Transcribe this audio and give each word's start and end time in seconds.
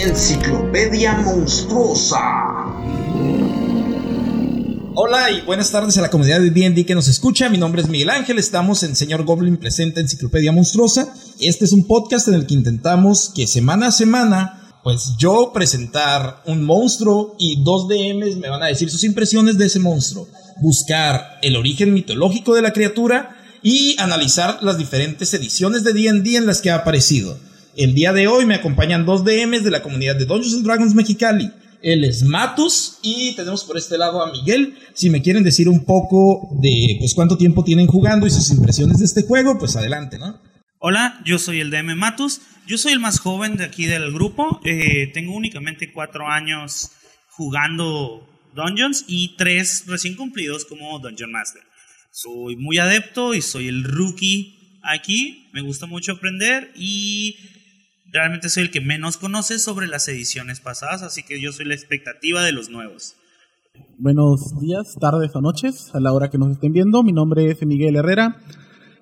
Enciclopedia 0.00 1.12
Monstruosa. 1.14 2.20
Hola 4.94 5.32
y 5.32 5.40
buenas 5.40 5.72
tardes 5.72 5.98
a 5.98 6.02
la 6.02 6.10
comunidad 6.10 6.38
de 6.38 6.50
D&D 6.52 6.86
que 6.86 6.94
nos 6.94 7.08
escucha. 7.08 7.48
Mi 7.48 7.58
nombre 7.58 7.82
es 7.82 7.88
Miguel 7.88 8.10
Ángel. 8.10 8.38
Estamos 8.38 8.84
en 8.84 8.94
Señor 8.94 9.24
Goblin 9.24 9.56
presenta 9.56 10.00
Enciclopedia 10.00 10.52
Monstruosa. 10.52 11.12
Este 11.40 11.64
es 11.64 11.72
un 11.72 11.84
podcast 11.84 12.28
en 12.28 12.34
el 12.34 12.46
que 12.46 12.54
intentamos 12.54 13.32
que 13.34 13.48
semana 13.48 13.88
a 13.88 13.90
semana, 13.90 14.70
pues 14.84 15.14
yo 15.18 15.50
presentar 15.52 16.44
un 16.46 16.64
monstruo 16.64 17.34
y 17.36 17.64
dos 17.64 17.88
DMs 17.88 18.36
me 18.36 18.50
van 18.50 18.62
a 18.62 18.66
decir 18.66 18.90
sus 18.90 19.02
impresiones 19.02 19.58
de 19.58 19.66
ese 19.66 19.80
monstruo. 19.80 20.28
Buscar 20.62 21.40
el 21.42 21.56
origen 21.56 21.92
mitológico 21.92 22.54
de 22.54 22.62
la 22.62 22.72
criatura 22.72 23.36
y 23.64 23.96
analizar 23.98 24.62
las 24.62 24.78
diferentes 24.78 25.34
ediciones 25.34 25.82
de 25.82 25.92
D&D 25.92 26.36
en 26.36 26.46
las 26.46 26.60
que 26.60 26.70
ha 26.70 26.76
aparecido. 26.76 27.47
El 27.78 27.94
día 27.94 28.12
de 28.12 28.26
hoy 28.26 28.44
me 28.44 28.56
acompañan 28.56 29.06
dos 29.06 29.24
DMs 29.24 29.62
de 29.62 29.70
la 29.70 29.84
comunidad 29.84 30.16
de 30.16 30.24
Dungeons 30.24 30.56
and 30.56 30.64
Dragons 30.64 30.96
Mexicali. 30.96 31.52
Él 31.80 32.02
es 32.02 32.24
Matus 32.24 32.98
y 33.04 33.36
tenemos 33.36 33.62
por 33.62 33.76
este 33.76 33.96
lado 33.96 34.20
a 34.20 34.32
Miguel. 34.32 34.76
Si 34.94 35.08
me 35.10 35.22
quieren 35.22 35.44
decir 35.44 35.68
un 35.68 35.84
poco 35.84 36.48
de 36.60 36.96
pues 36.98 37.14
cuánto 37.14 37.38
tiempo 37.38 37.62
tienen 37.62 37.86
jugando 37.86 38.26
y 38.26 38.30
sus 38.30 38.50
impresiones 38.50 38.98
de 38.98 39.04
este 39.04 39.22
juego, 39.22 39.60
pues 39.60 39.76
adelante, 39.76 40.18
¿no? 40.18 40.42
Hola, 40.80 41.20
yo 41.24 41.38
soy 41.38 41.60
el 41.60 41.70
DM 41.70 41.94
Matus. 41.94 42.40
Yo 42.66 42.78
soy 42.78 42.94
el 42.94 42.98
más 42.98 43.20
joven 43.20 43.56
de 43.56 43.66
aquí 43.66 43.86
del 43.86 44.12
grupo. 44.12 44.60
Eh, 44.64 45.12
tengo 45.14 45.36
únicamente 45.36 45.92
cuatro 45.92 46.26
años 46.26 46.90
jugando 47.30 48.28
Dungeons 48.56 49.04
y 49.06 49.36
tres 49.36 49.84
recién 49.86 50.16
cumplidos 50.16 50.64
como 50.64 50.98
Dungeon 50.98 51.30
Master. 51.30 51.62
Soy 52.10 52.56
muy 52.56 52.78
adepto 52.78 53.34
y 53.34 53.40
soy 53.40 53.68
el 53.68 53.84
rookie 53.84 54.80
aquí. 54.82 55.48
Me 55.52 55.60
gusta 55.60 55.86
mucho 55.86 56.10
aprender 56.10 56.72
y 56.74 57.36
realmente 58.12 58.48
soy 58.48 58.64
el 58.64 58.70
que 58.70 58.80
menos 58.80 59.16
conoce 59.16 59.58
sobre 59.58 59.86
las 59.86 60.08
ediciones 60.08 60.60
pasadas, 60.60 61.02
así 61.02 61.22
que 61.22 61.40
yo 61.40 61.52
soy 61.52 61.66
la 61.66 61.74
expectativa 61.74 62.42
de 62.42 62.52
los 62.52 62.70
nuevos. 62.70 63.16
Buenos 63.98 64.58
días, 64.60 64.96
tardes 65.00 65.34
o 65.34 65.40
noches, 65.40 65.94
a 65.94 66.00
la 66.00 66.12
hora 66.12 66.30
que 66.30 66.38
nos 66.38 66.52
estén 66.52 66.72
viendo. 66.72 67.02
Mi 67.02 67.12
nombre 67.12 67.50
es 67.50 67.64
Miguel 67.64 67.96
Herrera. 67.96 68.36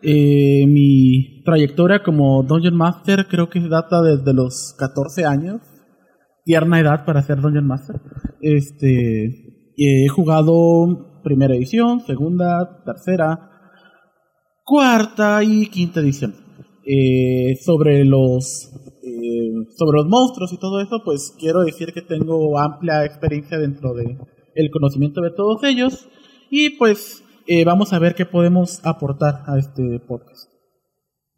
Eh, 0.02 0.66
mi 0.66 1.42
trayectoria 1.44 2.02
como 2.02 2.42
Dungeon 2.42 2.76
Master 2.76 3.26
creo 3.28 3.48
que 3.48 3.60
data 3.60 4.02
desde 4.02 4.34
los 4.34 4.74
14 4.78 5.24
años. 5.24 5.62
Tierna 6.44 6.80
edad 6.80 7.04
para 7.04 7.22
ser 7.22 7.40
Dungeon 7.40 7.66
Master. 7.66 7.96
Este, 8.40 9.72
he 9.76 10.08
jugado 10.08 11.22
primera 11.22 11.54
edición, 11.54 12.00
segunda, 12.06 12.82
tercera, 12.84 13.50
cuarta 14.64 15.42
y 15.42 15.66
quinta 15.68 16.00
edición. 16.00 16.34
Eh, 16.88 17.56
sobre 17.64 18.04
los 18.04 18.70
eh, 18.72 18.85
sobre 19.76 19.98
los 19.98 20.06
monstruos 20.08 20.52
y 20.52 20.58
todo 20.58 20.80
eso, 20.80 21.02
pues 21.04 21.34
quiero 21.38 21.60
decir 21.64 21.92
que 21.92 22.02
tengo 22.02 22.58
amplia 22.58 23.04
experiencia 23.04 23.58
dentro 23.58 23.94
de 23.94 24.18
el 24.54 24.70
conocimiento 24.70 25.20
de 25.20 25.30
todos 25.30 25.62
ellos 25.64 26.08
y 26.50 26.70
pues 26.70 27.22
eh, 27.46 27.64
vamos 27.64 27.92
a 27.92 27.98
ver 27.98 28.14
qué 28.14 28.26
podemos 28.26 28.80
aportar 28.82 29.42
a 29.46 29.58
este 29.58 30.00
podcast. 30.00 30.50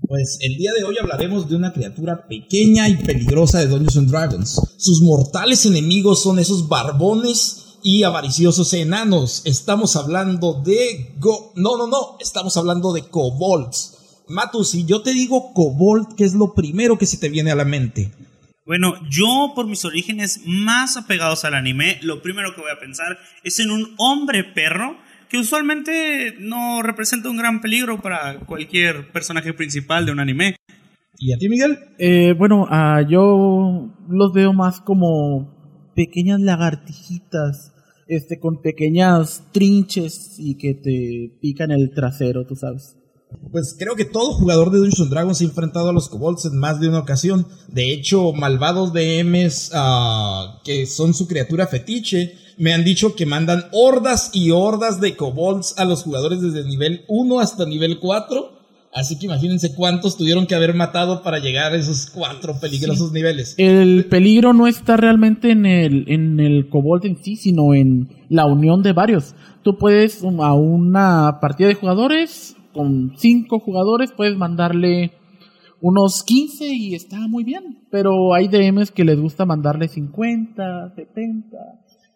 Pues 0.01 0.39
el 0.43 0.57
día 0.57 0.71
de 0.79 0.85
hoy 0.85 0.97
hablaremos 1.01 1.49
de 1.49 1.57
una 1.57 1.73
criatura 1.73 2.27
pequeña 2.29 2.89
y 2.89 2.97
peligrosa 2.97 3.59
de 3.59 3.67
Dungeons 3.67 3.97
and 3.97 4.11
Dragons. 4.11 4.61
Sus 4.79 5.03
mortales 5.03 5.67
enemigos 5.67 6.23
son 6.23 6.39
esos 6.39 6.69
barbones 6.69 7.79
y 7.83 8.05
avariciosos 8.05 8.73
enanos. 8.75 9.43
Estamos 9.45 9.97
hablando 9.97 10.63
de 10.65 11.15
go 11.19 11.53
no, 11.57 11.77
no, 11.77 11.89
no, 11.89 12.17
estamos 12.21 12.57
hablando 12.57 12.93
de 12.93 13.03
kobolds 13.03 13.98
Matu, 14.29 14.63
si 14.63 14.85
yo 14.85 15.01
te 15.01 15.15
digo 15.15 15.55
Kobold, 15.55 16.15
¿qué 16.15 16.25
es 16.25 16.35
lo 16.35 16.53
primero 16.55 16.99
que 16.99 17.07
se 17.07 17.17
te 17.17 17.31
viene 17.31 17.51
a 17.51 17.55
la 17.55 17.65
mente? 17.65 18.11
Bueno, 18.67 18.95
yo 19.09 19.53
por 19.55 19.67
mis 19.67 19.87
orígenes 19.87 20.43
más 20.45 20.99
apegados 20.99 21.47
al 21.47 21.55
anime, 21.55 21.99
lo 22.03 22.21
primero 22.21 22.55
que 22.55 22.61
voy 22.61 22.71
a 22.71 22.79
pensar 22.79 23.19
es 23.43 23.59
en 23.59 23.71
un 23.71 23.95
hombre 23.97 24.45
perro 24.45 24.99
que 25.31 25.39
usualmente 25.39 26.37
no 26.39 26.83
representa 26.83 27.31
un 27.31 27.39
gran 27.39 27.63
peligro 27.63 28.03
para 28.03 28.41
cualquier 28.41 29.11
personaje 29.13 29.55
principal 29.55 30.05
de 30.05 30.13
un 30.13 30.21
anime. 30.21 30.57
¿Y 31.19 31.33
a 31.33 31.39
ti, 31.39 31.49
Miguel? 31.49 31.79
Eh, 31.99 32.35
bueno, 32.37 32.65
uh, 32.65 33.09
yo 33.09 33.91
los 34.09 34.33
veo 34.35 34.53
más 34.53 34.83
como 34.83 35.91
pequeñas 35.95 36.41
lagartijitas, 36.41 37.73
este, 38.07 38.39
con 38.39 38.61
pequeñas 38.61 39.45
trinches 39.53 40.37
y 40.39 40.57
que 40.57 40.75
te 40.75 41.39
pican 41.41 41.71
el 41.71 41.91
trasero, 41.95 42.47
tú 42.47 42.55
sabes. 42.55 42.99
Pues 43.51 43.77
creo 43.79 43.95
que 43.95 44.05
todo 44.05 44.33
jugador 44.33 44.71
de 44.71 44.79
Dungeons 44.79 45.11
Dragons 45.11 45.39
se 45.39 45.45
ha 45.45 45.49
enfrentado 45.49 45.89
a 45.91 45.93
los 45.93 46.09
kobolds 46.09 46.45
en 46.47 46.59
más 46.59 46.81
de 46.81 46.89
una 46.89 47.01
ocasión. 47.01 47.47
De 47.69 47.93
hecho, 47.93 48.33
malvados 48.33 48.93
DMs 48.93 49.71
uh, 49.75 50.63
que 50.65 50.87
son 50.87 51.15
su 51.15 51.27
criatura 51.27 51.67
fetiche 51.67 52.37
me 52.59 52.75
han 52.75 52.85
dicho 52.85 53.15
que 53.15 53.25
mandan 53.25 53.65
hordas 53.73 54.31
y 54.35 54.51
hordas 54.51 55.01
de 55.01 55.17
kobolds 55.17 55.79
a 55.79 55.85
los 55.85 56.03
jugadores 56.03 56.41
desde 56.41 56.61
el 56.61 56.69
nivel 56.69 57.05
1 57.09 57.41
hasta 57.41 57.65
nivel 57.65 58.01
4. 58.01 58.59
Así 58.93 59.19
que 59.19 59.27
imagínense 59.27 59.75
cuántos 59.75 60.17
tuvieron 60.17 60.47
que 60.47 60.55
haber 60.55 60.75
matado 60.75 61.23
para 61.23 61.39
llegar 61.39 61.73
a 61.73 61.77
esos 61.77 62.11
cuatro 62.11 62.59
peligrosos 62.59 63.13
niveles. 63.13 63.55
El 63.59 64.07
peligro 64.07 64.55
no 64.55 64.67
está 64.67 64.97
realmente 64.97 65.53
en 65.53 65.67
el, 65.67 66.05
en 66.09 66.41
el 66.41 66.69
kobold 66.69 67.05
en 67.05 67.23
sí, 67.23 67.37
sino 67.37 67.75
en 67.75 68.09
la 68.29 68.47
unión 68.47 68.83
de 68.83 68.93
varios. 68.93 69.35
Tú 69.63 69.77
puedes 69.77 70.25
a 70.25 70.55
una 70.55 71.39
partida 71.41 71.69
de 71.69 71.75
jugadores 71.75 72.57
con 72.79 73.15
cinco 73.19 73.59
jugadores 73.59 74.13
puedes 74.17 74.37
mandarle 74.37 75.11
unos 75.81 76.23
15 76.23 76.69
y 76.69 76.95
está 76.95 77.19
muy 77.27 77.43
bien. 77.43 77.89
Pero 77.91 78.35
hay 78.35 78.47
DMs 78.47 78.93
que 78.93 79.05
les 79.05 79.19
gusta 79.21 79.45
mandarle 79.45 79.89
50, 79.89 80.95
70 80.95 81.57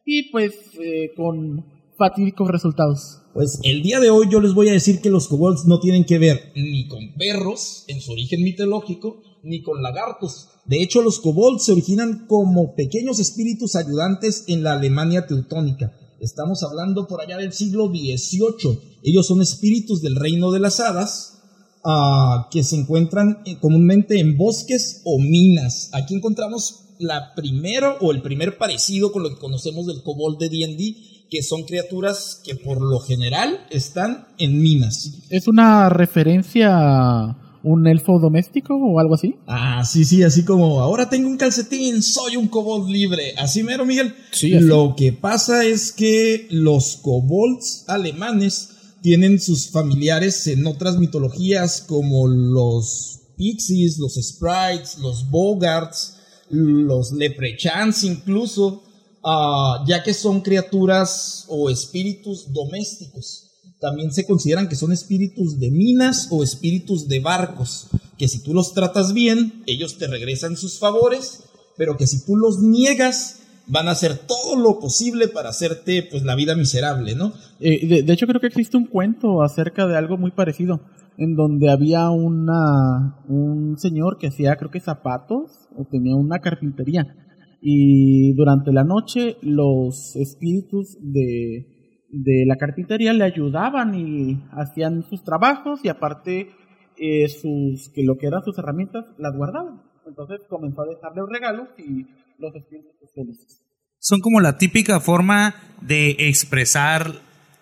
y 0.06 0.30
pues 0.30 0.54
eh, 0.80 1.10
con 1.16 1.66
fatídicos 1.98 2.48
resultados. 2.48 3.22
Pues 3.34 3.58
el 3.64 3.82
día 3.82 3.98
de 3.98 4.10
hoy 4.10 4.28
yo 4.30 4.40
les 4.40 4.54
voy 4.54 4.68
a 4.68 4.72
decir 4.72 5.00
que 5.00 5.10
los 5.10 5.26
kobolds 5.26 5.64
no 5.66 5.80
tienen 5.80 6.04
que 6.04 6.20
ver 6.20 6.52
ni 6.54 6.86
con 6.86 7.12
perros 7.14 7.84
en 7.88 8.00
su 8.00 8.12
origen 8.12 8.44
mitológico, 8.44 9.20
ni 9.42 9.62
con 9.62 9.82
lagartos. 9.82 10.48
De 10.64 10.80
hecho, 10.80 11.02
los 11.02 11.18
kobolds 11.18 11.64
se 11.64 11.72
originan 11.72 12.26
como 12.28 12.76
pequeños 12.76 13.18
espíritus 13.18 13.74
ayudantes 13.74 14.44
en 14.46 14.62
la 14.62 14.74
Alemania 14.74 15.26
teutónica. 15.26 15.92
Estamos 16.22 16.62
hablando 16.62 17.08
por 17.08 17.20
allá 17.20 17.36
del 17.36 17.52
siglo 17.52 17.88
XVIII. 17.88 18.78
Ellos 19.02 19.26
son 19.26 19.42
espíritus 19.42 20.02
del 20.02 20.14
reino 20.14 20.52
de 20.52 20.60
las 20.60 20.78
hadas 20.78 21.42
uh, 21.84 22.48
que 22.48 22.62
se 22.62 22.76
encuentran 22.76 23.42
eh, 23.44 23.58
comúnmente 23.58 24.20
en 24.20 24.38
bosques 24.38 25.02
o 25.04 25.18
minas. 25.18 25.90
Aquí 25.92 26.14
encontramos 26.14 26.84
la 27.00 27.34
primera 27.34 27.96
o 28.00 28.12
el 28.12 28.22
primer 28.22 28.56
parecido 28.56 29.10
con 29.10 29.24
lo 29.24 29.30
que 29.30 29.40
conocemos 29.40 29.86
del 29.86 30.04
kobold 30.04 30.38
de 30.38 30.48
D&D, 30.48 31.26
que 31.28 31.42
son 31.42 31.64
criaturas 31.64 32.40
que 32.44 32.54
por 32.54 32.80
lo 32.80 33.00
general 33.00 33.66
están 33.70 34.28
en 34.38 34.62
minas. 34.62 35.24
Es 35.28 35.48
una 35.48 35.88
referencia 35.88 37.36
un 37.64 37.86
elfo 37.86 38.18
doméstico 38.18 38.74
o 38.74 38.98
algo 38.98 39.14
así. 39.14 39.36
Ah, 39.46 39.84
sí, 39.84 40.04
sí, 40.04 40.22
así 40.22 40.44
como 40.44 40.80
ahora 40.80 41.08
tengo 41.08 41.28
un 41.28 41.36
calcetín, 41.36 42.02
soy 42.02 42.36
un 42.36 42.48
kobold 42.48 42.88
libre. 42.88 43.34
Así 43.36 43.62
mero, 43.62 43.84
Miguel. 43.84 44.14
Sí, 44.32 44.54
así. 44.54 44.64
Lo 44.64 44.94
que 44.96 45.12
pasa 45.12 45.64
es 45.64 45.92
que 45.92 46.46
los 46.50 46.96
kobolds 46.96 47.84
alemanes 47.88 48.70
tienen 49.02 49.40
sus 49.40 49.70
familiares 49.70 50.46
en 50.46 50.66
otras 50.66 50.98
mitologías 50.98 51.82
como 51.82 52.28
los 52.28 53.20
pixies, 53.36 53.98
los 53.98 54.14
sprites, 54.14 54.98
los 54.98 55.28
bogarts, 55.30 56.18
los 56.50 57.12
leprechauns 57.12 58.04
incluso, 58.04 58.82
uh, 59.24 59.86
ya 59.86 60.02
que 60.02 60.14
son 60.14 60.40
criaturas 60.42 61.46
o 61.48 61.70
espíritus 61.70 62.52
domésticos 62.52 63.51
también 63.82 64.12
se 64.12 64.24
consideran 64.24 64.68
que 64.68 64.76
son 64.76 64.92
espíritus 64.92 65.58
de 65.58 65.72
minas 65.72 66.28
o 66.30 66.44
espíritus 66.44 67.08
de 67.08 67.18
barcos, 67.18 67.88
que 68.16 68.28
si 68.28 68.40
tú 68.40 68.54
los 68.54 68.74
tratas 68.74 69.12
bien, 69.12 69.64
ellos 69.66 69.98
te 69.98 70.06
regresan 70.06 70.56
sus 70.56 70.78
favores, 70.78 71.42
pero 71.76 71.96
que 71.96 72.06
si 72.06 72.24
tú 72.24 72.36
los 72.36 72.60
niegas, 72.60 73.40
van 73.66 73.88
a 73.88 73.90
hacer 73.90 74.18
todo 74.18 74.56
lo 74.56 74.78
posible 74.78 75.26
para 75.26 75.48
hacerte 75.48 76.06
pues 76.08 76.22
la 76.22 76.36
vida 76.36 76.54
miserable, 76.54 77.16
¿no? 77.16 77.32
Eh, 77.58 78.04
de, 78.04 78.12
hecho 78.12 78.28
creo 78.28 78.40
que 78.40 78.46
existe 78.46 78.76
un 78.76 78.86
cuento 78.86 79.42
acerca 79.42 79.88
de 79.88 79.96
algo 79.96 80.16
muy 80.16 80.30
parecido, 80.30 80.80
en 81.18 81.34
donde 81.34 81.68
había 81.68 82.08
una 82.10 83.24
un 83.28 83.78
señor 83.78 84.16
que 84.16 84.28
hacía 84.28 84.54
creo 84.56 84.70
que 84.70 84.80
zapatos 84.80 85.50
o 85.76 85.84
tenía 85.90 86.14
una 86.14 86.38
carpintería 86.38 87.16
y 87.60 88.32
durante 88.34 88.72
la 88.72 88.84
noche 88.84 89.38
los 89.42 90.14
espíritus 90.16 90.96
de 91.00 91.71
de 92.12 92.44
la 92.46 92.56
carpintería 92.56 93.12
le 93.14 93.24
ayudaban 93.24 93.94
y 93.94 94.44
hacían 94.52 95.02
sus 95.08 95.24
trabajos 95.24 95.80
y 95.82 95.88
aparte 95.88 96.50
eh, 96.98 97.28
sus 97.28 97.88
que 97.94 98.04
lo 98.04 98.18
que 98.18 98.26
eran 98.26 98.44
sus 98.44 98.56
herramientas 98.58 99.06
las 99.18 99.34
guardaban. 99.34 99.82
Entonces 100.06 100.40
comenzó 100.48 100.82
a 100.82 100.86
dejarle 100.86 101.22
regalos 101.28 101.68
y 101.78 102.06
los 102.38 102.54
espíritus 102.54 102.92
felices. 103.14 103.62
Son 103.98 104.20
como 104.20 104.40
la 104.40 104.58
típica 104.58 105.00
forma 105.00 105.54
de 105.80 106.16
expresar 106.18 107.12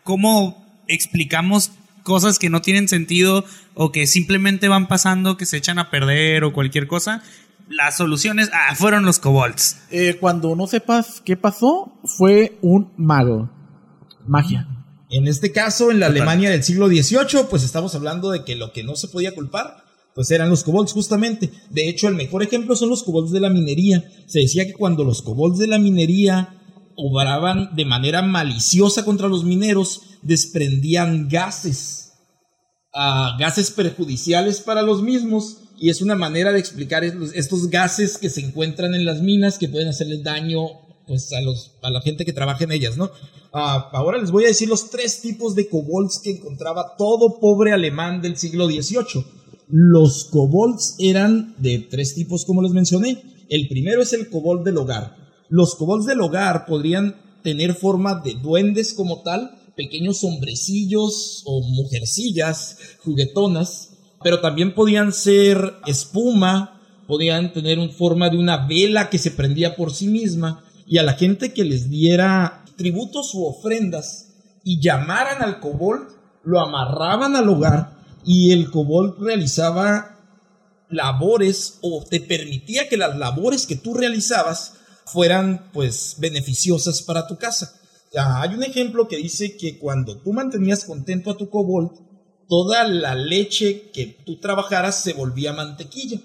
cómo 0.03 0.83
explicamos 0.89 1.71
cosas 2.03 2.39
que 2.39 2.51
no 2.51 2.61
tienen 2.61 2.89
sentido 2.89 3.45
o 3.75 3.93
que 3.93 4.07
simplemente 4.07 4.67
van 4.67 4.89
pasando, 4.89 5.37
que 5.37 5.47
se 5.47 5.59
echan 5.59 5.79
a 5.79 5.91
perder 5.91 6.43
o 6.43 6.53
cualquier 6.53 6.89
cosa. 6.89 7.23
Las 7.69 7.99
soluciones 7.99 8.51
ah, 8.53 8.75
fueron 8.75 9.05
los 9.05 9.21
kobolds. 9.21 9.81
Eh, 9.91 10.17
cuando 10.19 10.57
no 10.57 10.67
sepas 10.67 11.21
qué 11.21 11.37
pasó, 11.37 12.01
fue 12.05 12.59
un 12.63 12.93
mago. 12.97 13.60
Magia. 14.31 14.69
En 15.11 15.27
este 15.27 15.51
caso, 15.51 15.91
en 15.91 15.99
la 15.99 16.07
Alemania 16.07 16.51
del 16.51 16.63
siglo 16.63 16.87
XVIII, 16.87 17.47
pues 17.51 17.65
estamos 17.65 17.97
hablando 17.97 18.31
de 18.31 18.45
que 18.45 18.55
lo 18.55 18.73
que 18.73 18.85
no 18.85 18.95
se 18.95 19.09
podía 19.09 19.35
culpar, 19.35 19.83
pues 20.15 20.31
eran 20.31 20.49
los 20.49 20.63
kobolds 20.63 20.93
justamente. 20.93 21.51
De 21.71 21.89
hecho, 21.89 22.07
el 22.07 22.15
mejor 22.15 22.45
ejemplo 22.45 22.77
son 22.77 22.91
los 22.91 23.03
kobolds 23.03 23.33
de 23.33 23.41
la 23.41 23.51
minería. 23.51 24.05
Se 24.29 24.39
decía 24.39 24.67
que 24.67 24.75
cuando 24.75 25.03
los 25.03 25.23
kobolds 25.23 25.59
de 25.59 25.67
la 25.67 25.81
minería 25.81 26.61
obraban 26.97 27.75
de 27.75 27.85
manera 27.85 28.23
maliciosa 28.23 29.05
contra 29.05 29.27
los 29.27 29.43
mineros, 29.43 30.03
desprendían 30.23 31.29
gases, 31.29 32.13
ah, 32.95 33.37
gases 33.37 33.73
perjudiciales 33.73 34.61
para 34.61 34.83
los 34.83 35.03
mismos. 35.03 35.59
Y 35.77 35.91
es 35.91 36.03
una 36.03 36.15
manera 36.15 36.53
de 36.53 36.61
explicar 36.61 37.03
estos, 37.03 37.35
estos 37.35 37.69
gases 37.69 38.17
que 38.17 38.31
se 38.31 38.43
encuentran 38.43 38.95
en 38.95 39.05
las 39.05 39.23
minas 39.23 39.59
que 39.59 39.69
pueden 39.69 39.89
hacerle 39.89 40.23
daño 40.23 40.69
pues, 41.11 41.29
a, 41.33 41.91
la 41.91 42.01
gente 42.03 42.25
que 42.25 42.33
trabaja 42.33 42.63
en 42.63 42.71
ellas, 42.71 42.97
¿no? 42.97 43.11
Ah, 43.53 43.91
ahora 43.93 44.19
les 44.19 44.31
voy 44.31 44.45
a 44.45 44.47
decir 44.47 44.69
los 44.69 44.91
tres 44.91 45.21
tipos 45.21 45.57
de 45.57 45.69
kobolds 45.69 46.21
que 46.21 46.31
encontraba 46.31 46.95
todo 46.97 47.41
pobre 47.41 47.73
alemán 47.73 48.23
del 48.23 48.37
siglo 48.37 48.67
XVIII. 48.67 49.25
Los 49.67 50.27
kobolds 50.27 50.95
eran 51.01 51.57
de 51.59 51.81
tres 51.81 52.15
tipos, 52.15 52.45
como 52.45 52.63
les 52.63 52.71
mencioné. 52.71 53.25
El 53.49 53.67
primero 53.67 54.03
es 54.03 54.13
el 54.13 54.31
kobold 54.31 54.65
del 54.65 54.79
hogar. 54.79 55.17
Los 55.49 55.75
kobolds 55.75 56.07
del 56.07 56.21
hogar 56.21 56.65
podrían 56.65 57.17
tener 57.43 57.75
forma 57.75 58.23
de 58.25 58.35
duendes 58.35 58.95
como 58.95 59.23
tal, 59.23 59.59
pequeños 59.75 60.23
hombrecillos 60.23 61.43
o 61.45 61.61
mujercillas 61.73 62.79
juguetonas, 63.03 63.97
pero 64.23 64.41
también 64.41 64.77
podían 64.77 65.13
ser 65.13 65.75
espuma, 65.89 66.81
podían 67.09 67.53
tener 67.53 67.81
una 67.81 67.93
forma 67.93 68.31
de 68.31 68.39
una 68.39 68.69
vela 68.69 69.11
que 69.11 69.19
se 69.19 69.33
prendía 69.33 69.75
por 69.75 69.93
sí 69.93 70.07
misma, 70.07 70.63
y 70.91 70.99
a 70.99 71.05
la 71.05 71.13
gente 71.13 71.53
que 71.53 71.63
les 71.63 71.89
diera 71.89 72.65
tributos 72.77 73.33
u 73.35 73.45
ofrendas 73.45 74.33
y 74.65 74.81
llamaran 74.81 75.41
al 75.41 75.61
kobold, 75.61 76.09
lo 76.43 76.59
amarraban 76.59 77.37
al 77.37 77.49
hogar 77.49 77.93
y 78.25 78.51
el 78.51 78.73
kobold 78.73 79.23
realizaba 79.23 80.19
labores 80.89 81.79
o 81.81 82.05
te 82.05 82.19
permitía 82.19 82.89
que 82.89 82.97
las 82.97 83.17
labores 83.17 83.69
que 83.69 83.77
tú 83.77 83.95
realizabas 83.95 84.75
fueran 85.07 85.71
pues 85.73 86.17
beneficiosas 86.19 87.03
para 87.03 87.29
tu 87.29 87.39
casa. 87.39 87.73
Hay 88.17 88.55
un 88.55 88.65
ejemplo 88.65 89.07
que 89.07 89.19
dice 89.19 89.57
que 89.57 89.79
cuando 89.79 90.17
tú 90.17 90.33
mantenías 90.33 90.85
contento 90.85 91.31
a 91.31 91.37
tu 91.37 91.51
kobold, 91.51 91.93
toda 92.49 92.83
la 92.89 93.15
leche 93.15 93.93
que 93.93 94.07
tú 94.27 94.41
trabajaras 94.41 95.01
se 95.01 95.13
volvía 95.13 95.53
mantequilla. 95.53 96.21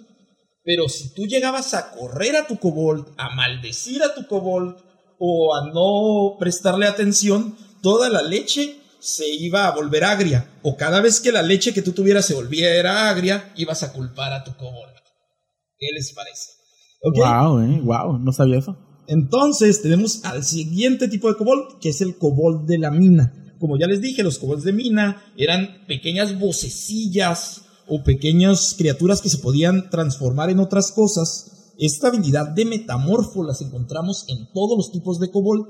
Pero 0.66 0.90
si 0.90 1.14
tú 1.14 1.28
llegabas 1.28 1.76
a 1.76 1.92
correr 1.92 2.36
a 2.36 2.48
tu 2.48 2.58
kobold, 2.58 3.06
a 3.18 3.36
maldecir 3.36 4.02
a 4.02 4.16
tu 4.16 4.28
kobold 4.28 4.76
o 5.20 5.56
a 5.56 5.72
no 5.72 6.38
prestarle 6.40 6.88
atención, 6.88 7.56
toda 7.84 8.10
la 8.10 8.24
leche 8.24 8.82
se 9.00 9.30
iba 9.30 9.68
a 9.68 9.76
volver 9.76 10.04
agria. 10.04 10.50
O 10.64 10.76
cada 10.76 11.02
vez 11.02 11.20
que 11.20 11.32
la 11.32 11.44
leche 11.44 11.72
que 11.72 11.84
tú 11.84 11.92
tuvieras 11.92 12.26
se 12.26 12.34
volviera 12.34 13.10
agria, 13.10 13.54
ibas 13.56 13.84
a 13.84 13.94
culpar 13.94 14.34
a 14.34 14.44
tu 14.44 14.56
kobold. 14.58 14.96
¿Qué 15.78 15.88
les 15.94 16.12
parece? 16.14 16.50
Wow, 17.04 17.62
eh, 17.62 17.82
wow, 17.84 18.18
no 18.18 18.32
sabía 18.32 18.58
eso. 18.58 18.76
Entonces 19.08 19.84
tenemos 19.84 20.26
al 20.26 20.44
siguiente 20.44 21.08
tipo 21.08 21.30
de 21.30 21.38
kobold, 21.38 21.80
que 21.80 21.90
es 21.90 22.02
el 22.02 22.18
kobold 22.18 22.68
de 22.68 22.80
la 22.80 22.90
mina. 22.90 23.56
Como 23.60 23.78
ya 23.78 23.86
les 23.86 24.02
dije, 24.02 24.24
los 24.24 24.40
kobolds 24.40 24.64
de 24.64 24.74
mina 24.74 25.24
eran 25.38 25.86
pequeñas 25.88 26.40
vocecillas 26.40 27.65
o 27.88 28.04
pequeñas 28.04 28.76
criaturas 28.78 29.22
que 29.22 29.30
se 29.30 29.38
podían 29.38 29.90
transformar 29.90 30.50
en 30.50 30.60
otras 30.60 30.92
cosas. 30.92 31.74
Esta 31.78 32.08
habilidad 32.08 32.50
de 32.50 32.66
metamorfo 32.66 33.44
las 33.44 33.62
encontramos 33.62 34.26
en 34.28 34.48
todos 34.54 34.78
los 34.78 34.92
tipos 34.92 35.20
de 35.20 35.30
kobold 35.30 35.68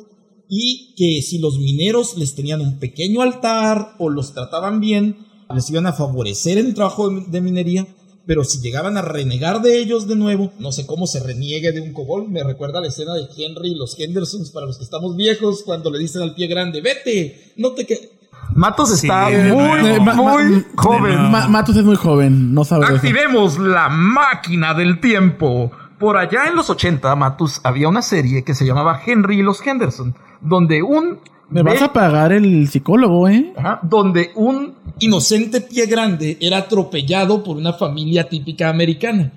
y 0.48 0.94
que 0.96 1.22
si 1.22 1.40
los 1.40 1.58
mineros 1.58 2.18
les 2.18 2.36
tenían 2.36 2.62
un 2.62 2.80
pequeño 2.80 3.22
altar 3.22 3.96
o 3.98 4.10
los 4.10 4.34
trataban 4.34 4.80
bien, 4.80 5.18
les 5.54 5.70
iban 5.70 5.88
a 5.88 5.94
favorecer 5.94 6.58
en 6.58 6.68
el 6.68 6.74
trabajo 6.74 7.10
de, 7.10 7.42
minería, 7.42 7.88
pero 8.26 8.44
si 8.44 8.60
llegaban 8.60 8.98
a 8.98 9.02
renegar 9.02 9.62
de 9.62 9.80
ellos 9.80 10.08
de 10.08 10.16
nuevo, 10.16 10.52
no 10.60 10.72
sé 10.72 10.86
cómo 10.86 11.08
se 11.08 11.20
reniegue 11.20 11.72
de 11.72 11.82
un 11.82 11.94
kobold, 11.94 12.30
me 12.30 12.44
recuerda 12.44 12.82
la 12.82 12.88
escena 12.88 13.14
de 13.14 13.28
Henry 13.38 13.72
y 13.72 13.76
los 13.76 14.00
Hendersons 14.00 14.52
para 14.52 14.66
los 14.66 14.78
que 14.78 14.84
estamos 14.84 15.16
viejos, 15.16 15.64
cuando 15.64 15.92
le 15.92 16.00
dicen 16.00 16.22
al 16.22 16.36
pie 16.36 16.48
grande, 16.48 16.82
vete, 16.82 17.54
no 17.58 17.72
te 17.72 17.86
que... 17.86 18.15
Matos 18.54 18.92
está 18.92 19.28
Sí, 19.30 19.36
muy, 19.52 20.00
muy 20.00 20.66
joven. 20.76 21.32
Ma- 21.32 21.48
Matus 21.48 21.76
es 21.78 21.84
muy 21.84 21.96
joven, 21.96 22.54
no 22.54 22.64
sabe 22.64 22.86
eso. 22.86 22.96
Activemos 22.96 23.58
la 23.58 23.90
máquina 23.90 24.74
del 24.74 25.00
tiempo. 25.00 25.72
Por 26.00 26.18
allá 26.18 26.46
en 26.48 26.56
los 26.56 26.70
80, 26.70 27.16
Matus, 27.16 27.62
había 27.64 27.88
una 27.88 28.02
serie 28.02 28.44
que 28.44 28.54
se 28.54 28.66
llamaba 28.66 29.00
Henry 29.06 29.40
y 29.40 29.44
los 29.44 29.66
Henderson, 29.66 30.14
donde 30.42 30.84
un... 30.84 31.20
Me 31.50 31.62
vas 31.62 31.82
a 31.82 31.94
pagar 31.94 32.32
el 32.34 32.68
psicólogo, 32.68 33.30
¿eh? 33.30 33.54
Ajá, 33.58 33.80
donde 33.84 34.32
un... 34.36 34.74
Inocente 35.00 35.62
pie 35.62 35.86
grande 35.86 36.38
era 36.42 36.58
atropellado 36.60 37.44
por 37.44 37.58
una 37.58 37.74
familia 37.74 38.28
típica 38.30 38.70
americana, 38.70 39.32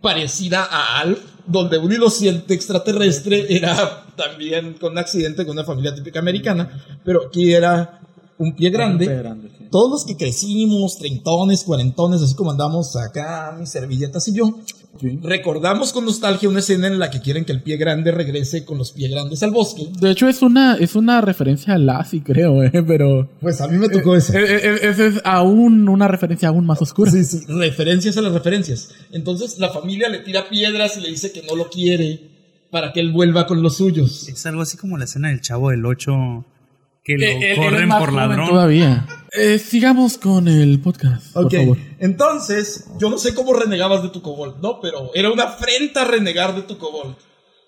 parecida 0.00 0.66
a 0.70 0.98
Alf, 1.00 1.20
donde 1.46 1.78
un 1.78 1.92
inocente 1.92 2.52
extraterrestre 2.54 3.46
era 3.48 4.04
también 4.16 4.74
con 4.74 4.92
un 4.92 4.98
accidente 4.98 5.44
con 5.46 5.56
una 5.56 5.64
familia 5.64 5.94
típica 5.94 6.18
americana, 6.20 6.70
pero 7.04 7.26
aquí 7.26 7.52
era 7.52 8.00
un 8.38 8.54
pie 8.54 8.70
grande. 8.70 9.06
pie 9.06 9.16
grande, 9.16 9.48
sí. 9.56 9.64
Todos 9.70 9.90
los 9.90 10.04
que 10.04 10.16
crecimos, 10.16 10.98
treintones, 10.98 11.64
cuarentones, 11.64 12.20
así 12.22 12.34
como 12.34 12.50
andamos 12.50 12.96
acá, 12.96 13.56
mis 13.58 13.70
servilletas 13.70 14.26
y 14.28 14.34
yo, 14.34 14.58
Sí. 15.00 15.18
recordamos 15.22 15.92
con 15.92 16.04
nostalgia 16.04 16.48
una 16.48 16.60
escena 16.60 16.86
en 16.86 17.00
la 17.00 17.10
que 17.10 17.20
quieren 17.20 17.44
que 17.44 17.50
el 17.50 17.62
pie 17.64 17.76
grande 17.76 18.12
regrese 18.12 18.64
con 18.64 18.78
los 18.78 18.92
pies 18.92 19.10
grandes 19.10 19.42
al 19.42 19.50
bosque. 19.50 19.88
De 20.00 20.12
hecho, 20.12 20.28
es 20.28 20.40
una, 20.42 20.76
es 20.76 20.94
una 20.94 21.20
referencia 21.20 21.74
a 21.74 21.78
Lassie, 21.78 22.22
creo, 22.22 22.62
¿eh? 22.62 22.70
Pero... 22.86 23.28
Pues 23.40 23.60
a 23.60 23.66
mí 23.66 23.76
me 23.76 23.88
tocó 23.88 24.14
ese. 24.14 24.38
Eh, 24.38 24.44
eh, 24.62 24.78
Esa 24.82 25.06
es 25.06 25.20
aún 25.24 25.88
una 25.88 26.06
referencia 26.06 26.48
aún 26.48 26.64
más 26.64 26.80
oscura. 26.80 27.10
Sí, 27.10 27.24
sí, 27.24 27.40
referencias 27.48 28.16
a 28.16 28.22
las 28.22 28.32
referencias. 28.32 28.90
Entonces 29.10 29.58
la 29.58 29.70
familia 29.70 30.08
le 30.08 30.20
tira 30.20 30.48
piedras 30.48 30.96
y 30.96 31.00
le 31.00 31.08
dice 31.10 31.32
que 31.32 31.42
no 31.42 31.56
lo 31.56 31.68
quiere 31.68 32.30
para 32.70 32.92
que 32.92 33.00
él 33.00 33.12
vuelva 33.12 33.46
con 33.48 33.62
los 33.62 33.76
suyos. 33.78 34.28
Es 34.28 34.46
algo 34.46 34.62
así 34.62 34.76
como 34.76 34.96
la 34.98 35.04
escena 35.04 35.28
del 35.28 35.40
chavo 35.40 35.70
del 35.70 35.84
8 35.86 36.12
que 37.04 37.16
lo 37.18 37.24
Eh, 37.26 37.54
corren 37.56 37.88
por 37.90 38.12
ladrón. 38.12 38.48
Todavía. 38.48 39.06
Eh, 39.32 39.58
sigamos 39.58 40.16
con 40.16 40.46
el 40.48 40.80
podcast, 40.80 41.36
Ok, 41.36 41.42
por 41.42 41.52
favor. 41.52 41.78
entonces 41.98 42.88
yo 43.00 43.10
no 43.10 43.18
sé 43.18 43.34
cómo 43.34 43.52
renegabas 43.52 44.02
de 44.02 44.08
tu 44.10 44.22
kobold, 44.22 44.62
¿no? 44.62 44.80
Pero 44.80 45.10
era 45.14 45.30
una 45.32 45.44
afrenta 45.44 46.04
renegar 46.04 46.54
de 46.54 46.62
tu 46.62 46.78
kobold. 46.78 47.16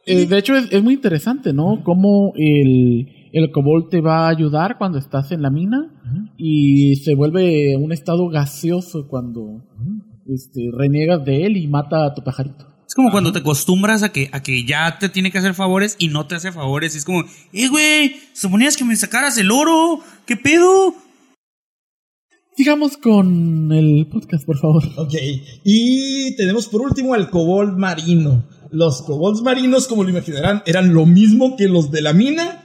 Eh, 0.07 0.27
de 0.27 0.39
hecho, 0.39 0.55
es, 0.57 0.71
es 0.73 0.83
muy 0.83 0.95
interesante, 0.95 1.53
¿no? 1.53 1.83
Cómo 1.85 2.33
el, 2.37 3.29
el 3.33 3.51
kobold 3.51 3.89
te 3.91 4.01
va 4.01 4.27
a 4.27 4.29
ayudar 4.31 4.79
cuando 4.79 4.99
estás 4.99 5.33
en 5.33 5.43
la 5.43 5.51
mina 5.51 5.91
y 6.39 6.95
se 6.97 7.15
vuelve 7.17 7.77
un 7.77 7.91
estado 7.93 8.29
gaseoso 8.29 9.09
cuando 9.09 9.65
este, 10.29 10.71
reniegas 10.73 11.25
de 11.25 11.45
él 11.47 11.57
y 11.57 11.67
mata 11.67 12.07
a 12.07 12.15
tu 12.15 12.23
pajarito. 12.23 12.67
Es 12.87 12.95
como 12.95 13.11
cuando 13.11 13.33
te 13.33 13.41
acostumbras 13.41 14.03
a 14.05 14.11
que, 14.11 14.31
a 14.33 14.43
que 14.43 14.65
ya 14.65 14.99
te 14.99 15.09
tiene 15.09 15.33
que 15.33 15.39
hacer 15.39 15.55
favores 15.55 15.97
y 15.99 16.09
no 16.09 16.27
te 16.27 16.37
hace 16.37 16.53
favores. 16.53 16.95
Y 16.95 16.99
es 16.99 17.05
como, 17.05 17.25
eh, 17.53 17.69
güey, 17.69 18.17
suponías 18.33 18.77
que 18.77 18.85
me 18.85 18.95
sacaras 18.95 19.37
el 19.39 19.51
oro. 19.51 20.01
¿Qué 20.25 20.37
pedo? 20.37 20.95
Sigamos 22.57 22.97
con 22.97 23.73
el 23.73 24.07
podcast, 24.07 24.47
por 24.47 24.59
favor. 24.59 24.83
Ok, 24.97 25.15
y 25.65 26.37
tenemos 26.37 26.69
por 26.69 26.81
último 26.81 27.13
al 27.13 27.29
kobold 27.29 27.77
marino. 27.77 28.49
Los 28.71 29.03
kobolds 29.03 29.43
marinos, 29.43 29.89
como 29.89 30.05
lo 30.05 30.11
imaginarán, 30.11 30.63
eran 30.65 30.95
lo 30.95 31.07
mismo 31.07 31.57
que 31.57 31.69
los 31.69 31.91
de 31.91 32.03
la 32.03 32.13
mina, 32.13 32.65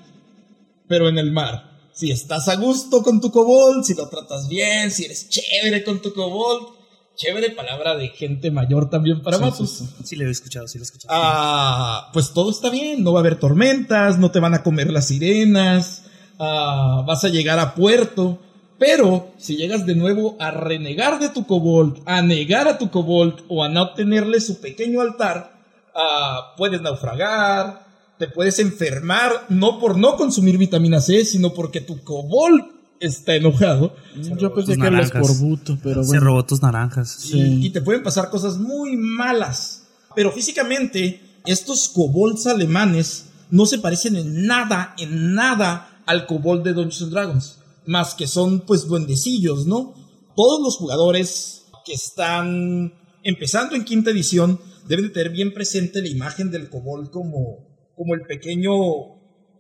pero 0.87 1.09
en 1.09 1.17
el 1.17 1.31
mar. 1.31 1.89
Si 1.93 2.09
estás 2.09 2.47
a 2.47 2.55
gusto 2.55 3.03
con 3.03 3.19
tu 3.19 3.31
kobold, 3.31 3.83
si 3.83 3.95
lo 3.95 4.07
tratas 4.07 4.47
bien, 4.47 4.91
si 4.91 5.05
eres 5.05 5.27
chévere 5.29 5.83
con 5.83 6.01
tu 6.01 6.13
kobold, 6.13 6.80
chévere 7.15 7.51
palabra 7.51 7.95
de 7.95 8.09
gente 8.09 8.51
mayor 8.51 8.89
también 8.89 9.21
para 9.21 9.37
Matus. 9.37 9.83
Sí, 10.03 10.15
lo 10.15 10.27
he 10.27 10.31
escuchado, 10.31 10.67
sí 10.67 10.77
lo 10.77 10.83
he 10.83 10.85
escuchado. 10.85 11.13
Ah, 11.13 12.09
pues 12.13 12.33
todo 12.33 12.51
está 12.51 12.69
bien, 12.69 13.03
no 13.03 13.13
va 13.13 13.19
a 13.19 13.21
haber 13.21 13.39
tormentas, 13.39 14.17
no 14.17 14.31
te 14.31 14.39
van 14.39 14.53
a 14.53 14.63
comer 14.63 14.91
las 14.91 15.07
sirenas, 15.07 16.03
ah, 16.39 17.03
vas 17.05 17.23
a 17.23 17.29
llegar 17.29 17.59
a 17.59 17.75
puerto, 17.75 18.39
pero 18.79 19.31
si 19.37 19.57
llegas 19.57 19.85
de 19.85 19.95
nuevo 19.95 20.35
a 20.39 20.51
renegar 20.51 21.19
de 21.19 21.29
tu 21.29 21.45
kobold, 21.45 22.01
a 22.05 22.21
negar 22.21 22.67
a 22.67 22.77
tu 22.77 22.89
kobold 22.89 23.43
o 23.47 23.63
a 23.63 23.69
no 23.69 23.93
tenerle 23.93 24.41
su 24.41 24.59
pequeño 24.59 25.01
altar, 25.01 25.53
ah, 25.93 26.53
puedes 26.57 26.81
naufragar, 26.81 27.85
te 28.17 28.27
puedes 28.27 28.59
enfermar, 28.59 29.45
no 29.49 29.79
por 29.79 29.97
no 29.97 30.15
consumir 30.15 30.57
vitamina 30.57 31.01
C, 31.01 31.25
sino 31.25 31.53
porque 31.53 31.81
tu 31.81 32.03
kobold 32.03 32.65
está 33.01 33.35
enojado 33.35 33.95
Yo 34.39 34.53
pensé 34.53 34.73
que 34.75 34.79
era 34.79 34.87
el 34.87 34.93
naranjas. 34.93 35.29
escorbuto, 35.29 35.77
pero 35.83 36.03
Se 36.03 36.19
robó 36.19 36.45
tus 36.45 36.61
naranjas. 36.61 37.25
y, 37.33 37.65
y 37.65 37.69
te 37.71 37.81
pueden 37.81 38.03
pasar 38.03 38.29
cosas 38.29 38.57
muy 38.57 38.95
malas. 38.95 39.87
Pero 40.15 40.31
físicamente, 40.31 41.21
estos 41.45 41.89
kobolds 41.89 42.47
alemanes 42.47 43.25
no 43.49 43.65
se 43.65 43.79
parecen 43.79 44.15
en 44.15 44.45
nada, 44.45 44.93
en 44.97 45.33
nada 45.33 46.01
al 46.05 46.25
kobold 46.27 46.63
de 46.63 46.73
Dungeons 46.73 47.01
and 47.03 47.11
Dragons. 47.11 47.57
Más 47.85 48.13
que 48.13 48.27
son, 48.27 48.61
pues, 48.61 48.87
duendecillos, 48.87 49.65
¿no? 49.65 49.93
Todos 50.35 50.61
los 50.61 50.77
jugadores 50.77 51.63
que 51.85 51.93
están 51.93 52.93
empezando 53.23 53.75
en 53.75 53.83
quinta 53.83 54.11
edición 54.11 54.59
deben 54.87 55.05
de 55.07 55.11
tener 55.11 55.31
bien 55.31 55.53
presente 55.53 56.01
la 56.01 56.07
imagen 56.09 56.51
del 56.51 56.69
kobold 56.69 57.09
como, 57.09 57.67
como 57.95 58.13
el 58.15 58.21
pequeño 58.21 58.71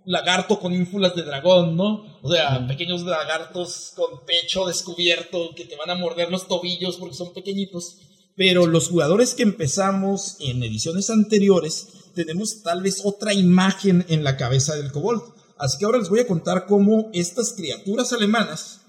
lagarto 0.05 0.59
con 0.59 0.73
ínfulas 0.73 1.15
de 1.15 1.23
dragón, 1.23 1.75
¿no? 1.75 2.19
O 2.21 2.31
sea, 2.31 2.65
pequeños 2.67 3.03
lagartos 3.03 3.93
con 3.95 4.25
pecho 4.25 4.65
descubierto 4.65 5.51
que 5.55 5.65
te 5.65 5.75
van 5.75 5.89
a 5.89 5.95
morder 5.95 6.31
los 6.31 6.47
tobillos 6.47 6.97
porque 6.97 7.15
son 7.15 7.33
pequeñitos. 7.33 7.97
Pero 8.35 8.65
los 8.65 8.89
jugadores 8.89 9.35
que 9.35 9.43
empezamos 9.43 10.37
en 10.39 10.63
ediciones 10.63 11.09
anteriores 11.09 12.11
tenemos 12.15 12.63
tal 12.63 12.81
vez 12.81 13.01
otra 13.05 13.33
imagen 13.33 14.05
en 14.09 14.23
la 14.23 14.37
cabeza 14.37 14.75
del 14.75 14.91
kobold. 14.91 15.21
Así 15.57 15.77
que 15.77 15.85
ahora 15.85 15.99
les 15.99 16.09
voy 16.09 16.21
a 16.21 16.27
contar 16.27 16.65
cómo 16.65 17.09
estas 17.13 17.53
criaturas 17.53 18.13
alemanas 18.13 18.81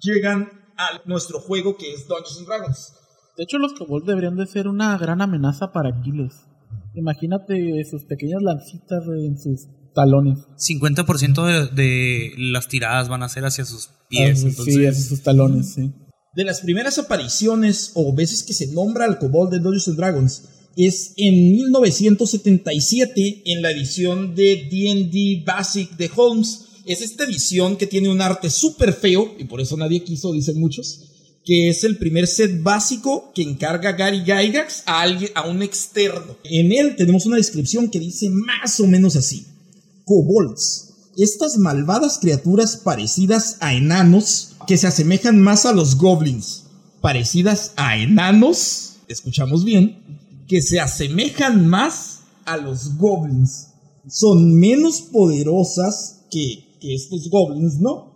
llegan 0.00 0.48
a 0.76 1.02
nuestro 1.04 1.40
juego 1.40 1.76
que 1.76 1.92
es 1.92 2.08
Dungeons 2.08 2.38
and 2.38 2.46
Dragons. 2.46 2.92
De 3.36 3.44
hecho, 3.44 3.58
los 3.58 3.74
kobolds 3.74 4.06
deberían 4.06 4.36
de 4.36 4.46
ser 4.46 4.68
una 4.68 4.96
gran 4.96 5.20
amenaza 5.20 5.72
para 5.72 5.90
Aquiles. 5.90 6.46
Imagínate 6.94 7.84
sus 7.84 8.04
pequeñas 8.04 8.42
lancitas 8.42 9.04
en 9.08 9.38
sus 9.38 9.66
talones. 9.94 10.38
50% 10.58 11.70
de, 11.72 11.82
de 11.82 12.32
las 12.36 12.68
tiradas 12.68 13.08
van 13.08 13.22
a 13.22 13.28
ser 13.28 13.44
hacia 13.44 13.64
sus 13.64 13.88
pies. 14.10 14.42
Ah, 14.44 14.48
entonces- 14.48 14.74
Sí, 14.74 14.84
hacia 14.86 15.02
sus 15.04 15.22
talones, 15.22 15.72
sí. 15.74 15.92
De 16.34 16.44
las 16.44 16.60
primeras 16.60 16.98
apariciones 16.98 17.92
o 17.94 18.12
veces 18.12 18.42
que 18.42 18.54
se 18.54 18.66
nombra 18.68 19.04
al 19.04 19.18
kobold 19.18 19.52
de 19.52 19.60
Dungeons 19.60 19.88
and 19.88 19.96
Dragons 19.96 20.42
es 20.76 21.14
en 21.16 21.52
1977 21.52 23.42
en 23.46 23.62
la 23.62 23.70
edición 23.70 24.34
de 24.34 24.66
D&D 24.70 25.44
Basic 25.46 25.96
de 25.96 26.10
Holmes. 26.14 26.60
Es 26.86 27.00
esta 27.00 27.24
edición 27.24 27.76
que 27.76 27.86
tiene 27.86 28.08
un 28.10 28.20
arte 28.20 28.50
súper 28.50 28.92
feo 28.92 29.34
y 29.38 29.44
por 29.44 29.60
eso 29.60 29.76
nadie 29.76 30.02
quiso, 30.04 30.32
dicen 30.32 30.58
muchos, 30.60 31.00
que 31.44 31.68
es 31.68 31.84
el 31.84 31.96
primer 31.98 32.26
set 32.26 32.62
básico 32.62 33.32
que 33.34 33.42
encarga 33.42 33.92
Gary 33.92 34.22
Gygax 34.24 34.82
a 34.86 35.02
alguien, 35.02 35.30
a 35.34 35.46
un 35.46 35.62
externo. 35.62 36.36
En 36.44 36.72
él 36.72 36.96
tenemos 36.96 37.26
una 37.26 37.36
descripción 37.36 37.88
que 37.90 38.00
dice 38.00 38.28
más 38.30 38.80
o 38.80 38.86
menos 38.86 39.16
así. 39.16 39.46
Kobolds. 40.04 41.10
Estas 41.16 41.56
malvadas 41.58 42.18
criaturas 42.18 42.76
parecidas 42.76 43.56
a 43.60 43.74
enanos 43.74 44.56
que 44.66 44.76
se 44.76 44.86
asemejan 44.86 45.40
más 45.40 45.64
a 45.66 45.72
los 45.72 45.96
goblins. 45.96 46.64
Parecidas 47.00 47.72
a 47.76 47.96
enanos, 47.96 48.96
escuchamos 49.08 49.64
bien, 49.64 50.44
que 50.48 50.60
se 50.62 50.80
asemejan 50.80 51.68
más 51.68 52.20
a 52.46 52.56
los 52.56 52.96
goblins. 52.96 53.68
Son 54.08 54.54
menos 54.58 55.02
poderosas 55.02 56.24
que, 56.30 56.76
que 56.80 56.94
estos 56.94 57.28
goblins, 57.30 57.78
¿no? 57.80 58.14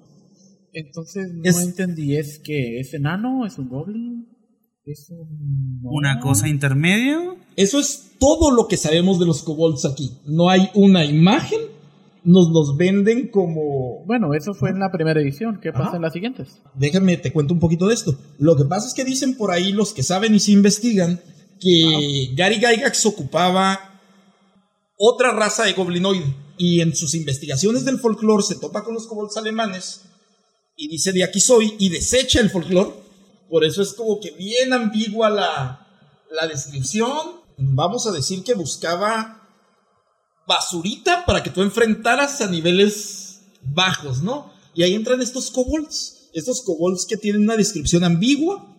Entonces, 0.73 1.31
no 1.33 1.43
Es- 1.45 1.59
entendí, 1.59 2.17
¿es 2.17 2.39
que 2.39 2.81
es 2.81 2.93
enano? 2.95 3.47
¿Es 3.47 3.59
un 3.59 3.69
goblin? 3.69 4.27
¿Es 4.85 5.09
un... 5.11 5.81
Una 5.83 6.21
cosa 6.21 6.49
intermedia. 6.49 7.19
Eso 7.57 7.79
es 7.79 8.13
todo 8.19 8.51
lo 8.51 8.69
que 8.69 8.77
sabemos 8.77 9.19
de 9.19 9.27
los 9.27 9.43
kobolds 9.43 9.85
aquí. 9.85 10.13
No 10.27 10.49
hay 10.51 10.69
una 10.75 11.05
imagen, 11.05 11.59
nos 12.25 12.51
los 12.51 12.77
venden 12.77 13.29
como 13.29 14.05
Bueno, 14.07 14.35
eso 14.35 14.55
fue 14.55 14.71
en 14.71 14.79
la 14.79 14.91
primera 14.91 15.21
edición. 15.21 15.61
¿Qué 15.63 15.73
pasa 15.73 15.89
Ajá. 15.89 15.97
en 15.97 16.03
las 16.03 16.13
siguientes? 16.13 16.61
Déjame, 16.75 17.17
te 17.17 17.33
cuento 17.33 17.55
un 17.55 17.61
poquito 17.61 17.87
de 17.87 17.95
esto. 17.95 18.17
Lo 18.39 18.57
que 18.57 18.65
pasa 18.65 18.87
es 18.87 18.95
que 18.95 19.05
dicen 19.05 19.37
por 19.37 19.51
ahí 19.51 19.73
los 19.73 19.93
que 19.93 20.03
saben 20.03 20.35
y 20.35 20.41
se 20.41 20.53
investigan 20.53 21.21
que 21.61 22.31
Gary 22.37 22.57
Gygax 22.57 23.07
ocupaba 23.07 23.79
otra 24.97 25.33
raza 25.33 25.65
de 25.65 25.73
goblinoide. 25.73 26.35
Y 26.57 26.81
en 26.81 26.95
sus 26.95 27.15
investigaciones 27.15 27.85
del 27.85 27.99
folclore 27.99 28.43
se 28.43 28.57
topa 28.57 28.83
con 28.83 28.95
los 28.95 29.07
kobolds 29.07 29.37
alemanes 29.37 30.03
y 30.77 30.89
dice 30.89 31.13
de 31.13 31.25
aquí 31.25 31.41
soy 31.41 31.75
y 31.79 31.89
desecha 31.89 32.41
el 32.41 32.51
folclore. 32.51 32.95
Por 33.51 33.65
eso 33.65 33.83
es 33.83 33.93
como 33.95 34.21
que 34.21 34.31
bien 34.33 34.73
ambigua 34.73 35.29
la, 35.29 35.87
la 36.31 36.47
descripción. 36.47 37.11
Vamos 37.59 38.07
a 38.07 38.13
decir 38.13 38.45
que 38.45 38.55
buscaba 38.55 39.38
basurita 40.49 41.25
para 41.27 41.43
que 41.43 41.51
tú 41.51 41.63
enfrentaras 41.63 42.41
a 42.41 42.51
niveles 42.51 43.43
bajos, 43.63 44.23
¿no? 44.23 44.53
Y 44.75 44.83
ahí 44.83 44.95
entran 44.95 45.21
estos 45.21 45.51
kobolds. 45.51 46.31
Estos 46.33 46.63
kobolds 46.63 47.07
que 47.07 47.17
tienen 47.17 47.43
una 47.43 47.57
descripción 47.57 48.05
ambigua, 48.05 48.77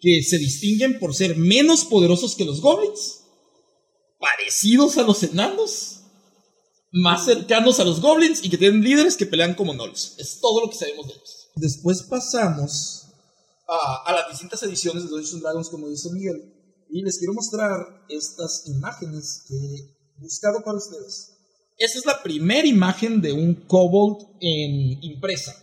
que 0.00 0.22
se 0.22 0.38
distinguen 0.38 0.98
por 0.98 1.14
ser 1.14 1.36
menos 1.36 1.84
poderosos 1.84 2.34
que 2.34 2.44
los 2.44 2.60
goblins, 2.60 3.20
parecidos 4.18 4.98
a 4.98 5.02
los 5.02 5.22
enanos, 5.22 6.00
más 6.92 7.24
cercanos 7.24 7.80
a 7.80 7.84
los 7.84 8.00
goblins 8.00 8.42
y 8.42 8.50
que 8.50 8.58
tienen 8.58 8.82
líderes 8.82 9.16
que 9.16 9.26
pelean 9.26 9.54
como 9.54 9.72
gnolls. 9.74 10.14
Es 10.18 10.40
todo 10.40 10.60
lo 10.60 10.70
que 10.70 10.76
sabemos 10.76 11.06
de 11.06 11.14
ellos. 11.14 11.50
Después 11.54 12.02
pasamos 12.02 13.06
a, 13.68 14.12
las 14.12 14.30
distintas 14.30 14.62
ediciones 14.62 15.04
de 15.04 15.10
Dungeons 15.10 15.42
Dragons, 15.42 15.68
como 15.68 15.88
dice 15.88 16.10
Miguel, 16.12 16.54
y 16.90 17.02
les 17.02 17.18
quiero 17.18 17.34
mostrar 17.34 18.04
estas 18.08 18.64
imágenes 18.66 19.44
que 19.46 19.99
buscado 20.20 20.62
para 20.64 20.78
ustedes. 20.78 21.32
Esta 21.78 21.98
es 21.98 22.06
la 22.06 22.22
primera 22.22 22.66
imagen 22.66 23.20
de 23.20 23.32
un 23.32 23.54
kobold 23.54 24.26
en 24.40 25.02
impresa. 25.02 25.54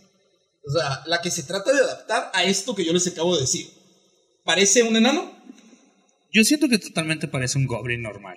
O 0.66 0.70
sea, 0.70 1.02
la 1.06 1.20
que 1.22 1.30
se 1.30 1.44
trata 1.44 1.72
de 1.72 1.80
adaptar 1.80 2.30
a 2.34 2.44
esto 2.44 2.74
que 2.74 2.84
yo 2.84 2.92
les 2.92 3.06
acabo 3.06 3.34
de 3.34 3.42
decir. 3.42 3.68
¿Parece 4.44 4.82
un 4.82 4.96
enano? 4.96 5.30
Yo 6.32 6.44
siento 6.44 6.68
que 6.68 6.78
totalmente 6.78 7.26
parece 7.28 7.58
un 7.58 7.66
goblin 7.66 8.02
normal. 8.02 8.36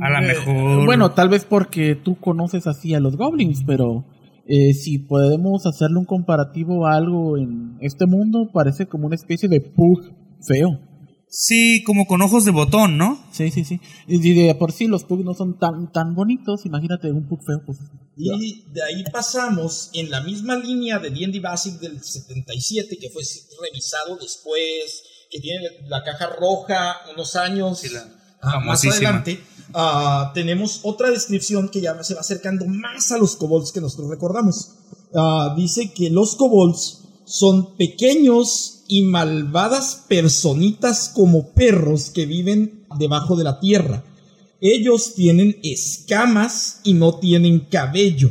A 0.00 0.10
lo 0.10 0.18
Eh, 0.18 0.26
mejor. 0.26 0.86
Bueno, 0.86 1.12
tal 1.12 1.28
vez 1.28 1.44
porque 1.44 1.94
tú 1.94 2.18
conoces 2.18 2.66
así 2.66 2.94
a 2.94 3.00
los 3.00 3.16
goblins, 3.16 3.62
pero 3.64 4.04
eh, 4.46 4.74
si 4.74 4.98
podemos 4.98 5.66
hacerle 5.66 5.98
un 5.98 6.04
comparativo 6.04 6.86
a 6.86 6.96
algo 6.96 7.36
en 7.36 7.76
este 7.80 8.06
mundo, 8.06 8.50
parece 8.52 8.86
como 8.86 9.06
una 9.06 9.14
especie 9.16 9.48
de 9.48 9.60
pug 9.60 10.00
feo. 10.46 10.80
Sí, 11.28 11.82
como 11.84 12.06
con 12.06 12.22
ojos 12.22 12.44
de 12.44 12.50
botón, 12.50 12.96
¿no? 12.96 13.22
Sí, 13.32 13.50
sí, 13.50 13.64
sí. 13.64 13.80
Y 14.06 14.18
de 14.32 14.54
por 14.54 14.72
sí 14.72 14.86
los 14.86 15.04
pugs 15.04 15.24
no 15.24 15.34
son 15.34 15.58
tan, 15.58 15.92
tan 15.92 16.14
bonitos, 16.14 16.64
imagínate 16.66 17.10
un 17.10 17.28
pug 17.28 17.44
feo. 17.44 17.62
Pues, 17.66 17.78
Y 18.16 18.64
de 18.70 18.82
ahí 18.82 19.04
pasamos 19.12 19.90
en 19.92 20.10
la 20.10 20.20
misma 20.22 20.56
línea 20.56 20.98
de 20.98 21.10
D&D 21.10 21.40
Basic 21.40 21.80
del 21.80 22.02
77, 22.02 22.96
que 22.98 23.10
fue 23.10 23.22
revisado 23.60 24.16
después, 24.16 25.02
que 25.30 25.40
tiene 25.40 25.66
la 25.88 26.02
caja 26.04 26.28
roja 26.28 26.96
unos 27.12 27.34
años 27.36 27.80
Sí, 27.80 27.88
la 27.90 28.06
ah, 28.40 28.60
más 28.60 28.84
adelante. 28.86 29.40
ah, 29.74 30.30
tenemos 30.32 30.80
otra 30.84 31.10
descripción 31.10 31.68
que 31.68 31.80
ya 31.80 32.02
se 32.04 32.14
va 32.14 32.20
acercando 32.20 32.66
más 32.66 33.10
a 33.10 33.18
los 33.18 33.36
kobolds 33.36 33.72
que 33.72 33.80
nosotros 33.80 34.08
recordamos. 34.10 34.70
Ah, 35.14 35.54
dice 35.56 35.92
que 35.92 36.08
los 36.08 36.36
kobolds 36.36 37.02
son 37.24 37.76
pequeños 37.76 38.75
y 38.88 39.02
malvadas 39.02 40.04
personitas 40.08 41.10
como 41.14 41.52
perros 41.52 42.10
que 42.10 42.26
viven 42.26 42.86
debajo 42.98 43.36
de 43.36 43.44
la 43.44 43.60
tierra. 43.60 44.04
Ellos 44.60 45.14
tienen 45.14 45.58
escamas 45.62 46.80
y 46.84 46.94
no 46.94 47.18
tienen 47.18 47.60
cabello. 47.60 48.30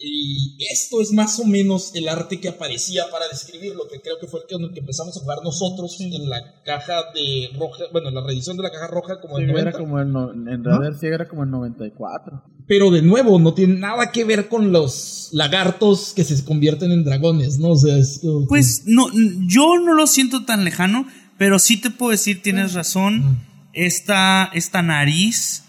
Y 0.00 0.56
esto 0.70 1.00
es 1.00 1.12
más 1.12 1.40
o 1.40 1.44
menos 1.44 1.92
el 1.94 2.08
arte 2.08 2.38
que 2.38 2.48
aparecía 2.48 3.10
para 3.10 3.26
describirlo, 3.28 3.88
que 3.90 4.00
creo 4.00 4.16
que 4.20 4.28
fue 4.28 4.40
el 4.40 4.46
que, 4.46 4.54
con 4.54 4.64
el 4.64 4.72
que 4.72 4.80
empezamos 4.80 5.16
a 5.16 5.20
jugar 5.20 5.38
nosotros 5.42 6.00
en 6.00 6.28
la 6.30 6.40
caja 6.64 7.02
de 7.14 7.50
roja, 7.58 7.84
bueno, 7.92 8.08
en 8.10 8.14
la 8.14 8.24
reedición 8.24 8.56
de 8.56 8.62
la 8.62 8.70
caja 8.70 8.86
roja 8.86 9.20
como 9.20 9.38
sí, 9.38 9.42
el 9.44 9.50
era 9.50 9.72
90. 9.72 9.78
como 9.78 9.98
el 10.00 10.12
no- 10.12 10.32
en 10.32 10.62
realidad 10.64 10.96
sí 11.00 11.06
era 11.06 11.26
como 11.26 11.42
el 11.42 11.50
94. 11.50 12.42
Pero 12.68 12.90
de 12.92 13.02
nuevo, 13.02 13.40
no 13.40 13.54
tiene 13.54 13.74
nada 13.80 14.12
que 14.12 14.24
ver 14.24 14.48
con 14.48 14.70
los 14.72 15.30
lagartos 15.32 16.12
que 16.14 16.22
se 16.22 16.44
convierten 16.44 16.92
en 16.92 17.02
dragones, 17.02 17.58
¿no? 17.58 17.70
O 17.70 17.76
sea, 17.76 17.96
es 17.96 18.20
Pues 18.48 18.82
no, 18.86 19.06
yo 19.48 19.78
no 19.80 19.94
lo 19.94 20.06
siento 20.06 20.44
tan 20.44 20.64
lejano, 20.64 21.06
pero 21.38 21.58
sí 21.58 21.80
te 21.80 21.90
puedo 21.90 22.12
decir, 22.12 22.40
tienes 22.42 22.74
razón. 22.74 23.38
Esta, 23.72 24.50
esta 24.54 24.82
nariz 24.82 25.64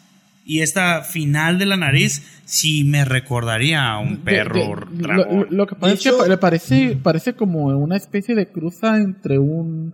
y 0.52 0.62
esta 0.62 1.04
final 1.04 1.60
de 1.60 1.68
la 1.68 1.78
nariz 1.78 2.24
sí 2.46 2.84
me 2.84 3.06
recordaría 3.06 3.88
a 3.92 4.00
un 4.00 4.18
perro 4.24 4.56
De- 4.90 4.98
de- 4.98 5.02
dragón. 5.04 5.40
Lo, 5.42 5.46
lo 5.58 5.68
que 5.68 5.76
pasa 5.76 5.94
es 5.94 6.02
que 6.02 6.28
le 6.28 6.38
parece, 6.38 6.96
parece 6.96 7.34
como 7.36 7.66
una 7.68 7.96
especie 7.96 8.34
de 8.34 8.52
cruza 8.52 8.98
entre 8.98 9.38
un 9.38 9.94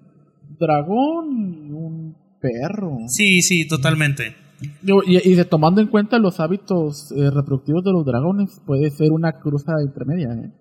dragón 0.58 1.68
y 1.68 1.72
un 1.72 2.16
perro. 2.40 2.98
Sí, 3.08 3.42
sí, 3.42 3.68
totalmente. 3.68 4.36
Y 4.82 5.34
de 5.36 5.44
tomando 5.46 5.82
en 5.82 5.88
cuenta 5.88 6.18
los 6.20 6.40
hábitos 6.40 7.12
eh, 7.12 7.30
reproductivos 7.30 7.84
de 7.84 7.92
los 7.92 8.06
dragones, 8.06 8.52
puede 8.66 8.90
ser 8.92 9.12
una 9.12 9.34
cruza 9.40 9.74
intermedia. 9.86 10.30
¿eh? 10.34 10.52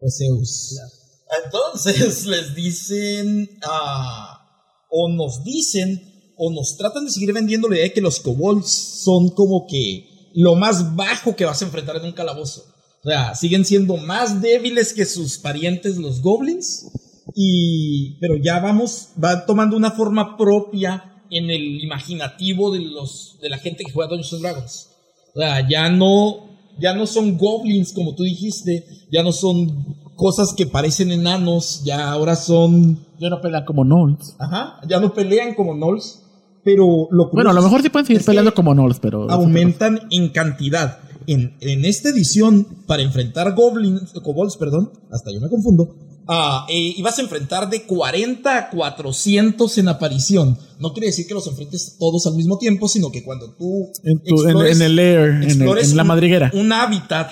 Pues 0.00 0.18
Zeus. 0.18 0.80
Entonces 1.44 2.26
les 2.32 2.54
dicen, 2.56 3.48
ah, 3.64 4.40
o 4.90 5.08
nos 5.14 5.44
dicen, 5.44 6.00
o 6.44 6.50
nos 6.50 6.76
tratan 6.76 7.04
de 7.04 7.12
seguir 7.12 7.32
vendiendo 7.32 7.68
la 7.68 7.76
idea 7.76 7.84
de 7.84 7.92
que 7.92 8.00
los 8.00 8.18
kobolds 8.18 8.68
son 9.04 9.30
como 9.30 9.66
que 9.68 10.30
lo 10.34 10.56
más 10.56 10.96
bajo 10.96 11.36
que 11.36 11.44
vas 11.44 11.62
a 11.62 11.66
enfrentar 11.66 11.96
en 11.96 12.04
un 12.06 12.12
calabozo. 12.12 12.64
O 13.04 13.08
sea, 13.08 13.34
siguen 13.36 13.64
siendo 13.64 13.96
más 13.96 14.40
débiles 14.42 14.92
que 14.92 15.04
sus 15.04 15.38
parientes 15.38 15.98
los 15.98 16.20
goblins. 16.20 16.88
Y, 17.36 18.18
pero 18.20 18.36
ya 18.36 18.58
vamos, 18.58 19.10
va 19.22 19.46
tomando 19.46 19.76
una 19.76 19.92
forma 19.92 20.36
propia 20.36 21.22
en 21.30 21.48
el 21.48 21.82
imaginativo 21.82 22.72
de 22.72 22.80
los, 22.80 23.38
de 23.40 23.48
la 23.48 23.58
gente 23.58 23.84
que 23.84 23.92
juega 23.92 24.10
Dungeons 24.10 24.32
and 24.32 24.42
Dragons. 24.42 24.88
O 25.34 25.38
sea, 25.40 25.68
ya 25.68 25.88
no, 25.90 26.48
ya 26.78 26.94
no 26.94 27.06
son 27.06 27.38
goblins 27.38 27.92
como 27.92 28.14
tú 28.14 28.24
dijiste, 28.24 28.84
ya 29.10 29.22
no 29.22 29.32
son 29.32 29.96
cosas 30.16 30.52
que 30.56 30.66
parecen 30.66 31.10
enanos, 31.10 31.82
ya 31.84 32.10
ahora 32.10 32.36
son, 32.36 32.98
Ya 33.18 33.30
no 33.30 33.40
pelean 33.40 33.64
como 33.64 33.82
Knolls. 33.84 34.36
ajá, 34.38 34.80
ya 34.86 35.00
no 35.00 35.14
pelean 35.14 35.54
como 35.54 35.74
gnolls, 35.74 36.21
Pero 36.64 37.08
lo 37.10 37.28
Bueno, 37.30 37.50
a 37.50 37.52
lo 37.52 37.62
mejor 37.62 37.82
sí 37.82 37.88
pueden 37.88 38.06
seguir 38.06 38.24
peleando 38.24 38.54
como 38.54 38.72
Knolls, 38.72 38.98
pero. 39.00 39.30
aumentan 39.30 40.00
en 40.10 40.28
cantidad. 40.30 40.98
En, 41.26 41.56
en 41.60 41.84
esta 41.84 42.08
edición, 42.08 42.66
para 42.86 43.02
enfrentar 43.02 43.54
goblins, 43.54 44.12
kobolds, 44.22 44.56
perdón, 44.56 44.90
hasta 45.12 45.30
yo 45.32 45.40
me 45.40 45.48
confundo, 45.48 45.94
ah, 46.26 46.66
eh, 46.68 46.94
ibas 46.96 47.16
a 47.18 47.22
enfrentar 47.22 47.70
de 47.70 47.82
40 47.84 48.56
a 48.58 48.70
400 48.70 49.78
en 49.78 49.88
aparición. 49.88 50.58
No 50.80 50.92
quiere 50.92 51.06
decir 51.08 51.26
que 51.28 51.34
los 51.34 51.46
enfrentes 51.46 51.96
todos 51.98 52.26
al 52.26 52.34
mismo 52.34 52.58
tiempo, 52.58 52.88
sino 52.88 53.10
que 53.12 53.22
cuando 53.22 53.52
tú 53.54 53.88
En, 54.02 54.18
tu- 54.22 54.34
explores- 54.42 54.76
en 54.76 54.82
el 54.82 54.96
lair, 54.96 55.18
en, 55.20 55.36
el- 55.36 55.44
explores 55.44 55.90
en 55.92 55.96
la 55.96 56.04
madriguera. 56.04 56.50
Un 56.54 56.72
hábitat. 56.72 57.30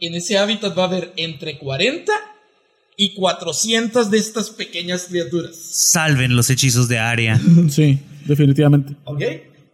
En 0.00 0.14
ese 0.14 0.38
hábitat 0.38 0.76
va 0.76 0.84
a 0.84 0.86
haber 0.86 1.12
entre 1.16 1.58
40 1.58 2.10
y 3.02 3.14
400 3.14 4.12
de 4.12 4.18
estas 4.18 4.50
pequeñas 4.50 5.06
criaturas. 5.08 5.56
Salven 5.56 6.36
los 6.36 6.50
hechizos 6.50 6.86
de 6.86 7.00
Aria. 7.00 7.40
Sí, 7.68 7.98
definitivamente. 8.26 8.94
¿Ok? 9.04 9.22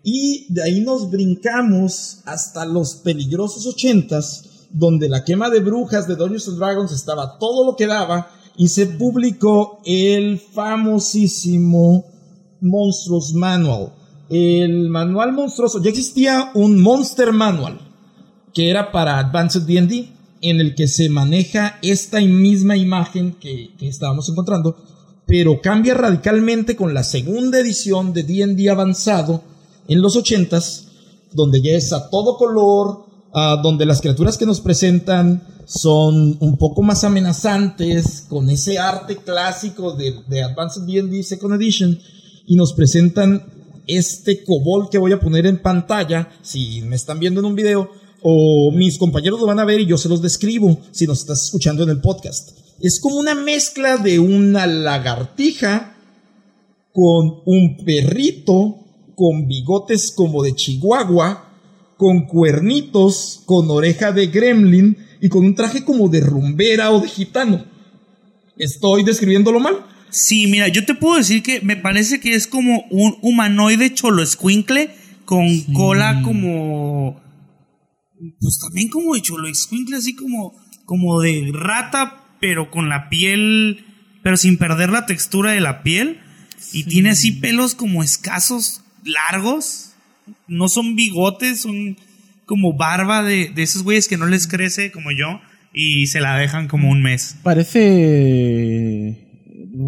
Y 0.02 0.46
de 0.48 0.62
ahí 0.62 0.80
nos 0.80 1.10
brincamos 1.10 2.20
hasta 2.24 2.64
los 2.64 2.94
peligrosos 2.94 3.66
80s, 3.66 4.44
donde 4.70 5.10
la 5.10 5.24
quema 5.24 5.50
de 5.50 5.60
brujas 5.60 6.08
de 6.08 6.16
Dungeons 6.16 6.48
and 6.48 6.58
Dragons 6.58 6.92
estaba 6.92 7.38
todo 7.38 7.66
lo 7.66 7.76
que 7.76 7.86
daba 7.86 8.30
y 8.56 8.68
se 8.68 8.86
publicó 8.86 9.82
el 9.84 10.38
famosísimo 10.38 12.06
Monstruos 12.62 13.34
Manual. 13.34 13.92
El 14.30 14.88
manual 14.88 15.32
monstruoso, 15.32 15.82
ya 15.82 15.90
existía 15.90 16.50
un 16.54 16.80
Monster 16.80 17.32
Manual 17.32 17.78
que 18.54 18.70
era 18.70 18.90
para 18.90 19.18
Advanced 19.18 19.62
D&D 19.62 20.17
en 20.40 20.60
el 20.60 20.74
que 20.74 20.88
se 20.88 21.08
maneja 21.08 21.78
esta 21.82 22.20
misma 22.20 22.76
imagen 22.76 23.32
que, 23.32 23.70
que 23.78 23.88
estábamos 23.88 24.28
encontrando, 24.28 24.76
pero 25.26 25.60
cambia 25.60 25.94
radicalmente 25.94 26.74
con 26.74 26.94
la 26.94 27.04
segunda 27.04 27.60
edición 27.60 28.12
de 28.12 28.22
D&D 28.22 28.70
avanzado 28.70 29.42
en 29.86 30.00
los 30.00 30.16
80s, 30.16 30.84
donde 31.32 31.60
ya 31.60 31.72
es 31.72 31.92
a 31.92 32.08
todo 32.10 32.36
color, 32.36 33.06
ah, 33.34 33.60
donde 33.62 33.86
las 33.86 34.00
criaturas 34.00 34.38
que 34.38 34.46
nos 34.46 34.60
presentan 34.60 35.42
son 35.66 36.38
un 36.40 36.56
poco 36.56 36.82
más 36.82 37.04
amenazantes, 37.04 38.24
con 38.28 38.48
ese 38.48 38.78
arte 38.78 39.16
clásico 39.16 39.92
de, 39.92 40.14
de 40.28 40.42
Advanced 40.42 40.82
D&D 40.82 41.22
Second 41.22 41.54
Edition, 41.54 41.98
y 42.46 42.56
nos 42.56 42.72
presentan 42.72 43.44
este 43.86 44.44
kobold 44.44 44.88
que 44.88 44.98
voy 44.98 45.12
a 45.12 45.20
poner 45.20 45.46
en 45.46 45.60
pantalla, 45.60 46.30
si 46.42 46.80
me 46.82 46.96
están 46.96 47.18
viendo 47.18 47.40
en 47.40 47.46
un 47.46 47.54
video, 47.54 47.90
o 48.22 48.70
mis 48.72 48.98
compañeros 48.98 49.40
lo 49.40 49.46
van 49.46 49.60
a 49.60 49.64
ver 49.64 49.80
y 49.80 49.86
yo 49.86 49.96
se 49.96 50.08
los 50.08 50.22
describo 50.22 50.78
si 50.90 51.06
nos 51.06 51.20
estás 51.20 51.44
escuchando 51.44 51.82
en 51.82 51.90
el 51.90 52.00
podcast. 52.00 52.50
Es 52.80 53.00
como 53.00 53.16
una 53.16 53.34
mezcla 53.34 53.96
de 53.96 54.18
una 54.18 54.66
lagartija 54.66 55.96
con 56.92 57.42
un 57.44 57.76
perrito, 57.84 58.78
con 59.14 59.46
bigotes 59.46 60.10
como 60.10 60.42
de 60.42 60.54
chihuahua, 60.54 61.48
con 61.96 62.26
cuernitos, 62.26 63.42
con 63.44 63.68
oreja 63.70 64.12
de 64.12 64.28
gremlin 64.28 64.96
y 65.20 65.28
con 65.28 65.44
un 65.44 65.54
traje 65.54 65.84
como 65.84 66.08
de 66.08 66.20
rumbera 66.20 66.92
o 66.92 67.00
de 67.00 67.08
gitano. 67.08 67.64
¿Estoy 68.56 69.04
describiéndolo 69.04 69.60
mal? 69.60 69.84
Sí, 70.10 70.46
mira, 70.46 70.68
yo 70.68 70.84
te 70.84 70.94
puedo 70.94 71.16
decir 71.16 71.42
que 71.42 71.60
me 71.60 71.76
parece 71.76 72.20
que 72.20 72.34
es 72.34 72.46
como 72.46 72.84
un 72.90 73.18
humanoide 73.22 73.92
cholo 73.92 74.22
escuincle 74.22 74.90
con 75.24 75.60
cola 75.74 76.22
como. 76.22 77.20
Pues 78.40 78.58
también 78.58 78.88
como 78.88 79.14
de 79.14 79.22
cholo 79.22 79.48
escuincle, 79.48 79.96
así 79.96 80.14
como, 80.14 80.54
como 80.84 81.20
de 81.20 81.50
rata, 81.52 82.24
pero 82.40 82.70
con 82.70 82.88
la 82.88 83.08
piel. 83.08 83.84
Pero 84.22 84.36
sin 84.36 84.58
perder 84.58 84.90
la 84.90 85.06
textura 85.06 85.52
de 85.52 85.60
la 85.60 85.82
piel. 85.82 86.20
Y 86.72 86.84
tiene 86.84 87.10
así 87.10 87.32
pelos 87.32 87.74
como 87.74 88.02
escasos, 88.02 88.82
largos. 89.04 89.92
No 90.46 90.68
son 90.68 90.96
bigotes, 90.96 91.60
son 91.60 91.96
como 92.46 92.74
barba 92.74 93.22
de, 93.22 93.50
de 93.50 93.62
esos 93.62 93.82
güeyes 93.82 94.08
que 94.08 94.16
no 94.16 94.26
les 94.26 94.48
crece 94.48 94.90
como 94.90 95.10
yo. 95.12 95.40
Y 95.72 96.08
se 96.08 96.20
la 96.20 96.36
dejan 96.36 96.66
como 96.66 96.90
un 96.90 97.02
mes. 97.02 97.36
Parece. 97.42 99.27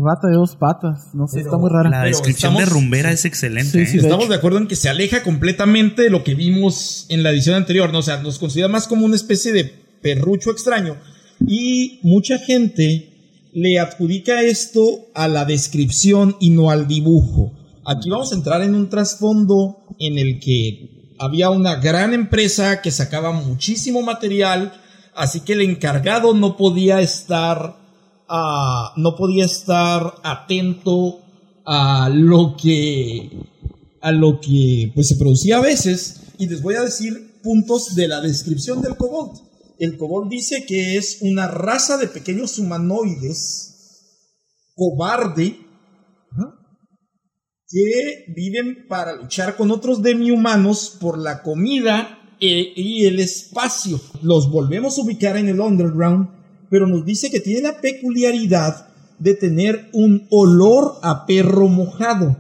Rata 0.04 0.28
de 0.28 0.34
dos 0.34 0.56
patas. 0.56 1.14
No 1.14 1.26
sé, 1.26 1.38
Pero 1.38 1.46
está 1.46 1.58
muy 1.58 1.70
rara. 1.70 1.90
La 1.90 2.02
Pero 2.02 2.16
descripción 2.16 2.56
de 2.56 2.64
rumbera 2.66 3.10
es 3.10 3.24
excelente. 3.24 3.70
Sí, 3.72 3.78
¿eh? 3.78 4.00
de 4.00 4.06
Estamos 4.06 4.24
hecho. 4.24 4.32
de 4.32 4.38
acuerdo 4.38 4.58
en 4.58 4.68
que 4.68 4.76
se 4.76 4.88
aleja 4.88 5.22
completamente 5.22 6.02
de 6.02 6.10
lo 6.10 6.22
que 6.22 6.34
vimos 6.34 7.06
en 7.08 7.22
la 7.22 7.30
edición 7.30 7.56
anterior, 7.56 7.92
¿no? 7.92 7.98
O 7.98 8.02
sea, 8.02 8.22
nos 8.22 8.38
considera 8.38 8.68
más 8.68 8.86
como 8.86 9.04
una 9.04 9.16
especie 9.16 9.52
de 9.52 9.64
perrucho 10.00 10.50
extraño. 10.50 10.96
Y 11.46 12.00
mucha 12.02 12.38
gente 12.38 13.10
le 13.52 13.78
adjudica 13.80 14.42
esto 14.42 15.06
a 15.14 15.26
la 15.28 15.44
descripción 15.44 16.36
y 16.40 16.50
no 16.50 16.70
al 16.70 16.86
dibujo. 16.86 17.52
Aquí 17.84 18.10
vamos 18.10 18.32
a 18.32 18.36
entrar 18.36 18.62
en 18.62 18.74
un 18.74 18.88
trasfondo 18.88 19.78
en 19.98 20.18
el 20.18 20.38
que 20.38 21.14
había 21.18 21.50
una 21.50 21.76
gran 21.76 22.14
empresa 22.14 22.80
que 22.82 22.90
sacaba 22.90 23.32
muchísimo 23.32 24.02
material, 24.02 24.72
así 25.14 25.40
que 25.40 25.54
el 25.54 25.62
encargado 25.62 26.34
no 26.34 26.56
podía 26.56 27.00
estar, 27.00 27.76
ah, 28.30 28.92
no 28.96 29.16
podía 29.16 29.44
estar 29.44 30.14
atento 30.22 31.20
a 31.66 32.08
lo 32.08 32.56
que 32.56 33.30
a 34.00 34.12
lo 34.12 34.40
que 34.40 34.92
pues 34.94 35.08
se 35.08 35.16
producía 35.16 35.58
a 35.58 35.62
veces 35.62 36.22
y 36.38 36.48
les 36.48 36.62
voy 36.62 36.76
a 36.76 36.82
decir 36.82 37.40
puntos 37.42 37.94
de 37.94 38.08
la 38.08 38.20
descripción 38.20 38.80
del 38.80 38.96
kobold. 38.96 39.40
El 39.78 39.98
kobold 39.98 40.30
dice 40.30 40.64
que 40.66 40.96
es 40.96 41.18
una 41.20 41.48
raza 41.48 41.98
de 41.98 42.06
pequeños 42.06 42.58
humanoides 42.58 43.70
cobarde 44.74 45.58
que 47.68 48.24
viven 48.34 48.86
para 48.88 49.14
luchar 49.14 49.56
con 49.56 49.70
otros 49.70 50.02
demi-humanos 50.02 50.96
por 51.00 51.18
la 51.18 51.42
comida 51.42 52.18
eh, 52.40 52.72
y 52.74 53.04
el 53.04 53.20
espacio. 53.20 54.00
Los 54.22 54.50
volvemos 54.50 54.98
a 54.98 55.02
ubicar 55.02 55.36
en 55.36 55.48
el 55.48 55.60
underground, 55.60 56.30
pero 56.70 56.86
nos 56.86 57.04
dice 57.04 57.30
que 57.30 57.40
tiene 57.40 57.60
la 57.62 57.80
peculiaridad 57.80 58.86
de 59.18 59.34
tener 59.34 59.90
un 59.92 60.26
olor 60.30 60.94
a 61.02 61.26
perro 61.26 61.68
mojado. 61.68 62.36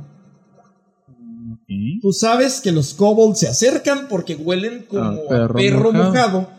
Tú 2.02 2.12
sabes 2.12 2.60
que 2.60 2.72
los 2.72 2.94
kobolds 2.94 3.40
se 3.40 3.48
acercan 3.48 4.08
porque 4.08 4.34
huelen 4.34 4.86
como 4.88 5.02
Ah, 5.02 5.14
a 5.14 5.28
perro 5.28 5.54
perro, 5.54 5.92
mojado. 5.92 6.40
mojado. 6.40 6.50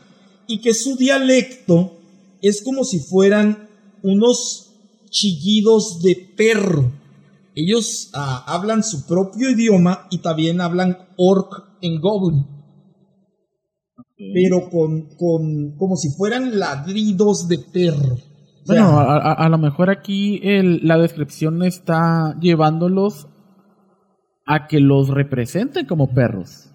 y 0.47 0.59
que 0.59 0.73
su 0.73 0.95
dialecto 0.97 1.97
es 2.41 2.61
como 2.61 2.83
si 2.83 2.99
fueran 2.99 3.69
unos 4.03 4.71
chillidos 5.09 6.01
de 6.01 6.15
perro. 6.37 6.91
Ellos 7.55 8.09
ah, 8.13 8.43
hablan 8.47 8.83
su 8.83 9.05
propio 9.07 9.49
idioma 9.49 10.07
y 10.11 10.19
también 10.19 10.61
hablan 10.61 10.97
orc 11.17 11.63
en 11.81 11.99
goblin, 12.01 12.45
pero 14.33 14.69
con, 14.69 15.07
con 15.17 15.75
como 15.77 15.95
si 15.95 16.09
fueran 16.17 16.59
ladridos 16.59 17.47
de 17.47 17.57
perro. 17.73 18.13
O 18.15 18.65
sea, 18.65 18.83
Bueno, 18.85 18.99
a, 18.99 19.15
a- 19.17 19.33
a 19.33 19.49
lo 19.49 19.57
mejor 19.57 19.89
aquí 19.89 20.39
el- 20.43 20.81
la 20.87 20.97
descripción 20.97 21.63
está 21.63 22.37
llevándolos 22.39 23.27
a 24.45 24.67
que 24.67 24.79
los 24.79 25.09
representen 25.09 25.85
como 25.85 26.13
perros. 26.13 26.67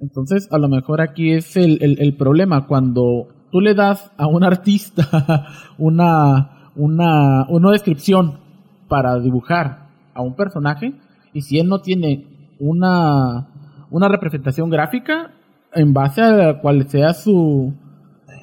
Entonces, 0.00 0.48
a 0.50 0.58
lo 0.58 0.68
mejor 0.68 1.00
aquí 1.00 1.32
es 1.32 1.56
el, 1.56 1.78
el- 1.82 2.00
el 2.00 2.16
problema. 2.16 2.66
Cuando 2.66 3.28
tú 3.52 3.60
le 3.60 3.74
das 3.74 4.10
a 4.16 4.26
un 4.26 4.42
artista 4.42 5.46
una, 5.78 6.70
una, 6.74 7.46
una 7.48 7.70
descripción 7.70 8.40
para 8.88 9.18
dibujar 9.20 9.88
a 10.14 10.22
un 10.22 10.34
personaje, 10.34 10.94
y 11.32 11.42
si 11.42 11.58
él 11.58 11.68
no 11.68 11.80
tiene 11.80 12.54
una, 12.58 13.48
una 13.90 14.08
representación 14.08 14.70
gráfica, 14.70 15.32
en 15.74 15.92
base 15.92 16.20
a 16.20 16.30
la 16.30 16.60
cual 16.60 16.88
sea 16.88 17.14
su, 17.14 17.72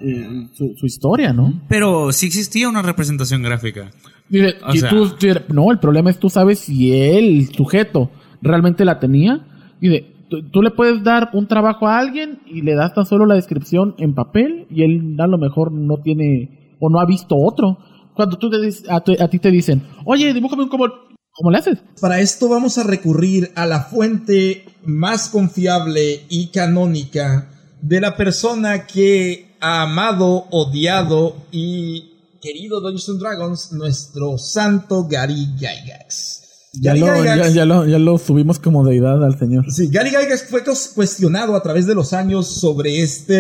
eh, 0.02 0.48
su, 0.54 0.74
su 0.78 0.86
historia, 0.86 1.34
¿no? 1.34 1.62
Pero 1.68 2.12
sí 2.12 2.28
existía 2.28 2.70
una 2.70 2.82
representación 2.82 3.42
gráfica. 3.44 3.92
Dice, 4.30 4.56
O 4.66 4.72
sea- 4.74 4.90
tú- 4.90 5.10
no, 5.54 5.72
el 5.72 5.80
problema 5.80 6.10
es 6.10 6.20
tú 6.20 6.30
sabes 6.30 6.60
si 6.60 6.94
el 6.96 7.48
sujeto 7.54 8.12
realmente 8.42 8.86
la 8.86 9.00
tenía. 9.00 9.46
Dice, 9.82 10.06
tú, 10.30 10.44
tú 10.50 10.62
le 10.62 10.72
puedes 10.72 11.04
dar 11.04 11.30
un 11.34 11.48
trabajo 11.48 11.88
a 11.88 11.98
alguien 12.00 12.40
y 12.46 12.62
le 12.62 12.76
das 12.76 12.94
tan 12.94 13.06
solo 13.06 13.26
la 13.26 13.36
descripción 13.36 13.96
en 13.98 14.14
papel 14.14 14.68
y 14.70 14.84
él 14.84 15.16
a 15.20 15.28
lo 15.28 15.38
mejor 15.38 15.72
no 15.72 15.98
tiene 15.98 16.76
o 16.80 16.90
no 16.90 17.00
ha 17.00 17.06
visto 17.06 17.36
otro. 17.36 17.80
Cuando 18.14 18.38
tú 18.38 18.50
te 18.50 18.60
dices- 18.60 18.86
a, 18.90 19.02
tu- 19.02 19.16
a 19.20 19.28
ti 19.30 19.40
te 19.40 19.50
dicen, 19.52 19.82
oye, 20.06 20.34
dibújame 20.34 20.64
un 20.64 20.70
kobold, 20.70 20.94
¿cómo 21.32 21.50
le 21.52 21.58
haces? 21.58 21.80
Para 22.00 22.20
esto 22.20 22.48
vamos 22.50 22.78
a 22.78 22.84
recurrir 22.84 23.50
a 23.56 23.66
la 23.66 23.82
fuente 23.82 24.66
más 24.90 25.30
confiable 25.30 26.26
y 26.30 26.48
canónica 26.48 27.50
de 27.82 28.02
la 28.02 28.18
persona 28.18 28.86
que 28.86 29.56
ha 29.62 29.84
amado, 29.84 30.48
odiado 30.52 31.36
y 31.52 32.12
querido 32.42 32.82
Dungeons 32.82 33.10
and 33.10 33.20
Dragons, 33.20 33.72
nuestro 33.74 34.38
santo 34.38 35.08
Gary 35.08 35.48
Gygax. 35.58 36.42
Ya 36.74 36.94
Gary 36.94 37.00
lo, 37.00 37.08
Gygax- 37.08 37.38
ya, 37.38 37.50
ya 37.50 37.66
lo, 37.66 37.86
ya 37.86 38.00
lo 38.00 38.18
subimos 38.18 38.60
como 38.60 38.86
deidad 38.86 39.24
al 39.24 39.38
señor. 39.38 39.66
Sí, 39.72 39.90
Gary 39.90 40.12
Gygax 40.12 40.46
fue 40.50 40.64
cuestionado 40.96 41.56
a 41.56 41.64
través 41.64 41.88
de 41.88 41.96
los 41.96 42.14
años 42.14 42.48
sobre 42.48 43.02
esta 43.02 43.34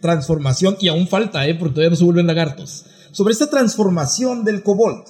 transformación, 0.00 0.76
y 0.80 0.88
aún 0.88 1.08
falta, 1.08 1.46
¿eh? 1.46 1.54
porque 1.54 1.74
todavía 1.74 1.90
no 1.90 1.96
se 1.96 2.04
vuelven 2.04 2.26
lagartos, 2.26 2.84
sobre 3.10 3.32
esta 3.32 3.48
transformación 3.48 4.44
del 4.44 4.62
kobold. 4.62 5.04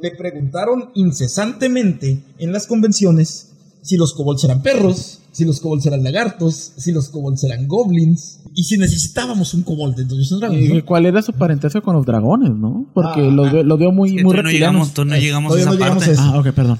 Le 0.00 0.10
preguntaron 0.16 0.90
incesantemente 0.94 2.24
en 2.38 2.52
las 2.52 2.66
convenciones 2.66 3.50
si 3.82 3.96
los 3.96 4.14
kobolds 4.14 4.42
eran 4.44 4.62
perros, 4.62 5.20
si 5.32 5.44
los 5.44 5.60
kobolds 5.60 5.86
eran 5.86 6.04
lagartos, 6.04 6.72
si 6.76 6.92
los 6.92 7.08
kobolds 7.08 7.42
eran 7.44 7.66
goblins, 7.66 8.40
y 8.54 8.64
si 8.64 8.76
necesitábamos 8.78 9.54
un 9.54 9.62
kobold 9.62 9.98
en 9.98 10.08
Dungeons 10.08 10.32
and 10.32 10.40
Dragons. 10.40 10.62
¿Y 10.62 10.68
¿no? 10.74 10.84
¿Cuál 10.84 11.06
era 11.06 11.22
su 11.22 11.32
parentesco 11.32 11.82
con 11.82 11.96
los 11.96 12.04
dragones, 12.06 12.50
no? 12.50 12.90
Porque 12.94 13.20
Ah, 13.22 13.30
los, 13.30 13.50
veo- 13.52 13.62
los 13.64 13.78
veo 13.78 13.92
muy, 13.92 14.16
Que 14.16 14.22
muy 14.24 14.36
no 14.36 14.50
llegamos, 14.50 14.92
no 14.96 15.14
Eh, 15.14 15.20
llegamos 15.20 15.54
a 15.56 15.58
esa 15.60 15.70
no 15.70 15.76
llegamos 15.76 16.04
parte. 16.04 16.10
a 16.10 16.12
eso. 16.14 16.22
Ah, 16.22 16.38
ok, 16.40 16.52
perdón. 16.52 16.78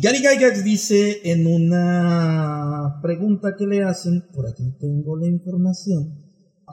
Gary 0.00 0.18
Gygax 0.18 0.62
dice 0.62 1.22
en 1.24 1.46
una 1.48 3.00
pregunta 3.02 3.56
que 3.58 3.66
le 3.66 3.82
hacen, 3.82 4.24
por 4.32 4.46
aquí 4.48 4.62
tengo 4.80 5.16
la 5.16 5.26
información, 5.26 6.14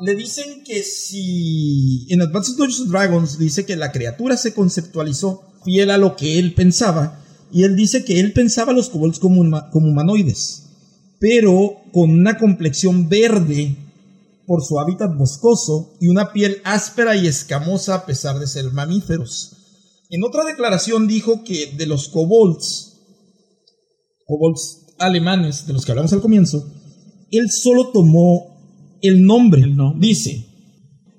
le 0.01 0.13
dicen 0.15 0.63
que 0.65 0.83
si 0.83 2.05
en 2.09 2.21
Advanced 2.21 2.55
Dungeons 2.57 2.81
and 2.81 2.91
Dragons 2.91 3.37
dice 3.39 3.65
que 3.65 3.75
la 3.75 3.91
criatura 3.91 4.37
se 4.37 4.53
conceptualizó 4.53 5.41
fiel 5.63 5.89
a 5.89 5.97
lo 5.97 6.15
que 6.15 6.37
él 6.37 6.53
pensaba, 6.53 7.19
y 7.51 7.63
él 7.63 7.75
dice 7.75 8.03
que 8.03 8.19
él 8.19 8.33
pensaba 8.33 8.71
a 8.73 8.75
los 8.75 8.89
kobolds 8.89 9.19
como, 9.19 9.41
huma- 9.41 9.69
como 9.71 9.87
humanoides, 9.87 10.64
pero 11.27 11.81
con 11.91 12.11
una 12.11 12.37
complexión 12.37 13.09
verde 13.09 13.75
por 14.45 14.63
su 14.63 14.79
hábitat 14.79 15.17
boscoso 15.17 15.97
y 15.99 16.07
una 16.07 16.31
piel 16.31 16.61
áspera 16.63 17.15
y 17.15 17.25
escamosa 17.25 17.95
a 17.95 18.05
pesar 18.05 18.37
de 18.37 18.45
ser 18.45 18.71
mamíferos. 18.71 19.57
En 20.11 20.23
otra 20.23 20.45
declaración 20.45 21.07
dijo 21.07 21.43
que 21.43 21.73
de 21.75 21.87
los 21.87 22.09
kobolds, 22.09 23.01
kobolds 24.27 24.85
alemanes 24.99 25.65
de 25.65 25.73
los 25.73 25.83
que 25.83 25.93
hablamos 25.93 26.13
al 26.13 26.21
comienzo, 26.21 26.63
él 27.31 27.49
solo 27.49 27.89
tomó 27.91 28.99
el 29.01 29.23
nombre, 29.23 29.63
El 29.63 29.75
nombre. 29.75 30.07
dice, 30.07 30.45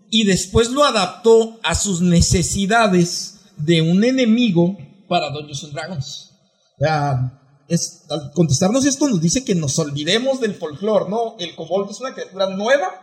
y 0.09 0.23
después 0.23 0.71
lo 0.71 0.85
adaptó 0.85 1.59
a 1.65 1.75
sus 1.75 2.01
necesidades 2.01 3.41
de 3.57 3.83
un 3.83 4.05
enemigo 4.05 4.79
para 5.09 5.31
Dungeons 5.31 5.65
and 5.65 5.73
Dragons. 5.73 6.31
O 6.79 6.85
sea, 6.85 7.43
es, 7.69 8.05
al 8.11 8.33
contestarnos 8.33 8.85
esto 8.85 9.09
nos 9.09 9.21
dice 9.21 9.45
que 9.45 9.55
nos 9.55 9.79
olvidemos 9.79 10.41
del 10.41 10.55
folclore, 10.55 11.09
¿no? 11.09 11.37
El 11.39 11.55
kobold 11.55 11.91
es 11.91 12.01
una 12.01 12.15
criatura 12.15 12.51
nueva 12.51 13.03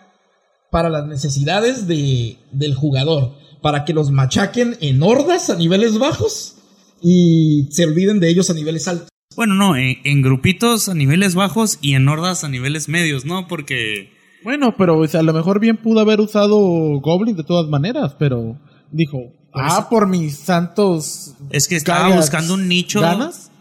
para 0.70 0.90
las 0.90 1.06
necesidades 1.06 1.88
de, 1.88 2.38
del 2.52 2.74
jugador, 2.74 3.34
para 3.62 3.86
que 3.86 3.94
los 3.94 4.12
machaquen 4.12 4.78
en 4.82 5.04
hordas 5.04 5.50
a 5.50 5.56
niveles 5.56 6.00
bajos 6.00 6.56
y 7.02 7.68
se 7.72 7.86
olviden 7.86 8.20
de 8.20 8.30
ellos 8.30 8.50
a 8.50 8.54
niveles 8.54 8.88
altos. 8.88 9.10
Bueno, 9.36 9.56
no, 9.56 9.76
en, 9.76 9.98
en 10.04 10.22
grupitos 10.22 10.90
a 10.90 10.94
niveles 10.94 11.36
bajos 11.36 11.78
y 11.82 11.96
en 11.96 12.08
hordas 12.08 12.44
a 12.44 12.50
niveles 12.50 12.88
medios, 12.88 13.26
¿no? 13.26 13.48
Porque 13.48 14.12
Bueno, 14.44 14.76
pero 14.78 15.00
o 15.00 15.08
sea, 15.08 15.20
a 15.20 15.24
lo 15.24 15.34
mejor 15.34 15.60
bien 15.60 15.78
pudo 15.78 16.00
haber 16.00 16.22
usado 16.22 16.58
Goblin 17.02 17.36
de 17.36 17.44
todas 17.44 17.70
maneras, 17.70 18.16
pero 18.18 18.58
dijo, 18.92 19.18
ah, 19.54 19.88
por 19.90 20.08
mis 20.08 20.38
santos... 20.38 21.34
es 21.50 21.68
que 21.68 21.76
estaba 21.76 22.16
buscando 22.16 22.54
un 22.54 22.68
nicho 22.68 23.02
¿Ganas? 23.02 23.52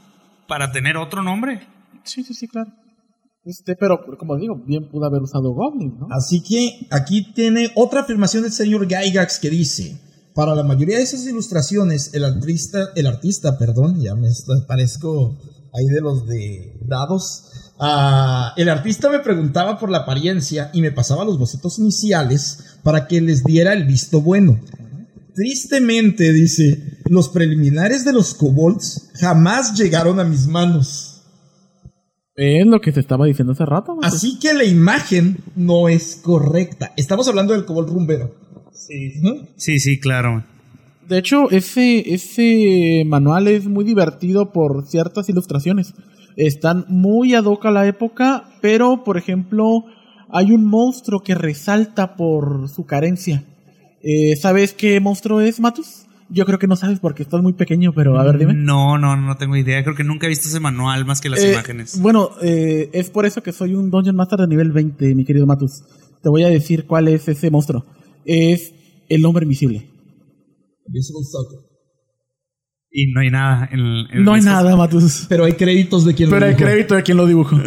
Para 0.49 0.73
tener 0.73 0.97
otro 0.97 1.23
nombre. 1.23 1.67
Sí, 2.05 2.23
sí, 2.23 2.35
sí, 2.35 2.49
claro. 2.49 2.73
Este, 3.45 3.75
pero 3.75 4.05
como 4.19 4.37
digo, 4.37 4.55
bien 4.65 4.89
pudo 4.89 5.07
haber 5.07 5.23
usado 5.23 5.53
Goblin, 5.53 5.99
¿no? 5.99 6.07
Así 6.11 6.43
que 6.43 6.87
aquí 6.91 7.33
tiene 7.33 7.73
otra 7.75 8.03
afirmación 8.03 8.45
del 8.45 8.53
señor 8.53 8.87
Gygax 8.87 9.41
que 9.41 9.51
dice, 9.51 10.01
para 10.35 10.55
la 10.55 10.63
mayoría 10.63 10.97
de 10.97 11.03
esas 11.03 11.27
ilustraciones, 11.27 12.15
el 12.15 12.25
artista, 12.25 12.91
el 12.95 13.07
artista, 13.07 13.59
perdón, 13.59 14.01
ya 14.01 14.15
me 14.15 14.29
parezco 14.69 15.37
ahí 15.75 15.87
de 15.87 16.01
los 16.01 16.27
de 16.27 16.79
dados, 16.87 17.73
ah, 17.81 18.53
el 18.57 18.69
artista 18.69 19.11
me 19.11 19.19
preguntaba 19.19 19.77
por 19.77 19.91
la 19.91 19.99
apariencia 19.99 20.71
y 20.73 20.81
me 20.81 20.93
pasaba 20.93 21.25
los 21.25 21.39
bocetos 21.39 21.81
iniciales 21.81 22.79
para 22.85 23.09
que 23.09 23.21
les 23.21 23.43
diera 23.43 23.73
el 23.73 23.85
visto 23.85 24.21
bueno. 24.21 24.61
Tristemente, 25.35 26.33
dice, 26.33 27.01
los 27.09 27.29
preliminares 27.29 28.05
de 28.05 28.13
los 28.13 28.35
kobolds 28.35 29.11
jamás 29.15 29.79
llegaron 29.79 30.21
a 30.21 30.25
mis 30.25 30.47
manos. 30.47 31.23
Es 32.35 32.67
lo 32.67 32.81
que 32.81 32.93
se 32.93 33.01
estaba 33.01 33.27
diciendo 33.27 33.53
hace 33.53 33.67
rato. 33.67 33.95
¿no? 33.95 34.01
Así 34.03 34.39
que 34.39 34.55
la 34.55 34.65
imagen 34.65 35.39
no 35.55 35.89
es 35.89 36.17
correcta. 36.17 36.93
Estamos 36.97 37.29
hablando 37.29 37.53
del 37.53 37.65
kobold 37.65 37.91
rumbero. 37.91 38.35
Ujú. 38.69 39.49
Sí, 39.57 39.79
sí, 39.79 40.01
claro. 40.01 40.45
De 41.09 41.19
hecho, 41.19 41.51
ese, 41.51 42.15
ese 42.15 43.05
manual 43.07 43.49
es 43.49 43.67
muy 43.67 43.85
divertido 43.85 44.53
por 44.53 44.87
ciertas 44.87 45.29
ilustraciones. 45.29 45.95
Están 46.37 46.87
muy 46.89 47.35
ad 47.35 47.45
hoc 47.45 47.67
a 47.67 47.71
la 47.71 47.87
época, 47.87 48.45
pero, 48.63 49.05
por 49.05 49.19
ejemplo, 49.19 49.85
hay 50.31 50.53
un 50.53 50.65
monstruo 50.65 51.21
que 51.21 51.35
resalta 51.35 52.17
por 52.17 52.69
su 52.69 52.87
carencia. 52.87 53.45
Eh, 54.03 54.37
¿Sabes 54.37 54.73
qué 54.73 54.99
monstruo 55.01 55.41
es, 55.41 55.61
Matus? 55.61 56.07
Yo 56.29 56.47
creo 56.47 56.59
que 56.59 56.67
no 56.67 56.77
sabes 56.77 56.99
porque 56.99 57.23
estás 57.23 57.43
muy 57.43 57.53
pequeño, 57.53 57.93
pero 57.95 58.19
a 58.19 58.25
ver, 58.25 58.39
dime. 58.39 58.55
No, 58.55 58.97
no, 58.99 59.17
no 59.17 59.37
tengo 59.37 59.55
idea. 59.57 59.83
Creo 59.85 59.95
que 59.95 60.03
nunca 60.05 60.27
he 60.27 60.29
visto 60.31 60.49
ese 60.49 60.61
manual 60.61 61.05
más 61.05 61.21
que 61.21 61.29
las 61.29 61.41
Eh, 61.41 61.53
imágenes. 61.53 62.01
Bueno, 62.01 62.31
eh, 62.43 62.89
es 62.95 63.11
por 63.11 63.27
eso 63.27 63.43
que 63.43 63.53
soy 63.53 63.75
un 63.75 63.91
Dungeon 63.91 64.17
Master 64.17 64.39
de 64.41 64.47
nivel 64.49 64.73
20, 64.73 65.15
mi 65.15 65.25
querido 65.27 65.47
Matus. 65.47 65.83
Te 66.23 66.29
voy 66.31 66.43
a 66.45 66.49
decir 66.49 66.87
cuál 66.87 67.09
es 67.09 67.29
ese 67.29 67.51
monstruo. 67.51 67.85
Es 68.25 68.73
el 69.11 69.25
hombre 69.27 69.45
invisible. 69.45 69.91
Invisible 70.87 71.21
Stalker. 71.25 71.59
Y 72.95 73.13
no 73.13 73.21
hay 73.21 73.31
nada 73.31 73.69
en 73.71 73.81
el. 73.81 74.07
en 74.13 74.25
No 74.25 74.33
hay 74.35 74.41
nada, 74.43 74.75
Matus. 74.77 75.27
Pero 75.29 75.45
hay 75.45 75.53
créditos 75.53 76.05
de 76.07 76.15
quien 76.15 76.31
lo 76.31 76.37
Pero 76.37 76.47
hay 76.47 76.53
dibujó. 76.55 76.71
crédito 76.71 76.95
de 76.95 77.03
quien 77.03 77.17
lo 77.19 77.27
dibujó. 77.27 77.57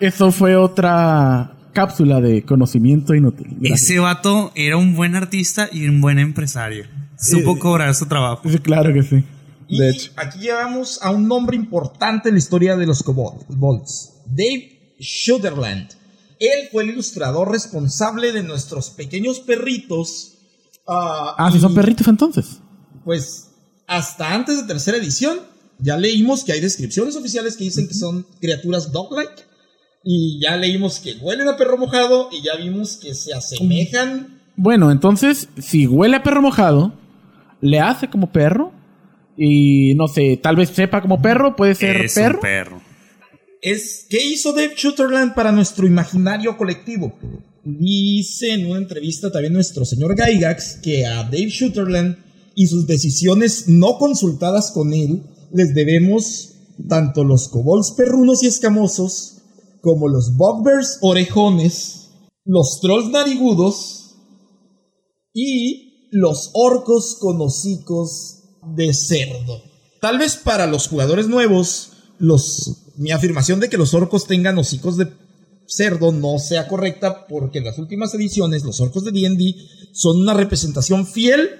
Eso 0.00 0.32
fue 0.32 0.56
otra 0.56 1.56
cápsula 1.72 2.20
de 2.20 2.42
conocimiento 2.44 3.14
inútil. 3.14 3.48
Gracias. 3.60 3.82
Ese 3.82 3.98
vato 3.98 4.52
era 4.54 4.76
un 4.76 4.94
buen 4.94 5.14
artista 5.16 5.68
y 5.72 5.86
un 5.88 6.00
buen 6.00 6.18
empresario. 6.18 6.84
Supo 7.18 7.58
cobrar 7.58 7.94
su 7.94 8.06
trabajo. 8.06 8.48
Sí, 8.48 8.58
claro 8.58 8.92
que 8.92 9.02
sí. 9.02 9.24
Y 9.68 9.78
De 9.78 9.90
hecho. 9.90 10.10
aquí 10.16 10.40
llevamos 10.40 11.00
a 11.02 11.10
un 11.10 11.26
nombre 11.28 11.56
importante 11.56 12.28
en 12.28 12.34
la 12.34 12.38
historia 12.40 12.76
de 12.76 12.84
los 12.86 13.02
kobolds. 13.02 14.12
Dave 14.26 14.94
Sutherland. 15.00 15.88
Él 16.38 16.68
fue 16.72 16.82
el 16.84 16.90
ilustrador 16.90 17.50
responsable 17.50 18.32
de 18.32 18.42
nuestros 18.42 18.90
pequeños 18.90 19.40
perritos. 19.40 20.34
ah, 20.88 21.34
Ah, 21.38 21.50
si 21.52 21.58
y, 21.58 21.60
son 21.60 21.74
perritos 21.74 22.08
entonces. 22.08 22.58
Pues 23.04 23.48
hasta 23.86 24.34
antes 24.34 24.56
de 24.56 24.64
tercera 24.64 24.96
edición, 24.96 25.38
ya 25.78 25.96
leímos 25.96 26.44
que 26.44 26.52
hay 26.52 26.60
descripciones 26.60 27.14
oficiales 27.16 27.56
que 27.56 27.64
dicen 27.64 27.86
que 27.88 27.94
son 27.94 28.26
criaturas 28.40 28.90
dog-like. 28.92 29.42
Y 30.04 30.40
ya 30.40 30.56
leímos 30.56 30.98
que 30.98 31.14
huelen 31.20 31.48
a 31.48 31.56
perro 31.56 31.78
mojado 31.78 32.28
y 32.32 32.42
ya 32.42 32.56
vimos 32.56 32.96
que 32.96 33.14
se 33.14 33.32
asemejan. 33.32 34.40
Bueno, 34.56 34.90
entonces, 34.90 35.48
si 35.58 35.86
huele 35.86 36.16
a 36.16 36.22
perro 36.22 36.42
mojado, 36.42 36.94
le 37.60 37.80
hace 37.80 38.08
como 38.10 38.32
perro. 38.32 38.72
Y 39.36 39.94
no 39.94 40.08
sé, 40.08 40.38
tal 40.42 40.56
vez 40.56 40.70
sepa 40.70 41.00
como 41.00 41.22
perro, 41.22 41.56
puede 41.56 41.74
ser 41.74 42.02
Es 42.04 42.14
perro. 42.14 42.36
un 42.36 42.42
perro. 42.42 42.82
Es, 43.62 44.06
¿Qué 44.10 44.22
hizo 44.24 44.52
Dave 44.52 44.74
Sutherland 44.76 45.34
para 45.34 45.52
nuestro 45.52 45.86
imaginario 45.86 46.56
colectivo? 46.56 47.16
Dice 47.64 48.52
en 48.54 48.66
una 48.68 48.78
entrevista 48.80 49.30
también 49.30 49.52
nuestro 49.52 49.84
señor 49.84 50.16
Gygax 50.16 50.80
que 50.82 51.06
a 51.06 51.22
Dave 51.22 51.50
Sutherland 51.50 52.16
y 52.56 52.66
sus 52.66 52.88
decisiones 52.88 53.68
no 53.68 53.98
consultadas 53.98 54.72
con 54.72 54.92
él 54.92 55.22
les 55.52 55.74
debemos 55.74 56.54
tanto 56.88 57.22
los 57.22 57.48
kobolds 57.48 57.92
perrunos 57.92 58.42
y 58.42 58.48
escamosos 58.48 59.41
como 59.82 60.08
los 60.08 60.36
bugbears 60.36 60.98
orejones, 61.02 62.08
los 62.44 62.80
trolls 62.80 63.10
narigudos 63.10 64.14
y 65.34 66.08
los 66.12 66.50
orcos 66.54 67.16
con 67.20 67.40
hocicos 67.40 68.44
de 68.74 68.94
cerdo. 68.94 69.60
Tal 70.00 70.18
vez 70.18 70.36
para 70.36 70.66
los 70.66 70.88
jugadores 70.88 71.26
nuevos, 71.28 71.92
los, 72.18 72.92
mi 72.96 73.10
afirmación 73.10 73.60
de 73.60 73.68
que 73.68 73.76
los 73.76 73.92
orcos 73.92 74.26
tengan 74.26 74.56
hocicos 74.58 74.96
de 74.96 75.12
cerdo 75.66 76.12
no 76.12 76.38
sea 76.38 76.68
correcta 76.68 77.26
porque 77.26 77.58
en 77.58 77.64
las 77.64 77.78
últimas 77.78 78.14
ediciones 78.14 78.62
los 78.64 78.80
orcos 78.80 79.04
de 79.04 79.10
D&D 79.12 79.56
son 79.92 80.18
una 80.20 80.34
representación 80.34 81.06
fiel 81.06 81.50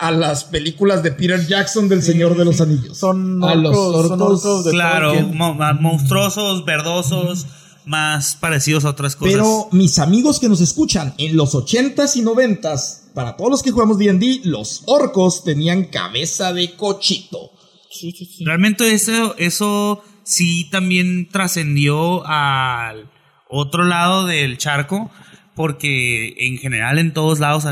a 0.00 0.10
las 0.10 0.44
películas 0.44 1.02
de 1.02 1.12
Peter 1.12 1.46
Jackson 1.46 1.88
del 1.88 2.02
Señor 2.02 2.36
de 2.36 2.44
los 2.44 2.60
Anillos. 2.60 2.96
Son 2.98 3.44
a 3.44 3.54
los 3.54 3.76
orcos- 3.76 4.08
son 4.08 4.22
orcos 4.22 4.44
orcos 4.44 4.64
de 4.64 4.70
Claro, 4.72 5.14
mo- 5.32 5.54
ma- 5.54 5.74
monstruosos, 5.74 6.64
verdosos, 6.64 7.46
más 7.84 8.36
parecidos 8.36 8.84
a 8.84 8.90
otras 8.90 9.14
cosas. 9.16 9.34
Pero 9.34 9.68
mis 9.72 9.98
amigos 9.98 10.38
que 10.40 10.48
nos 10.48 10.60
escuchan, 10.60 11.14
en 11.18 11.36
los 11.36 11.54
80s 11.54 12.16
y 12.16 12.22
90s, 12.22 13.10
para 13.14 13.36
todos 13.36 13.50
los 13.50 13.62
que 13.62 13.70
jugamos 13.72 13.98
D&D, 13.98 14.40
los 14.44 14.82
orcos 14.86 15.44
tenían 15.44 15.84
cabeza 15.84 16.52
de 16.52 16.74
cochito. 16.76 17.50
Sí, 17.90 18.12
sí, 18.12 18.24
sí. 18.24 18.44
Realmente 18.44 18.92
eso, 18.94 19.34
eso 19.38 20.02
sí 20.22 20.68
también 20.70 21.28
trascendió 21.30 22.24
al 22.26 23.10
otro 23.48 23.84
lado 23.84 24.26
del 24.26 24.56
charco, 24.58 25.10
porque 25.56 26.34
en 26.38 26.58
general 26.58 26.98
en 26.98 27.12
todos 27.12 27.40
lados, 27.40 27.64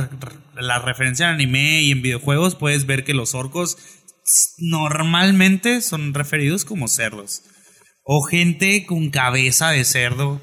la 0.61 0.79
referencia 0.79 1.29
en 1.29 1.35
anime 1.35 1.83
y 1.83 1.92
en 1.92 2.03
videojuegos, 2.03 2.55
puedes 2.55 2.87
ver 2.87 3.05
que 3.05 3.14
los 3.14 3.35
orcos 3.35 3.77
normalmente 4.59 5.81
son 5.81 6.14
referidos 6.14 6.64
como 6.64 6.88
cerdos. 6.88 7.42
O 8.05 8.23
gente 8.23 8.87
con 8.87 9.11
cabeza 9.11 9.71
de 9.71 9.85
cerdo. 9.85 10.40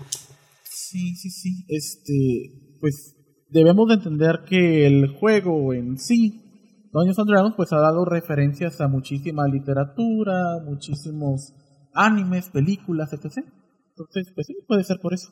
Sí, 0.63 1.15
sí, 1.15 1.29
sí. 1.29 1.65
Este, 1.67 2.77
pues 2.79 3.15
debemos 3.49 3.87
de 3.87 3.95
entender 3.95 4.41
que 4.47 4.85
el 4.85 5.07
juego 5.07 5.73
en 5.73 5.97
sí, 5.97 6.41
Dungeons 6.91 7.19
and 7.19 7.29
Dragons 7.29 7.55
pues 7.55 7.73
ha 7.73 7.79
dado 7.79 8.05
referencias 8.05 8.79
a 8.81 8.87
muchísima 8.87 9.47
literatura, 9.47 10.59
muchísimos 10.63 11.53
animes, 11.93 12.49
películas, 12.49 13.11
etc. 13.13 13.45
Entonces, 13.89 14.31
pues 14.33 14.47
sí, 14.47 14.53
puede 14.67 14.83
ser 14.83 14.97
por 15.01 15.13
eso. 15.13 15.29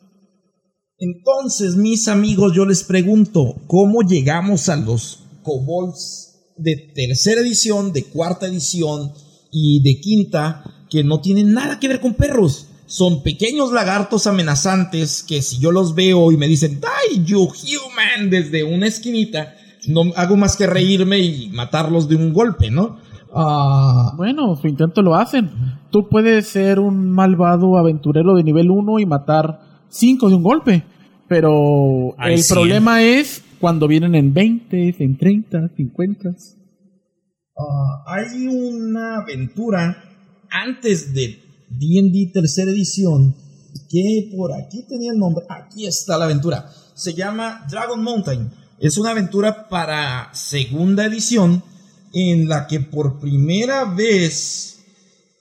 Entonces, 0.99 1.75
mis 1.75 2.08
amigos, 2.08 2.53
yo 2.53 2.65
les 2.65 2.84
pregunto, 2.84 3.56
¿cómo 3.67 4.01
llegamos 4.03 4.69
a 4.69 4.75
los 4.75 5.23
kobolds 5.43 6.53
de 6.58 6.91
tercera 6.95 7.41
edición, 7.41 7.91
de 7.93 8.06
cuarta 8.06 8.47
edición 8.47 9.12
y 9.51 9.82
de 9.82 9.99
quinta 9.99 10.63
que 10.89 11.03
no 11.03 11.19
tienen 11.19 11.53
nada 11.53 11.79
que 11.79 11.88
ver 11.88 11.99
con 11.99 12.13
perros? 12.13 12.67
Son 12.86 13.23
pequeños 13.23 13.71
lagartos 13.71 14.27
amenazantes 14.27 15.23
que 15.23 15.41
si 15.41 15.58
yo 15.58 15.71
los 15.71 15.95
veo 15.95 16.32
y 16.32 16.38
me 16.38 16.47
dicen, 16.47 16.79
¡Die, 16.79 17.23
you 17.25 17.41
human! 17.41 18.29
desde 18.29 18.63
una 18.63 18.88
esquinita, 18.88 19.56
no 19.88 20.03
hago 20.15 20.38
más 20.38 20.56
que 20.56 20.67
reírme 20.67 21.19
y 21.19 21.49
matarlos 21.49 22.08
de 22.08 22.15
un 22.15 22.34
golpe, 22.34 22.69
¿no? 22.69 22.97
Ah, 23.34 24.13
Bueno, 24.15 24.56
su 24.56 24.67
intento 24.67 25.01
lo 25.01 25.15
hacen. 25.15 25.49
Tú 25.89 26.08
puedes 26.08 26.47
ser 26.47 26.79
un 26.79 27.10
malvado 27.10 27.77
aventurero 27.77 28.36
de 28.36 28.43
nivel 28.43 28.69
1 28.69 28.99
y 28.99 29.06
matar 29.08 29.60
5 29.93 30.29
de 30.29 30.36
un 30.36 30.43
golpe. 30.43 30.84
Pero 31.29 32.15
el 32.19 32.43
100. 32.43 32.56
problema 32.56 33.01
es 33.01 33.43
cuando 33.60 33.88
vienen 33.88 34.15
en 34.15 34.34
20, 34.34 34.95
en 34.99 35.17
30, 35.17 35.69
50. 35.75 36.29
Ah, 37.58 38.03
hay 38.08 38.47
una 38.47 39.19
aventura 39.19 40.03
antes 40.49 41.13
de 41.13 41.39
D&D 41.69 42.32
tercera 42.34 42.71
edición 42.71 43.36
que 43.89 44.32
por 44.36 44.53
aquí 44.53 44.86
tenía 44.88 45.12
el 45.12 45.19
nombre. 45.19 45.45
Aquí 45.49 45.86
está 45.86 46.17
la 46.17 46.25
aventura. 46.25 46.69
Se 46.93 47.13
llama 47.13 47.65
Dragon 47.69 48.03
Mountain. 48.03 48.51
Es 48.79 48.97
una 48.97 49.12
aventura 49.12 49.69
para 49.69 50.29
segunda 50.34 51.06
edición 51.06 51.63
en 52.13 52.47
la 52.47 52.67
que 52.67 52.79
por 52.79 53.19
primera 53.19 53.86
vez 53.86 54.84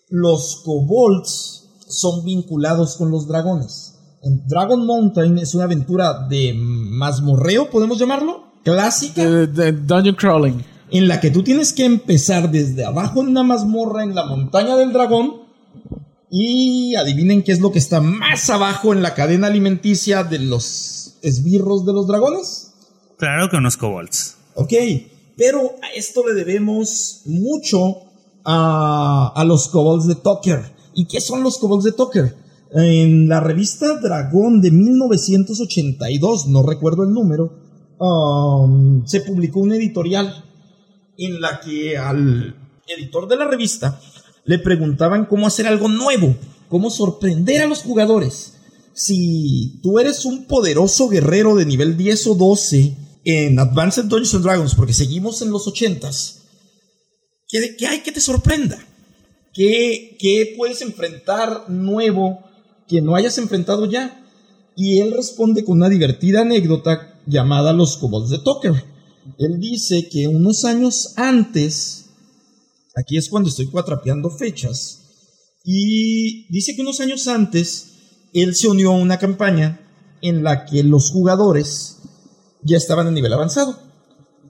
los 0.09 0.63
kobolds 0.65 1.69
son 1.89 2.25
vinculados 2.25 2.97
con 2.97 3.11
los 3.11 3.27
dragones. 3.27 3.92
En 4.23 4.47
Dragon 4.47 4.87
Mountain 4.87 5.39
es 5.39 5.55
una 5.55 5.65
aventura 5.65 6.27
de 6.29 6.55
mazmorreo, 6.57 7.69
podemos 7.71 7.99
llamarlo, 7.99 8.45
clásica 8.65 9.29
De, 9.29 9.47
de 9.49 9.73
Dungeon 9.73 10.15
Crawling. 10.15 10.63
en 10.91 11.09
la 11.09 11.21
que 11.21 11.31
tú 11.31 11.43
tienes 11.43 11.73
que 11.73 11.85
empezar 11.85 12.51
desde 12.51 12.85
abajo 12.85 13.21
en 13.23 13.29
una 13.29 13.43
mazmorra 13.43 14.05
en 14.05 14.15
la 14.15 14.25
montaña 14.27 14.77
del 14.77 14.93
dragón 14.93 15.43
y 16.31 16.95
adivinen 16.95 17.43
qué 17.43 17.53
es 17.53 17.61
lo 17.61 17.73
que 17.73 17.79
está 17.81 18.01
más 18.01 18.49
abajo 18.49 18.93
en 18.93 19.03
la 19.03 19.15
cadena 19.15 19.49
alimenticia 19.49 20.23
de 20.23 20.39
los 20.39 21.15
esbirros 21.23 21.85
de 21.85 21.93
los 21.93 22.07
dragones. 22.07 22.73
Claro 23.19 23.49
que 23.51 23.57
unos 23.57 23.77
kobolds. 23.77 24.37
Ok, 24.55 24.73
pero 25.37 25.61
a 25.83 25.89
esto 25.97 26.23
le 26.27 26.35
debemos 26.35 27.23
mucho 27.27 28.05
a, 28.45 29.33
a 29.35 29.45
los 29.45 29.69
kobolds 29.69 30.07
de 30.07 30.15
Tucker. 30.15 30.73
¿Y 30.95 31.07
qué 31.07 31.21
son 31.21 31.43
los 31.43 31.59
kobolds 31.59 31.85
de 31.85 31.93
Tucker? 31.93 32.37
En 32.75 33.29
la 33.29 33.41
revista 33.41 33.99
Dragón 33.99 34.63
de 34.63 34.71
1982, 34.71 36.47
no 36.47 36.63
recuerdo 36.63 37.03
el 37.03 37.13
número, 37.13 37.53
um, 37.99 39.05
se 39.05 39.21
publicó 39.21 39.61
un 39.61 39.75
editorial 39.75 40.45
en 41.19 41.41
la 41.43 41.61
que 41.61 41.99
al 41.99 42.57
editor 42.87 43.29
de 43.29 43.37
la 43.37 43.47
revista 43.47 44.01
le 44.47 44.59
preguntaban 44.59 45.27
cómo 45.27 45.47
hacer 45.47 45.67
algo 45.67 45.89
nuevo, 45.89 46.35
cómo 46.69 46.89
sorprender 46.89 47.61
a 47.61 47.67
los 47.67 47.83
jugadores. 47.83 48.55
Si 48.95 49.79
tú 49.83 49.99
eres 49.99 50.25
un 50.25 50.47
poderoso 50.47 51.09
guerrero 51.09 51.55
de 51.57 51.67
nivel 51.67 51.99
10 51.99 52.27
o 52.29 52.35
12 52.35 52.97
en 53.25 53.59
Advanced 53.59 54.05
Dungeons 54.05 54.35
and 54.35 54.45
Dragons, 54.45 54.75
porque 54.75 54.95
seguimos 54.95 55.43
en 55.43 55.51
los 55.51 55.67
80s, 55.67 56.41
¿qué, 57.49 57.77
qué 57.77 57.87
hay 57.87 58.01
que 58.01 58.13
te 58.13 58.21
sorprenda? 58.21 58.79
¿Qué, 59.53 60.17
¿Qué 60.19 60.55
puedes 60.57 60.81
enfrentar 60.81 61.69
nuevo 61.69 62.51
que 62.93 63.01
no 63.01 63.17
hayas 63.17 63.39
enfrentado 63.39 63.87
ya? 63.87 64.23
Y 64.77 65.01
él 65.01 65.13
responde 65.13 65.65
con 65.65 65.79
una 65.79 65.89
divertida 65.89 66.43
anécdota 66.43 67.19
llamada 67.27 67.73
Los 67.73 67.97
Kobolds 67.97 68.29
de 68.29 68.39
Tucker. 68.39 68.85
Él 69.39 69.59
dice 69.59 70.11
que 70.11 70.29
unos 70.29 70.67
años 70.67 71.15
antes, 71.17 72.11
aquí 72.95 73.17
es 73.17 73.31
cuando 73.31 73.49
estoy 73.49 73.67
cuatrapeando 73.69 74.29
fechas, 74.29 74.99
y 75.65 76.47
dice 76.53 76.77
que 76.77 76.83
unos 76.83 77.01
años 77.01 77.29
antes 77.29 77.93
él 78.35 78.55
se 78.55 78.69
unió 78.69 78.93
a 78.93 78.97
una 78.97 79.19
campaña 79.19 79.81
en 80.21 80.45
la 80.45 80.67
que 80.67 80.83
los 80.83 81.11
jugadores 81.11 81.99
ya 82.63 82.77
estaban 82.77 83.07
en 83.07 83.15
nivel 83.15 83.33
avanzado. 83.33 83.79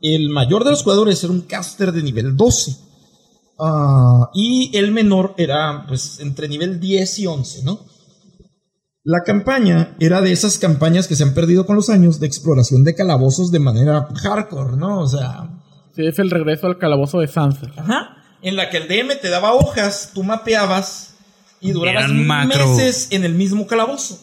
El 0.01 0.31
mayor 0.31 0.65
de 0.65 0.71
los 0.71 0.83
jugadores 0.83 1.23
era 1.23 1.33
un 1.33 1.43
caster 1.43 1.93
de 1.93 2.03
nivel 2.03 2.37
12. 2.37 2.77
Ah, 3.61 4.31
y 4.35 4.77
el 4.77 4.91
menor 4.91 5.35
era 5.37 5.85
pues 5.87 6.19
entre 6.19 6.49
nivel 6.49 6.81
10 6.81 7.19
y 7.21 7.27
11, 7.29 7.63
¿no? 7.63 7.92
La 9.05 9.21
campaña 9.27 9.97
era 9.99 10.21
de 10.21 10.31
esas 10.33 10.59
campañas 10.59 11.09
que 11.09 11.17
se 11.17 11.25
han 11.25 11.35
perdido 11.35 11.67
con 11.67 11.75
los 11.77 11.89
años 11.91 12.21
de 12.21 12.27
exploración 12.29 12.85
de 12.85 12.95
calabozos 12.95 13.51
de 13.51 13.59
manera 13.59 14.07
hardcore, 14.23 14.77
¿no? 14.77 15.01
O 15.01 15.09
sea, 15.09 15.49
Sí, 15.95 16.07
es 16.07 16.19
el 16.19 16.31
regreso 16.31 16.69
al 16.69 16.79
calabozo 16.79 17.21
de 17.21 17.27
Sanser. 17.29 17.71
Ajá. 17.77 18.17
En 18.43 18.57
la 18.57 18.71
que 18.71 18.79
el 18.79 18.89
DM 18.89 19.21
te 19.21 19.29
daba 19.29 19.53
hojas, 19.53 20.13
tú 20.15 20.23
mapeabas 20.23 21.17
y 21.61 21.73
durabas 21.73 22.11
meses 22.11 23.09
en 23.11 23.25
el 23.25 23.35
mismo 23.35 23.67
calabozo. 23.67 24.19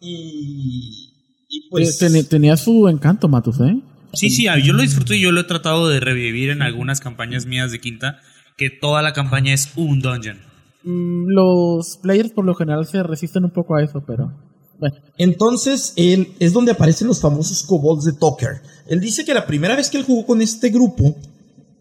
Y, 0.00 1.12
y 1.48 1.68
pues... 1.70 1.98
Ten- 1.98 2.24
tenía 2.26 2.56
su 2.56 2.88
encanto, 2.88 3.28
Matus, 3.28 3.60
¿eh? 3.60 3.80
Sí, 4.12 4.28
sí, 4.30 4.46
yo 4.64 4.72
lo 4.72 4.82
disfruto 4.82 5.14
y 5.14 5.20
yo 5.20 5.30
lo 5.30 5.40
he 5.40 5.44
tratado 5.44 5.88
de 5.88 6.00
revivir 6.00 6.50
en 6.50 6.62
algunas 6.62 7.00
campañas 7.00 7.46
mías 7.46 7.70
de 7.70 7.80
quinta, 7.80 8.18
que 8.56 8.68
toda 8.70 9.02
la 9.02 9.12
campaña 9.12 9.54
es 9.54 9.70
un 9.76 10.00
dungeon. 10.00 10.38
Mm, 10.84 11.26
Los 11.28 11.98
players 12.02 12.32
por 12.32 12.44
lo 12.44 12.54
general 12.54 12.86
se 12.86 13.02
resisten 13.02 13.44
un 13.44 13.50
poco 13.50 13.74
a 13.74 13.82
eso, 13.82 14.02
pero 14.06 14.32
bueno. 14.78 14.96
Entonces, 15.18 15.92
él 15.96 16.32
es 16.38 16.52
donde 16.52 16.72
aparecen 16.72 17.06
los 17.06 17.20
famosos 17.20 17.62
kobolds 17.64 18.04
de 18.04 18.14
Tucker. 18.14 18.62
Él 18.86 19.00
dice 19.00 19.24
que 19.24 19.34
la 19.34 19.46
primera 19.46 19.76
vez 19.76 19.90
que 19.90 19.98
él 19.98 20.04
jugó 20.04 20.24
con 20.24 20.40
este 20.40 20.70
grupo 20.70 21.16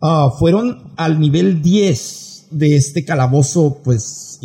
ah, 0.01 0.31
fueron 0.37 0.91
al 0.97 1.19
nivel 1.19 1.61
10 1.61 2.47
de 2.51 2.75
este 2.75 3.05
calabozo, 3.05 3.81
pues, 3.83 4.39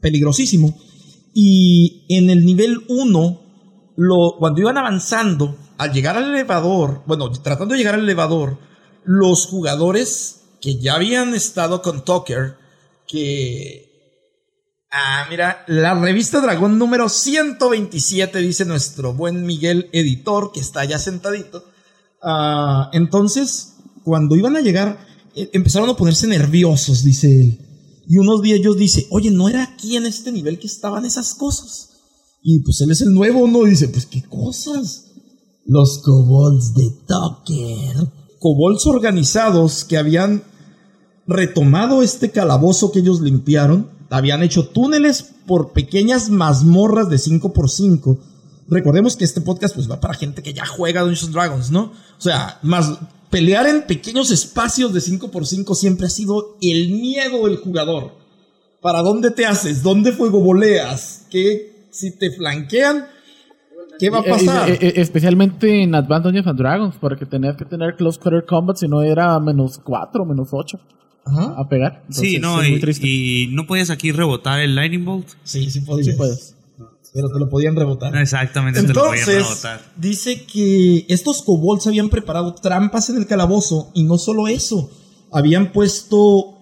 peligrosísimo. 0.00 0.76
Y 1.32 2.06
en 2.08 2.30
el 2.30 2.44
nivel 2.44 2.80
1, 2.88 3.40
lo, 3.96 4.36
cuando 4.38 4.60
iban 4.60 4.78
avanzando, 4.78 5.56
al 5.78 5.92
llegar 5.92 6.16
al 6.16 6.30
elevador, 6.34 7.02
bueno, 7.06 7.30
tratando 7.30 7.74
de 7.74 7.78
llegar 7.78 7.94
al 7.94 8.02
elevador, 8.02 8.58
los 9.04 9.46
jugadores 9.46 10.40
que 10.60 10.78
ya 10.78 10.94
habían 10.94 11.34
estado 11.34 11.82
con 11.82 12.04
Tucker, 12.04 12.56
que 13.06 13.86
Ah, 14.98 15.26
mira, 15.28 15.62
la 15.66 15.92
revista 15.94 16.40
Dragón 16.40 16.78
número 16.78 17.10
127, 17.10 18.38
dice 18.38 18.64
nuestro 18.64 19.12
buen 19.12 19.44
Miguel 19.44 19.90
editor, 19.92 20.52
que 20.52 20.60
está 20.60 20.86
ya 20.86 20.98
sentadito. 20.98 21.64
Ah, 22.22 22.88
entonces, 22.94 23.74
cuando 24.04 24.36
iban 24.36 24.56
a 24.56 24.62
llegar, 24.62 24.98
eh, 25.34 25.50
empezaron 25.52 25.90
a 25.90 25.96
ponerse 25.96 26.26
nerviosos, 26.26 27.02
dice 27.02 27.40
él. 27.40 27.58
Y 28.08 28.16
unos 28.16 28.40
de 28.40 28.54
ellos 28.54 28.78
dice, 28.78 29.06
oye, 29.10 29.30
¿no 29.30 29.50
era 29.50 29.64
aquí 29.64 29.96
en 29.96 30.06
este 30.06 30.32
nivel 30.32 30.58
que 30.58 30.66
estaban 30.66 31.04
esas 31.04 31.34
cosas? 31.34 31.90
Y 32.42 32.60
pues 32.60 32.80
él 32.80 32.90
es 32.90 33.02
el 33.02 33.12
nuevo, 33.12 33.46
¿no? 33.48 33.64
Dice, 33.64 33.88
pues, 33.88 34.06
¿qué 34.06 34.22
cosas? 34.22 35.08
Los 35.66 36.00
kobolds 36.02 36.72
de 36.72 36.88
Tucker. 37.06 38.12
Kobolds 38.38 38.86
organizados 38.86 39.84
que 39.84 39.98
habían 39.98 40.42
retomado 41.26 42.02
este 42.02 42.30
calabozo 42.30 42.92
que 42.92 43.00
ellos 43.00 43.20
limpiaron, 43.20 43.88
habían 44.10 44.42
hecho 44.42 44.68
túneles 44.68 45.22
por 45.46 45.72
pequeñas 45.72 46.30
mazmorras 46.30 47.08
de 47.08 47.16
5x5. 47.16 48.18
Recordemos 48.68 49.16
que 49.16 49.24
este 49.24 49.40
podcast 49.40 49.74
pues 49.74 49.90
va 49.90 50.00
para 50.00 50.14
gente 50.14 50.42
que 50.42 50.52
ya 50.52 50.66
juega 50.66 51.02
Dungeons 51.02 51.32
Dragons, 51.32 51.70
¿no? 51.70 51.92
O 52.18 52.20
sea, 52.20 52.58
más 52.62 52.98
pelear 53.30 53.66
en 53.66 53.82
pequeños 53.82 54.30
espacios 54.30 54.92
de 54.92 55.00
5x5 55.00 55.74
siempre 55.74 56.06
ha 56.06 56.10
sido 56.10 56.56
el 56.62 56.90
miedo 56.90 57.46
del 57.46 57.56
jugador. 57.58 58.12
¿Para 58.80 59.02
dónde 59.02 59.30
te 59.30 59.46
haces? 59.46 59.82
¿Dónde 59.82 60.12
fuego 60.12 60.40
voleas? 60.40 61.26
¿Qué 61.30 61.88
si 61.90 62.16
te 62.16 62.30
flanquean? 62.30 63.06
¿Qué 63.98 64.10
va 64.10 64.18
a 64.18 64.22
Eh, 64.22 64.30
pasar? 64.30 64.70
eh, 64.70 64.78
eh, 64.80 64.92
especialmente 64.96 65.82
en 65.82 65.94
Advanced 65.94 66.24
Dungeons 66.24 66.46
and 66.48 66.58
Dragons, 66.58 66.94
porque 67.00 67.24
tenías 67.26 67.56
que 67.56 67.64
tener 67.64 67.96
Close 67.96 68.20
Quarter 68.20 68.44
Combat, 68.44 68.76
si 68.76 68.86
no 68.86 69.02
era 69.02 69.38
menos 69.40 69.78
4, 69.78 70.24
menos 70.24 70.48
8 70.52 70.78
Ajá. 71.26 71.54
a 71.58 71.68
pegar. 71.68 72.04
sí, 72.08 72.36
Entonces, 72.36 73.00
no, 73.00 73.06
y, 73.06 73.48
no 73.50 73.66
podías 73.66 73.90
aquí 73.90 74.12
rebotar 74.12 74.60
el 74.60 74.74
Lightning 74.76 75.04
Bolt. 75.04 75.26
Sí, 75.42 75.70
sí 75.70 75.80
podías. 75.80 76.06
Sí 76.06 76.12
puedes. 76.12 76.54
Pero 77.12 77.30
te 77.30 77.38
lo 77.38 77.48
podían 77.48 77.74
rebotar. 77.74 78.16
Exactamente, 78.16 78.82
te 78.82 78.88
lo 78.88 78.94
podían 78.94 79.18
Entonces, 79.28 79.42
rebotar. 79.48 79.92
dice 79.96 80.44
que 80.44 81.06
estos 81.08 81.42
kobolds 81.42 81.86
habían 81.86 82.10
preparado 82.10 82.54
trampas 82.54 83.08
en 83.10 83.16
el 83.16 83.26
calabozo 83.26 83.90
y 83.94 84.02
no 84.02 84.18
solo 84.18 84.48
eso, 84.48 84.90
habían 85.32 85.72
puesto 85.72 86.58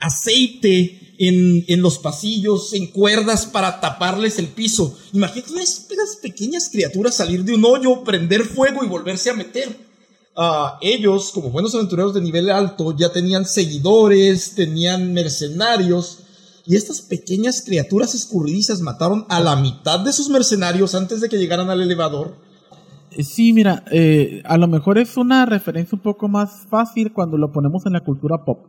aceite 0.00 1.14
en, 1.18 1.64
en 1.68 1.82
los 1.82 1.98
pasillos, 1.98 2.72
en 2.72 2.86
cuerdas 2.86 3.44
para 3.44 3.80
taparles 3.80 4.38
el 4.38 4.46
piso. 4.48 4.98
Imagínate 5.12 5.52
unas 5.52 6.16
pequeñas 6.22 6.70
criaturas 6.72 7.14
salir 7.14 7.44
de 7.44 7.54
un 7.54 7.64
hoyo, 7.64 8.02
prender 8.02 8.44
fuego 8.44 8.82
y 8.82 8.88
volverse 8.88 9.28
a 9.30 9.34
meter. 9.34 9.89
Ah, 10.40 10.78
ellos, 10.80 11.30
como 11.32 11.50
buenos 11.50 11.74
aventureros 11.74 12.14
de 12.14 12.20
nivel 12.20 12.50
alto, 12.50 12.96
ya 12.96 13.12
tenían 13.12 13.44
seguidores, 13.44 14.54
tenían 14.54 15.12
mercenarios. 15.12 16.20
Y 16.66 16.76
estas 16.76 17.02
pequeñas 17.02 17.62
criaturas 17.62 18.14
escurridizas 18.14 18.80
mataron 18.80 19.26
a 19.28 19.40
la 19.40 19.56
mitad 19.56 20.00
de 20.00 20.12
sus 20.12 20.28
mercenarios 20.28 20.94
antes 20.94 21.20
de 21.20 21.28
que 21.28 21.38
llegaran 21.38 21.68
al 21.70 21.82
elevador. 21.82 22.34
Eh, 23.10 23.22
Sí, 23.22 23.52
mira, 23.52 23.84
eh, 23.90 24.42
a 24.44 24.56
lo 24.56 24.66
mejor 24.66 24.98
es 24.98 25.16
una 25.16 25.46
referencia 25.46 25.96
un 25.96 26.02
poco 26.02 26.28
más 26.28 26.66
fácil 26.68 27.12
cuando 27.12 27.36
lo 27.36 27.52
ponemos 27.52 27.84
en 27.86 27.92
la 27.92 28.00
cultura 28.00 28.44
pop. 28.44 28.66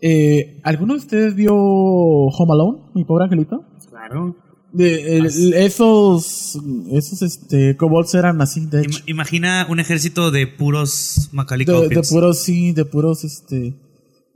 Eh, 0.00 0.60
¿Alguno 0.64 0.94
de 0.94 1.00
ustedes 1.00 1.34
vio 1.34 1.54
Home 1.54 2.52
Alone, 2.52 2.78
mi 2.94 3.04
pobre 3.04 3.24
angelito? 3.24 3.64
Claro. 3.88 4.36
De- 4.72 5.18
el- 5.18 5.54
esos, 5.54 6.56
esos, 6.92 7.22
este, 7.22 7.76
kobolds 7.76 8.14
eran 8.14 8.40
así, 8.40 8.66
de 8.66 8.82
hecho. 8.82 9.00
Im- 9.00 9.02
imagina 9.08 9.66
un 9.68 9.80
ejército 9.80 10.30
de 10.30 10.46
puros 10.46 11.28
Macaulay 11.32 11.66
De, 11.66 11.88
de 11.88 12.02
puros, 12.02 12.38
sí, 12.42 12.72
de 12.72 12.84
puros, 12.84 13.24
este, 13.24 13.76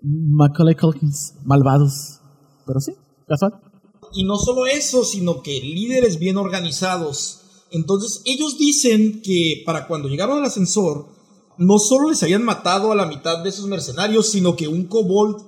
Macaulay 0.02 0.74
Culkins, 0.74 1.34
malvados. 1.44 2.20
Pero 2.66 2.80
sí, 2.80 2.92
casual. 3.28 3.52
Y 4.12 4.24
no 4.24 4.36
solo 4.36 4.66
eso, 4.66 5.04
sino 5.04 5.42
que 5.42 5.60
líderes 5.60 6.18
bien 6.18 6.36
organizados. 6.36 7.40
Entonces 7.70 8.22
ellos 8.24 8.58
dicen 8.58 9.20
que 9.22 9.62
para 9.66 9.86
cuando 9.86 10.08
llegaron 10.08 10.38
al 10.38 10.44
ascensor, 10.44 11.06
no 11.58 11.78
solo 11.78 12.10
les 12.10 12.22
habían 12.22 12.44
matado 12.44 12.90
a 12.92 12.96
la 12.96 13.06
mitad 13.06 13.42
de 13.42 13.52
sus 13.52 13.66
mercenarios, 13.66 14.30
sino 14.30 14.56
que 14.56 14.68
un 14.68 14.84
kobold 14.86 15.42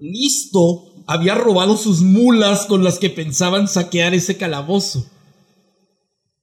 listo 0.00 0.84
había 1.06 1.34
robado 1.34 1.76
sus 1.76 2.00
mulas 2.00 2.66
con 2.66 2.82
las 2.84 2.98
que 2.98 3.10
pensaban 3.10 3.68
saquear 3.68 4.14
ese 4.14 4.36
calabozo. 4.36 5.06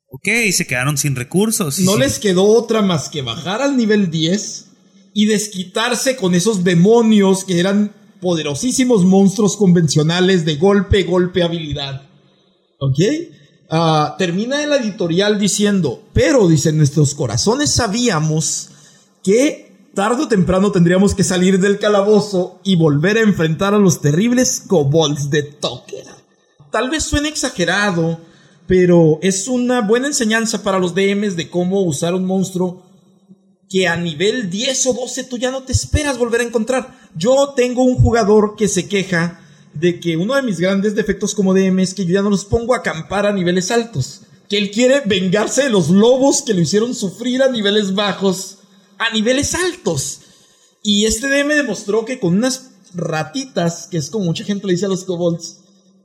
Ok, 0.09 0.27
se 0.51 0.67
quedaron 0.67 0.97
sin 0.97 1.15
recursos. 1.15 1.79
No 1.79 1.93
Sí. 1.93 1.99
les 1.99 2.19
quedó 2.19 2.45
otra 2.45 2.81
más 2.81 3.09
que 3.09 3.21
bajar 3.21 3.61
al 3.61 3.77
nivel 3.77 4.11
10 4.11 4.65
y 5.13 5.25
desquitarse 5.25 6.15
con 6.15 6.35
esos 6.35 6.63
demonios 6.63 7.43
que 7.45 7.59
eran 7.59 7.93
poderosísimos 8.19 9.03
monstruos 9.05 9.57
convencionales 9.57 10.45
de 10.45 10.55
golpe, 10.57 11.03
golpe, 11.03 11.43
habilidad. 11.43 12.03
¿Ok? 12.79 12.99
Ah, 13.69 14.15
termina 14.19 14.61
el 14.63 14.73
editorial 14.73 15.39
diciendo, 15.39 16.03
pero, 16.13 16.47
dicen, 16.49 16.77
nuestros 16.77 17.15
corazones 17.15 17.71
sabíamos 17.71 18.69
que 19.23 19.70
tarde 19.93 20.23
o 20.23 20.27
temprano 20.27 20.71
tendríamos 20.71 21.13
que 21.13 21.23
salir 21.23 21.59
del 21.59 21.79
calabozo 21.79 22.59
y 22.63 22.75
volver 22.75 23.17
a 23.17 23.21
enfrentar 23.21 23.73
a 23.73 23.79
los 23.79 24.01
terribles 24.01 24.61
kobolds 24.65 25.29
de 25.29 25.43
Toker. 25.43 26.05
Tal 26.71 26.89
vez 26.89 27.03
suene 27.03 27.29
exagerado, 27.29 28.19
pero 28.67 29.19
es 29.21 29.47
una 29.47 29.81
buena 29.81 30.07
enseñanza 30.07 30.63
para 30.63 30.79
los 30.79 30.95
DMs 30.95 31.35
de 31.35 31.49
cómo 31.49 31.81
usar 31.81 32.13
un 32.13 32.25
monstruo 32.25 32.85
que 33.69 33.87
a 33.87 33.95
nivel 33.95 34.49
10 34.49 34.87
o 34.87 34.93
12 34.93 35.23
tú 35.25 35.37
ya 35.37 35.51
no 35.51 35.63
te 35.63 35.73
esperas 35.73 36.17
volver 36.17 36.41
a 36.41 36.45
encontrar. 36.45 36.97
Yo 37.15 37.53
tengo 37.55 37.83
un 37.83 37.95
jugador 37.95 38.55
que 38.57 38.67
se 38.67 38.87
queja 38.87 39.39
de 39.73 39.99
que 39.99 40.17
uno 40.17 40.35
de 40.35 40.41
mis 40.41 40.59
grandes 40.59 40.95
defectos 40.95 41.33
como 41.33 41.53
DM 41.53 41.79
es 41.79 41.93
que 41.93 42.05
yo 42.05 42.13
ya 42.13 42.21
no 42.21 42.29
los 42.29 42.45
pongo 42.45 42.73
a 42.73 42.77
acampar 42.77 43.25
a 43.25 43.31
niveles 43.31 43.71
altos. 43.71 44.21
Que 44.49 44.57
él 44.57 44.71
quiere 44.71 45.01
vengarse 45.05 45.63
de 45.63 45.69
los 45.69 45.89
lobos 45.89 46.41
que 46.41 46.53
lo 46.53 46.59
hicieron 46.59 46.93
sufrir 46.93 47.41
a 47.41 47.49
niveles 47.49 47.95
bajos, 47.95 48.57
a 49.01 49.11
niveles 49.11 49.55
altos. 49.55 50.19
Y 50.83 51.05
este 51.05 51.27
DM 51.27 51.55
demostró 51.55 52.05
que 52.05 52.19
con 52.19 52.37
unas 52.37 52.71
ratitas, 52.93 53.87
que 53.89 53.97
es 53.97 54.09
como 54.09 54.25
mucha 54.25 54.43
gente 54.43 54.67
le 54.67 54.73
dice 54.73 54.85
a 54.85 54.89
los 54.89 55.05
kobolds, 55.05 55.57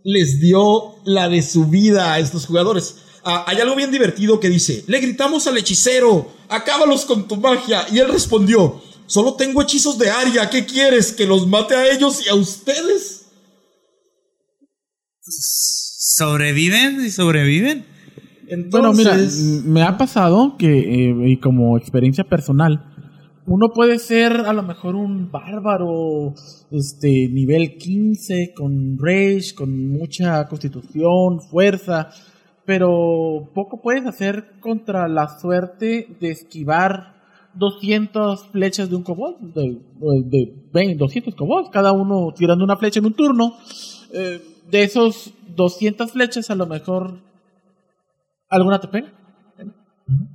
les 0.03 0.41
dio 0.41 0.97
la 1.05 1.29
de 1.29 1.43
su 1.43 1.67
vida 1.67 2.13
a 2.13 2.19
estos 2.19 2.47
jugadores. 2.47 2.97
Ah, 3.23 3.45
hay 3.47 3.61
algo 3.61 3.75
bien 3.75 3.91
divertido 3.91 4.41
que 4.41 4.49
dice, 4.49 4.85
le 4.87 5.01
gritamos 5.01 5.47
al 5.47 5.59
hechicero, 5.59 6.33
acábalos 6.49 7.05
con 7.05 7.29
tu 7.29 7.37
magia. 7.37 7.87
Y 7.93 7.99
él 7.99 8.09
respondió, 8.09 8.81
solo 9.07 9.35
tengo 9.35 9.61
hechizos 9.61 9.99
de 9.99 10.11
Aria, 10.11 10.49
¿qué 10.49 10.65
quieres? 10.65 11.13
¿Que 11.13 11.27
los 11.27 11.47
mate 11.47 11.75
a 11.75 11.91
ellos 11.91 12.25
y 12.25 12.31
a 12.31 12.35
ustedes? 12.35 13.27
¿Sobreviven 15.21 17.05
y 17.05 17.11
sobreviven? 17.11 17.96
Entonces, 18.49 18.71
Bueno, 18.71 18.93
mira, 18.93 19.73
me 19.73 19.83
ha 19.83 19.97
pasado 19.97 20.57
que, 20.57 21.11
eh, 21.11 21.29
y 21.29 21.37
como 21.39 21.77
experiencia 21.77 22.25
personal, 22.25 22.85
uno 23.47 23.69
puede 23.73 23.99
ser 23.99 24.33
a 24.33 24.53
lo 24.53 24.63
mejor 24.63 24.97
un 24.97 25.31
bárbaro, 25.31 26.35
este, 26.71 27.29
nivel 27.29 27.77
15, 27.77 28.53
con 28.55 28.99
rage, 28.99 29.55
con 29.55 29.89
mucha 29.89 30.47
constitución, 30.49 31.41
fuerza, 31.41 32.09
pero 32.65 33.49
poco 33.55 33.81
puedes 33.81 34.05
hacer 34.07 34.59
contra 34.61 35.07
la 35.07 35.39
suerte 35.39 36.09
de 36.21 36.31
esquivar 36.31 37.15
200 37.55 38.49
flechas 38.49 38.91
de 38.91 38.97
un 38.97 39.03
kobold, 39.05 39.55
de, 39.55 39.79
de 40.25 40.55
20, 40.73 40.97
200 40.97 41.35
kobolds, 41.35 41.71
cada 41.71 41.93
uno 41.93 42.35
tirando 42.37 42.65
una 42.65 42.77
flecha 42.77 42.99
en 42.99 43.07
un 43.07 43.15
turno. 43.15 43.55
Eh, 44.13 44.41
de 44.71 44.83
esos 44.83 45.33
200 45.55 46.11
flechas, 46.11 46.51
a 46.51 46.57
lo 46.57 46.67
mejor 46.67 47.21
alguna 48.49 48.81
te. 48.81 49.13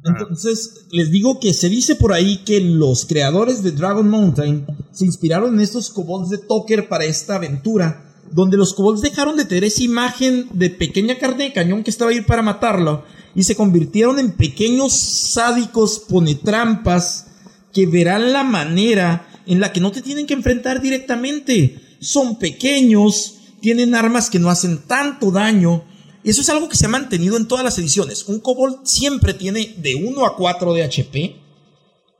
Entonces, 0.04 0.88
les 0.91 1.12
digo 1.12 1.39
que 1.39 1.54
se 1.54 1.69
dice 1.69 1.95
por 1.95 2.12
ahí 2.12 2.43
que 2.43 2.60
los 2.60 3.06
creadores 3.06 3.63
de 3.63 3.71
Dragon 3.71 4.10
Mountain 4.10 4.65
se 4.91 5.06
inspiraron 5.06 5.54
en 5.54 5.62
estos 5.62 5.89
kobolds 5.89 6.30
de 6.30 6.39
Toker 6.39 6.89
para 6.89 7.06
esta 7.06 7.36
aventura, 7.36 8.04
donde 8.32 8.58
los 8.58 8.74
kobolds 8.74 9.02
dejaron 9.02 9.38
de 9.38 9.45
tener 9.45 9.63
esa 9.63 9.84
imagen 9.84 10.47
de 10.54 10.69
pequeña 10.69 11.17
carne 11.17 11.45
de 11.45 11.54
cañón 11.54 11.84
que 11.84 11.89
estaba 11.91 12.12
ahí 12.12 12.21
para 12.21 12.41
matarlo 12.41 13.04
y 13.36 13.43
se 13.43 13.56
convirtieron 13.56 14.19
en 14.19 14.32
pequeños 14.32 14.93
sádicos 14.93 16.00
ponetrampas 16.00 17.28
que 17.74 17.86
verán 17.86 18.34
la 18.34 18.43
manera 18.43 19.28
en 19.45 19.60
la 19.60 19.71
que 19.71 19.80
no 19.80 19.91
te 19.91 20.02
tienen 20.02 20.28
que 20.28 20.34
enfrentar 20.34 20.82
directamente. 20.82 21.97
Son 22.00 22.38
pequeños, 22.38 23.38
tienen 23.62 23.95
armas 23.95 24.30
que 24.30 24.39
no 24.39 24.50
hacen 24.50 24.80
tanto 24.86 25.32
daño. 25.32 25.86
Eso 26.23 26.41
es 26.41 26.49
algo 26.49 26.69
que 26.69 26.75
se 26.75 26.86
ha 26.86 26.89
mantenido 26.89 27.38
en 27.38 27.47
todas 27.47 27.63
las 27.63 27.77
ediciones. 27.79 28.25
Un 28.27 28.39
kobold 28.39 28.79
siempre 28.86 29.34
tiene 29.34 29.73
de 29.77 29.95
1 29.95 30.25
a 30.25 30.36
4 30.36 30.73
de 30.73 30.84
HP. 30.84 31.36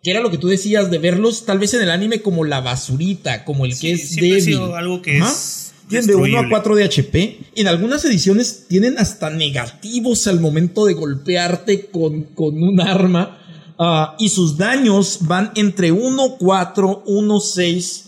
Que 0.04 0.10
era 0.10 0.22
lo 0.22 0.32
que 0.32 0.40
tú 0.40 0.48
decías 0.48 0.90
de 0.90 0.98
verlos 0.98 1.46
tal 1.46 1.60
vez 1.60 1.74
en 1.76 1.84
el 1.84 1.92
anime 1.92 2.24
como 2.24 2.44
la 2.44 2.60
basurita, 2.62 3.46
como 3.46 3.66
el 3.66 3.78
que 3.78 3.92
es 3.92 4.10
siempre 4.10 4.32
ha 4.32 4.36
débil. 4.36 4.44
sido 4.56 4.76
algo 4.76 5.02
que 5.04 5.18
Ajá. 5.20 5.30
es 5.32 5.74
Tienen 5.88 6.08
de 6.08 6.16
1 6.16 6.24
a 6.24 6.28
destruible. 6.28 6.50
4 6.50 6.76
de 6.76 6.84
HP. 6.86 7.40
En 7.56 7.68
algunas 7.68 8.04
ediciones 8.06 8.66
tienen 8.68 8.98
hasta 8.98 9.30
negativos 9.30 10.26
al 10.26 10.40
momento 10.40 10.86
de 10.86 10.94
golpearte 10.96 11.88
con, 11.92 12.24
con 12.24 12.64
un 12.64 12.82
arma. 12.82 13.38
Ah, 13.78 14.16
y 14.18 14.30
sus 14.30 14.58
daños 14.58 15.20
van 15.22 15.52
entre 15.56 15.92
1, 15.92 16.38
4, 16.40 17.04
1, 17.06 17.40
6. 17.40 18.06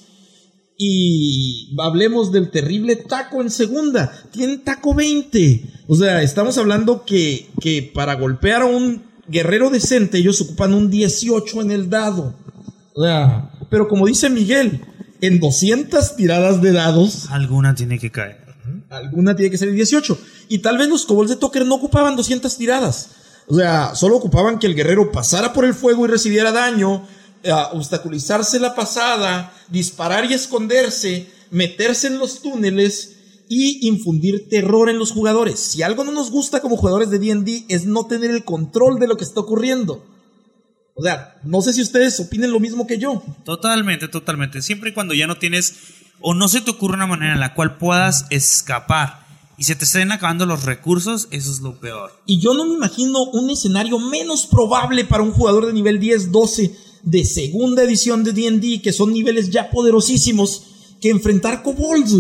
Y 0.78 1.76
hablemos 1.80 2.32
del 2.32 2.50
terrible 2.52 2.96
taco 2.96 3.42
en 3.42 3.50
segunda. 3.52 4.12
Tienen 4.32 4.64
taco 4.64 4.94
20. 4.94 5.64
O 5.88 5.96
sea, 5.96 6.22
estamos 6.24 6.58
hablando 6.58 7.06
que, 7.06 7.50
que 7.62 7.92
para 7.94 8.16
golpear 8.16 8.64
a 8.64 8.66
un 8.66 9.04
guerrero 9.28 9.70
decente 9.70 10.18
ellos 10.18 10.42
ocupan 10.42 10.74
un 10.74 10.90
18 10.90 11.62
en 11.62 11.72
el 11.72 11.90
dado. 11.90 12.36
O 12.96 13.04
sea, 13.04 13.52
pero 13.70 13.88
como 13.88 14.06
dice 14.08 14.30
Miguel, 14.30 14.82
en 15.22 15.40
200 15.40 16.16
tiradas 16.16 16.62
de 16.62 16.72
dados, 16.72 17.28
Alguna 17.30 17.76
tiene 17.76 17.98
que 18.00 18.12
caer. 18.12 18.38
alguna 18.90 19.36
tiene 19.36 19.52
que 19.52 19.58
ser 19.58 19.70
el 19.70 19.76
18. 19.76 20.18
Y 20.50 20.60
tal 20.60 20.78
vez 20.78 20.90
los 20.90 21.06
kobolds 21.06 21.32
de 21.32 21.38
Toker 21.38 21.66
no 21.66 21.76
ocupaban 21.76 22.16
200 22.16 22.58
tiradas. 22.58 23.10
O 23.48 23.56
sea, 23.56 23.94
solo 23.96 24.18
ocupaban 24.18 24.58
que 24.60 24.68
el 24.68 24.76
guerrero 24.76 25.12
pasara 25.12 25.54
por 25.54 25.66
el 25.66 25.74
fuego 25.74 26.06
y 26.06 26.10
recibiera 26.10 26.52
daño, 26.52 27.06
obstaculizarse 27.71 28.60
la 28.60 28.75
pasada, 28.75 29.53
disparar 29.69 30.29
y 30.29 30.34
esconderse, 30.34 31.27
meterse 31.51 32.08
en 32.08 32.19
los 32.19 32.41
túneles 32.41 33.17
y 33.49 33.88
infundir 33.88 34.47
terror 34.49 34.89
en 34.89 34.97
los 34.97 35.12
jugadores. 35.12 35.60
Si 35.60 35.84
algo 35.84 36.03
no 36.03 36.12
nos 36.12 36.32
gusta 36.32 36.62
como 36.62 36.77
jugadores 36.77 37.10
de 37.10 37.19
D&D 37.19 37.65
es 37.69 37.86
no 37.86 38.06
tener 38.06 38.32
el 38.32 38.43
control 38.43 38.99
de 38.99 39.08
lo 39.08 39.17
que 39.17 39.23
está 39.23 39.41
ocurriendo. 39.41 40.06
O 40.96 41.04
sea, 41.04 41.39
no 41.44 41.62
sé 41.62 41.73
si 41.73 41.81
ustedes 41.81 42.19
opinen 42.19 42.52
lo 42.52 42.60
mismo 42.60 42.87
que 42.87 43.00
yo. 43.00 43.23
Totalmente, 43.44 44.08
totalmente. 44.08 44.62
Siempre 44.62 44.91
y 44.91 44.94
cuando 44.94 45.13
ya 45.13 45.27
no 45.27 45.37
tienes 45.37 45.75
o 46.21 46.33
no 46.33 46.48
se 46.48 46.62
te 46.62 46.71
ocurre 46.71 46.96
una 46.96 47.08
manera 47.08 47.33
en 47.33 47.39
la 47.39 47.54
cual 47.56 47.77
puedas 47.77 48.25
escapar 48.29 49.25
y 49.58 49.65
se 49.65 49.75
te 49.75 49.85
estén 49.85 50.12
acabando 50.12 50.46
los 50.46 50.63
recursos, 50.63 51.27
eso 51.31 51.52
es 51.52 51.62
lo 51.62 51.79
peor. 51.79 52.12
Y 52.25 52.39
yo 52.39 52.54
no 52.54 52.65
me 52.65 52.75
imagino 52.75 53.23
un 53.23 53.50
escenario 53.50 54.00
menos 54.00 54.48
probable 54.48 55.06
para 55.06 55.23
un 55.23 55.31
jugador 55.31 55.65
de 55.65 55.73
nivel 55.73 56.00
10-12 56.00 56.75
de 57.04 57.25
segunda 57.25 57.83
edición 57.83 58.23
de 58.23 58.31
D&D, 58.33 58.81
que 58.81 58.93
son 58.93 59.13
niveles 59.13 59.49
ya 59.49 59.69
poderosísimos, 59.69 60.95
que 61.01 61.10
enfrentar 61.10 61.62
kobolds. 61.63 62.15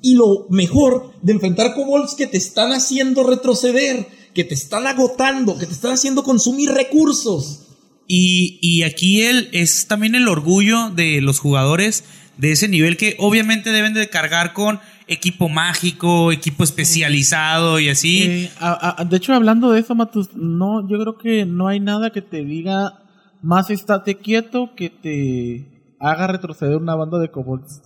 Y 0.00 0.14
lo 0.14 0.46
mejor 0.50 1.12
de 1.22 1.32
enfrentar 1.32 1.74
kobolds 1.74 2.14
que 2.14 2.26
te 2.26 2.36
están 2.38 2.72
haciendo 2.72 3.22
retroceder, 3.24 4.08
que 4.34 4.42
te 4.44 4.54
están 4.54 4.86
agotando, 4.86 5.56
que 5.58 5.66
te 5.66 5.72
están 5.72 5.92
haciendo 5.92 6.22
consumir 6.24 6.70
recursos. 6.70 7.60
Y, 8.08 8.58
y 8.60 8.82
aquí 8.82 9.22
el, 9.22 9.48
es 9.52 9.86
también 9.86 10.14
el 10.14 10.26
orgullo 10.28 10.90
de 10.90 11.20
los 11.20 11.38
jugadores 11.38 12.04
de 12.36 12.50
ese 12.52 12.66
nivel 12.66 12.96
que 12.96 13.14
obviamente 13.18 13.70
deben 13.70 13.94
de 13.94 14.08
cargar 14.08 14.52
con 14.54 14.80
equipo 15.06 15.48
mágico, 15.48 16.32
equipo 16.32 16.64
especializado 16.64 17.78
y 17.78 17.88
así. 17.90 18.22
Eh, 18.24 18.50
a- 18.58 18.96
a- 19.00 19.04
de 19.04 19.16
hecho, 19.16 19.34
hablando 19.34 19.70
de 19.70 19.80
eso, 19.80 19.94
Matus, 19.94 20.34
no, 20.34 20.88
yo 20.88 20.98
creo 20.98 21.18
que 21.18 21.44
no 21.44 21.68
hay 21.68 21.78
nada 21.80 22.10
que 22.10 22.22
te 22.22 22.42
diga 22.44 23.01
más 23.42 23.70
estate 23.70 24.16
quieto 24.16 24.70
que 24.76 24.90
te 24.90 25.94
haga 26.00 26.26
retroceder 26.26 26.76
una 26.76 26.94
banda 26.94 27.18
de 27.18 27.30
kobolds. 27.30 27.82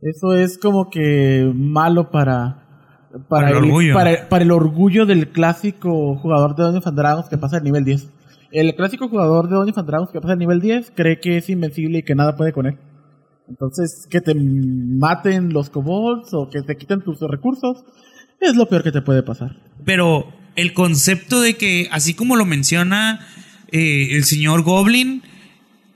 Eso 0.00 0.34
es 0.34 0.58
como 0.58 0.90
que 0.90 1.50
malo 1.54 2.10
para 2.10 2.64
Para 3.28 3.50
el 3.50 3.56
orgullo. 3.56 3.94
para, 3.94 4.28
para 4.28 4.44
el 4.44 4.52
orgullo 4.52 5.06
del 5.06 5.30
clásico 5.30 6.14
jugador 6.16 6.54
de 6.54 6.62
Dungeons 6.62 6.86
and 6.86 6.96
Dragons 6.96 7.28
que 7.28 7.38
pasa 7.38 7.56
al 7.56 7.64
nivel 7.64 7.84
10. 7.84 8.08
El 8.52 8.74
clásico 8.76 9.08
jugador 9.08 9.48
de 9.48 9.56
Dungeons 9.56 9.78
and 9.78 9.88
Dragons 9.88 10.10
que 10.12 10.20
pasa 10.20 10.34
al 10.34 10.38
nivel 10.38 10.60
10 10.60 10.92
cree 10.94 11.18
que 11.20 11.38
es 11.38 11.50
invencible 11.50 11.98
y 11.98 12.02
que 12.02 12.14
nada 12.14 12.36
puede 12.36 12.52
con 12.52 12.66
él. 12.66 12.78
Entonces, 13.48 14.06
que 14.10 14.20
te 14.20 14.34
maten 14.34 15.52
los 15.52 15.70
kobolds 15.70 16.34
o 16.34 16.50
que 16.50 16.60
te 16.62 16.76
quiten 16.76 17.00
tus 17.00 17.18
recursos 17.20 17.84
es 18.40 18.54
lo 18.54 18.66
peor 18.68 18.82
que 18.82 18.92
te 18.92 19.02
puede 19.02 19.22
pasar. 19.22 19.56
Pero 19.84 20.26
el 20.54 20.74
concepto 20.74 21.40
de 21.40 21.56
que, 21.56 21.88
así 21.90 22.14
como 22.14 22.36
lo 22.36 22.44
menciona 22.44 23.20
eh, 23.70 24.16
el 24.16 24.24
señor 24.24 24.62
Goblin, 24.62 25.22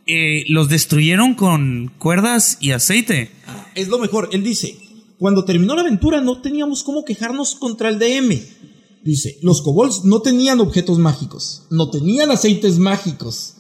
eh, 0.07 0.45
los 0.49 0.69
destruyeron 0.69 1.35
con 1.35 1.93
cuerdas 1.99 2.59
y 2.61 2.73
aceite. 2.73 3.31
Es 3.75 3.89
lo 3.89 3.99
mejor. 3.99 4.29
Él 4.33 4.43
dice, 4.43 4.77
cuando 5.19 5.45
terminó 5.45 5.75
la 5.75 5.83
aventura 5.83 6.21
no 6.21 6.41
teníamos 6.41 6.83
cómo 6.83 7.05
quejarnos 7.05 7.55
contra 7.55 7.89
el 7.89 7.99
DM. 7.99 8.41
Dice, 9.05 9.39
los 9.43 9.63
kobolds 9.63 10.05
no 10.05 10.21
tenían 10.21 10.61
objetos 10.61 10.99
mágicos, 10.99 11.67
no 11.71 11.91
tenían 11.91 12.31
aceites 12.31 12.79
mágicos. 12.79 13.55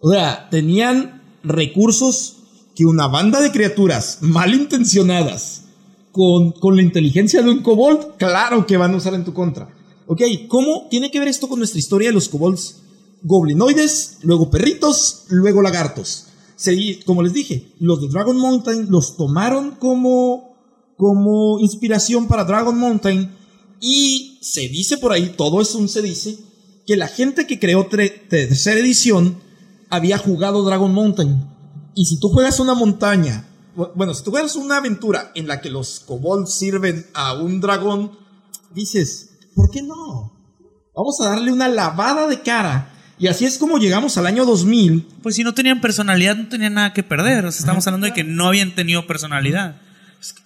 O 0.00 0.10
sea, 0.10 0.48
tenían 0.50 1.22
recursos 1.44 2.36
que 2.74 2.86
una 2.86 3.06
banda 3.06 3.40
de 3.40 3.52
criaturas 3.52 4.18
malintencionadas 4.20 5.64
con, 6.12 6.52
con 6.52 6.76
la 6.76 6.82
inteligencia 6.82 7.42
de 7.42 7.50
un 7.50 7.62
kobold, 7.62 8.16
claro 8.16 8.66
que 8.66 8.76
van 8.76 8.94
a 8.94 8.96
usar 8.96 9.14
en 9.14 9.24
tu 9.24 9.32
contra. 9.32 9.68
Ok, 10.06 10.22
¿cómo 10.48 10.88
tiene 10.90 11.10
que 11.10 11.20
ver 11.20 11.28
esto 11.28 11.48
con 11.48 11.58
nuestra 11.58 11.78
historia 11.78 12.08
de 12.08 12.14
los 12.14 12.28
kobolds? 12.28 12.82
Goblinoides, 13.22 14.18
luego 14.22 14.50
perritos, 14.50 15.24
luego 15.28 15.62
lagartos. 15.62 16.26
Como 17.06 17.22
les 17.22 17.32
dije, 17.32 17.72
los 17.80 18.00
de 18.00 18.08
Dragon 18.08 18.36
Mountain 18.36 18.86
los 18.90 19.16
tomaron 19.16 19.72
como, 19.76 20.54
como 20.96 21.58
inspiración 21.60 22.26
para 22.28 22.44
Dragon 22.44 22.76
Mountain 22.78 23.30
y 23.80 24.38
se 24.42 24.68
dice 24.68 24.98
por 24.98 25.12
ahí, 25.12 25.34
todo 25.36 25.62
es 25.62 25.74
un 25.74 25.88
se 25.88 26.02
dice, 26.02 26.38
que 26.86 26.96
la 26.96 27.08
gente 27.08 27.46
que 27.46 27.58
creó 27.58 27.86
tercera 27.86 28.78
edición 28.78 29.38
había 29.88 30.18
jugado 30.18 30.62
Dragon 30.64 30.92
Mountain. 30.92 31.46
Y 31.94 32.04
si 32.04 32.18
tú 32.20 32.28
juegas 32.28 32.60
una 32.60 32.74
montaña, 32.74 33.48
bu- 33.74 33.90
bueno, 33.94 34.12
si 34.14 34.22
tú 34.22 34.30
juegas 34.30 34.54
una 34.56 34.76
aventura 34.76 35.32
en 35.34 35.48
la 35.48 35.60
que 35.62 35.70
los 35.70 36.00
kobolds 36.00 36.52
sirven 36.54 37.06
a 37.14 37.32
un 37.34 37.60
dragón, 37.60 38.12
dices, 38.74 39.30
¿por 39.54 39.70
qué 39.70 39.82
no? 39.82 40.32
Vamos 40.94 41.20
a 41.22 41.30
darle 41.30 41.52
una 41.52 41.68
lavada 41.68 42.26
de 42.26 42.42
cara. 42.42 42.92
Y 43.20 43.26
así 43.26 43.44
es 43.44 43.58
como 43.58 43.76
llegamos 43.76 44.16
al 44.16 44.26
año 44.26 44.46
2000. 44.46 45.06
Pues 45.22 45.36
si 45.36 45.44
no 45.44 45.52
tenían 45.52 45.82
personalidad, 45.82 46.36
no 46.36 46.48
tenían 46.48 46.72
nada 46.72 46.94
que 46.94 47.02
perder. 47.02 47.44
O 47.44 47.52
sea, 47.52 47.60
estamos 47.60 47.86
hablando 47.86 48.06
de 48.06 48.14
que 48.14 48.24
no 48.24 48.48
habían 48.48 48.74
tenido 48.74 49.06
personalidad. 49.06 49.76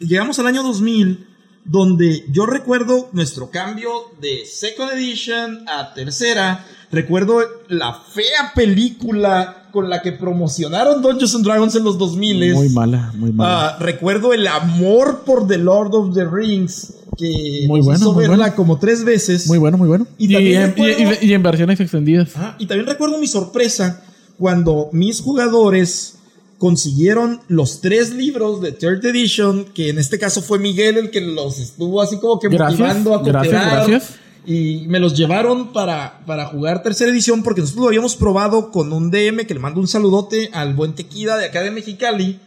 Llegamos 0.01 0.41
al 0.41 0.49
año 0.49 0.65
2000, 0.65 1.25
donde 1.65 2.25
yo 2.31 2.47
recuerdo 2.47 3.11
nuestro 3.13 3.49
cambio 3.53 3.91
de 4.21 4.45
Second 4.45 4.91
Edition 4.91 5.69
a 5.69 5.95
tercera. 5.95 6.67
Recuerdo 6.95 7.41
la 7.69 7.93
fea 7.95 8.53
película 8.55 9.69
con 9.73 9.91
la 9.91 10.03
que 10.03 10.13
promocionaron 10.13 11.03
Dungeons 11.03 11.35
and 11.35 11.45
Dragons 11.45 11.75
en 11.75 11.85
los 11.85 11.99
2000. 11.99 12.55
Muy 12.55 12.69
mala, 12.69 13.13
muy 13.17 13.33
mala. 13.33 13.69
Ah, 13.71 13.77
recuerdo 13.81 14.33
el 14.33 14.47
amor 14.47 15.23
por 15.27 15.47
The 15.49 15.59
Lord 15.59 15.95
of 15.95 16.15
the 16.15 16.25
Rings, 16.25 16.95
que 17.19 17.65
Muy 17.67 17.81
nos 17.81 17.87
bueno, 17.87 18.01
hizo 18.01 18.13
muy 18.13 18.21
verla 18.23 18.37
bueno. 18.37 18.57
como 18.57 18.79
tres 18.79 19.05
veces. 19.05 19.47
muy 19.49 19.59
bueno, 19.59 19.77
muy 19.79 19.89
bueno. 19.89 20.07
y 20.19 20.27
Y, 20.31 20.33
también 20.35 20.63
en, 20.63 20.69
recuerdo- 20.75 20.99
y- 21.23 21.27
y- 21.27 21.31
y 21.31 21.35
en 21.35 21.43
versiones 21.43 21.81
extendidas. 21.81 22.31
Y 22.59 22.67
también 22.67 22.87
recuerdo 22.89 23.19
mi 23.19 23.27
sorpresa 23.27 24.03
cuando 24.39 24.89
mis 24.93 25.21
jugadores 25.21 26.19
consiguieron 26.59 27.41
los 27.49 27.81
tres 27.81 28.11
libros 28.15 28.61
de 28.63 28.73
Third 28.73 29.05
Edition, 29.05 29.65
que 29.75 29.91
en 29.91 29.99
este 29.99 30.19
caso 30.19 30.41
fue 30.41 30.59
Miguel 30.59 30.97
el 30.99 31.11
que 31.11 31.21
los 31.21 31.59
estuvo 31.59 32.01
así 32.01 32.17
como 32.19 32.39
que 32.39 32.49
Gracias, 32.49 32.79
motivando 32.81 33.15
a 33.15 33.23
gracias, 33.23 33.63
cooperar. 33.63 33.89
gracias. 33.89 34.15
Y 34.47 34.85
me 34.89 35.01
los 35.01 35.17
llevaron 35.17 35.73
para, 35.73 36.23
para 36.27 36.47
jugar 36.47 36.83
tercera 36.83 37.11
edición 37.11 37.43
porque 37.43 37.63
nosotros 37.63 37.83
lo 37.85 37.89
habíamos 37.89 38.15
probado 38.17 38.71
con 38.71 38.93
un 38.93 39.11
DM 39.11 39.47
que 39.47 39.55
le 39.55 39.61
mando 39.61 39.81
un 39.81 39.89
saludote 39.89 40.51
al 40.53 40.75
buen 40.75 40.95
Tequida 40.95 41.39
de 41.39 41.47
acá 41.47 41.63
de 41.63 41.71
Mexicali. 41.71 42.39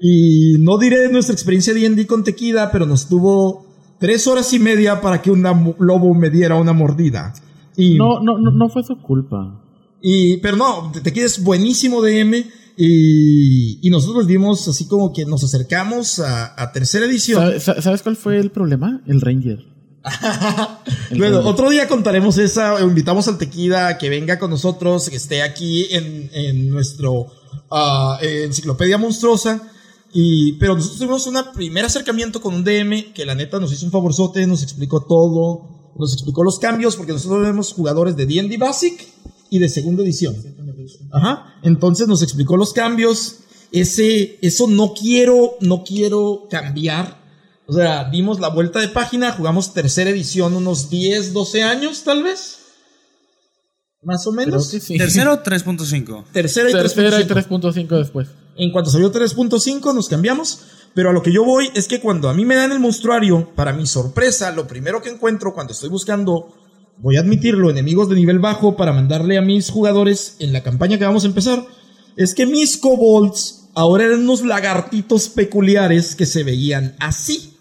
Y 0.00 0.56
no 0.60 0.78
diré 0.78 1.10
nuestra 1.10 1.34
experiencia 1.34 1.72
de 1.74 1.80
D&D 1.80 2.06
con 2.06 2.24
Tequida, 2.24 2.70
pero 2.72 2.86
nos 2.86 3.08
tuvo 3.08 3.66
tres 3.98 4.26
horas 4.26 4.52
y 4.52 4.58
media 4.58 5.00
para 5.00 5.20
que 5.22 5.30
un 5.30 5.42
lobo 5.78 6.14
me 6.14 6.30
diera 6.30 6.56
una 6.56 6.72
mordida. 6.72 7.32
Y 7.76 7.96
No, 7.96 8.20
no, 8.20 8.38
no, 8.38 8.50
no 8.50 8.68
fue 8.68 8.82
su 8.82 8.96
culpa. 9.00 9.60
y, 10.02 10.38
pero 10.38 10.56
no, 10.56 10.92
Tequila 11.02 11.26
es 11.26 11.42
buenísimo 11.42 12.00
DM. 12.02 12.44
Y, 12.76 13.86
y 13.86 13.90
nosotros 13.90 14.26
dimos 14.26 14.66
así 14.66 14.86
como 14.88 15.12
que 15.12 15.24
nos 15.26 15.44
acercamos 15.44 16.18
a, 16.18 16.60
a 16.60 16.72
tercera 16.72 17.06
edición. 17.06 17.40
¿Sabe- 17.40 17.60
sa- 17.60 17.80
¿Sabes 17.82 18.02
cuál 18.02 18.16
fue 18.16 18.38
el 18.38 18.50
problema? 18.50 19.00
El 19.06 19.20
Ranger. 19.20 19.64
Bueno, 21.16 21.40
otro 21.40 21.70
día 21.70 21.88
contaremos 21.88 22.38
esa. 22.38 22.80
Invitamos 22.82 23.28
al 23.28 23.38
Tequila 23.38 23.88
a 23.88 23.98
que 23.98 24.08
venga 24.08 24.38
con 24.38 24.50
nosotros, 24.50 25.08
que 25.08 25.16
esté 25.16 25.42
aquí 25.42 25.86
en, 25.90 26.30
en 26.32 26.70
nuestro 26.70 27.26
ah, 27.70 28.18
enciclopedia 28.20 28.98
monstruosa. 28.98 29.70
Y, 30.12 30.52
pero 30.54 30.76
nosotros 30.76 30.98
tuvimos 30.98 31.26
un 31.26 31.36
primer 31.54 31.84
acercamiento 31.84 32.40
con 32.40 32.54
un 32.54 32.64
DM 32.64 33.12
que 33.12 33.26
la 33.26 33.34
neta 33.34 33.58
nos 33.58 33.72
hizo 33.72 33.84
un 33.84 33.92
favorzote, 33.92 34.46
nos 34.46 34.62
explicó 34.62 35.00
todo, 35.04 35.92
nos 35.98 36.12
explicó 36.12 36.44
los 36.44 36.58
cambios, 36.58 36.94
porque 36.96 37.12
nosotros 37.12 37.42
vemos 37.42 37.72
jugadores 37.72 38.16
de 38.16 38.26
DD 38.26 38.58
Basic 38.58 39.06
y 39.50 39.58
de 39.58 39.68
segunda 39.68 40.02
edición. 40.02 40.36
Ajá. 41.12 41.58
Entonces 41.62 42.06
nos 42.06 42.22
explicó 42.22 42.56
los 42.56 42.72
cambios. 42.72 43.38
Ese, 43.72 44.38
eso 44.40 44.68
no 44.68 44.94
quiero, 44.94 45.56
no 45.60 45.82
quiero 45.82 46.46
cambiar. 46.48 47.23
O 47.66 47.72
sea, 47.72 48.04
dimos 48.10 48.40
la 48.40 48.48
vuelta 48.48 48.80
de 48.80 48.88
página, 48.88 49.32
jugamos 49.32 49.72
tercera 49.72 50.10
edición 50.10 50.54
unos 50.54 50.90
10, 50.90 51.32
12 51.32 51.62
años, 51.62 52.02
tal 52.04 52.22
vez. 52.22 52.58
Más 54.02 54.26
o 54.26 54.32
menos. 54.32 54.68
sí. 54.68 54.98
Tercero, 54.98 55.42
3.5. 55.42 56.24
Tercera 56.32 56.68
y 56.68 56.72
Tercera 56.72 57.20
y 57.20 57.24
3.5. 57.24 57.60
3.5 57.60 57.98
después. 57.98 58.28
En 58.56 58.70
cuanto 58.70 58.90
salió 58.90 59.10
3.5 59.10 59.94
nos 59.94 60.08
cambiamos, 60.08 60.60
pero 60.94 61.10
a 61.10 61.12
lo 61.12 61.22
que 61.22 61.32
yo 61.32 61.44
voy 61.44 61.70
es 61.74 61.88
que 61.88 62.00
cuando 62.00 62.28
a 62.28 62.34
mí 62.34 62.44
me 62.44 62.54
dan 62.54 62.70
el 62.70 62.78
monstruario, 62.78 63.52
para 63.56 63.72
mi 63.72 63.86
sorpresa, 63.86 64.52
lo 64.52 64.66
primero 64.66 65.02
que 65.02 65.08
encuentro 65.08 65.54
cuando 65.54 65.72
estoy 65.72 65.88
buscando, 65.88 66.54
voy 66.98 67.16
a 67.16 67.20
admitirlo, 67.20 67.70
enemigos 67.70 68.08
de 68.08 68.14
nivel 68.14 68.38
bajo 68.38 68.76
para 68.76 68.92
mandarle 68.92 69.38
a 69.38 69.42
mis 69.42 69.70
jugadores 69.70 70.36
en 70.38 70.52
la 70.52 70.62
campaña 70.62 70.98
que 70.98 71.04
vamos 71.04 71.24
a 71.24 71.28
empezar, 71.28 71.66
es 72.16 72.34
que 72.34 72.46
mis 72.46 72.76
kobolds 72.76 73.70
ahora 73.74 74.04
eran 74.04 74.20
unos 74.20 74.44
lagartitos 74.44 75.28
peculiares 75.28 76.14
que 76.14 76.26
se 76.26 76.44
veían 76.44 76.94
así. 77.00 77.53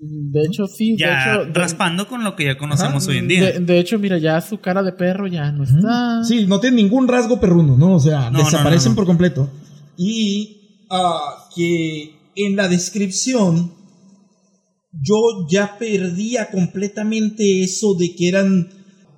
De 0.00 0.42
hecho, 0.44 0.66
sí. 0.66 0.96
Ya 0.98 1.08
de 1.08 1.14
hecho, 1.42 1.44
de- 1.46 1.52
raspando 1.58 2.06
con 2.06 2.22
lo 2.22 2.36
que 2.36 2.44
ya 2.44 2.56
conocemos 2.56 3.06
hoy 3.08 3.18
en 3.18 3.28
día. 3.28 3.44
De, 3.52 3.58
de 3.60 3.78
hecho, 3.80 3.98
mira, 3.98 4.18
ya 4.18 4.40
su 4.40 4.58
cara 4.58 4.82
de 4.82 4.92
perro 4.92 5.26
ya 5.26 5.50
no 5.50 5.64
está. 5.64 6.22
Sí, 6.24 6.46
no 6.46 6.60
tienen 6.60 6.76
ningún 6.76 7.08
rasgo 7.08 7.40
perruno, 7.40 7.76
¿no? 7.76 7.94
O 7.96 8.00
sea, 8.00 8.30
No, 8.30 8.38
desaparecen 8.38 8.90
no, 8.90 8.92
no. 8.92 8.96
por 8.96 9.06
completo. 9.06 9.50
Y 9.96 10.84
ah, 10.90 11.48
que 11.54 12.14
en 12.36 12.54
la 12.56 12.68
descripción 12.68 13.72
yo 14.92 15.16
ya 15.50 15.76
perdía 15.78 16.50
completamente 16.50 17.62
eso 17.62 17.94
de 17.98 18.14
que 18.14 18.28
eran 18.28 18.68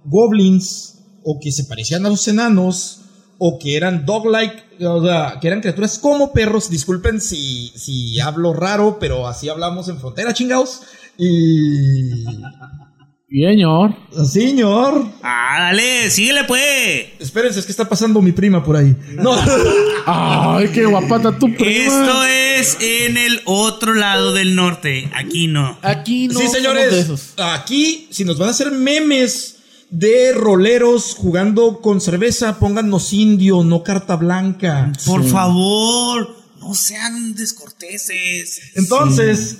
goblins 0.04 0.98
o 1.24 1.38
que 1.42 1.52
se 1.52 1.64
parecían 1.64 2.06
a 2.06 2.08
los 2.08 2.26
enanos 2.28 2.99
o 3.42 3.58
que 3.58 3.74
eran 3.74 4.04
dog-like, 4.04 4.84
o 4.84 5.02
sea, 5.02 5.38
que 5.40 5.48
eran 5.48 5.62
criaturas 5.62 5.98
como 5.98 6.30
perros. 6.30 6.68
Disculpen 6.68 7.22
si, 7.22 7.72
si 7.74 8.20
hablo 8.20 8.52
raro, 8.52 8.98
pero 9.00 9.26
así 9.26 9.48
hablamos 9.48 9.88
en 9.88 9.98
frontera, 9.98 10.34
chingados. 10.34 10.82
Y... 11.16 12.26
Señor. 13.30 13.94
Señor. 14.26 15.06
Ah, 15.22 15.56
dale, 15.58 16.10
síguele 16.10 16.44
pues. 16.44 17.06
Espérense, 17.18 17.60
es 17.60 17.64
que 17.64 17.72
está 17.72 17.88
pasando 17.88 18.20
mi 18.20 18.32
prima 18.32 18.62
por 18.62 18.76
ahí. 18.76 18.94
No. 19.14 19.34
Ay, 20.06 20.68
qué 20.74 20.84
guapata 20.84 21.38
tu 21.38 21.46
prima. 21.54 22.06
Esto 22.06 22.24
es 22.24 22.76
en 22.80 23.16
el 23.16 23.40
otro 23.46 23.94
lado 23.94 24.34
del 24.34 24.54
norte. 24.54 25.10
Aquí 25.14 25.46
no. 25.46 25.78
Aquí 25.80 26.28
no 26.28 26.34
sí, 26.34 26.46
somos 26.46 26.52
de 26.52 26.58
señores. 26.58 26.92
esos. 26.92 27.34
Aquí, 27.38 28.08
si 28.10 28.24
nos 28.24 28.36
van 28.36 28.48
a 28.48 28.50
hacer 28.50 28.72
memes 28.72 29.59
de 29.90 30.32
roleros 30.32 31.14
jugando 31.16 31.80
con 31.80 32.00
cerveza, 32.00 32.58
póngannos 32.58 33.12
indio, 33.12 33.64
no 33.64 33.82
carta 33.82 34.16
blanca. 34.16 34.92
Por 35.06 35.24
favor, 35.24 36.36
no 36.60 36.74
sean 36.74 37.34
descorteses. 37.34 38.60
Entonces, 38.76 39.56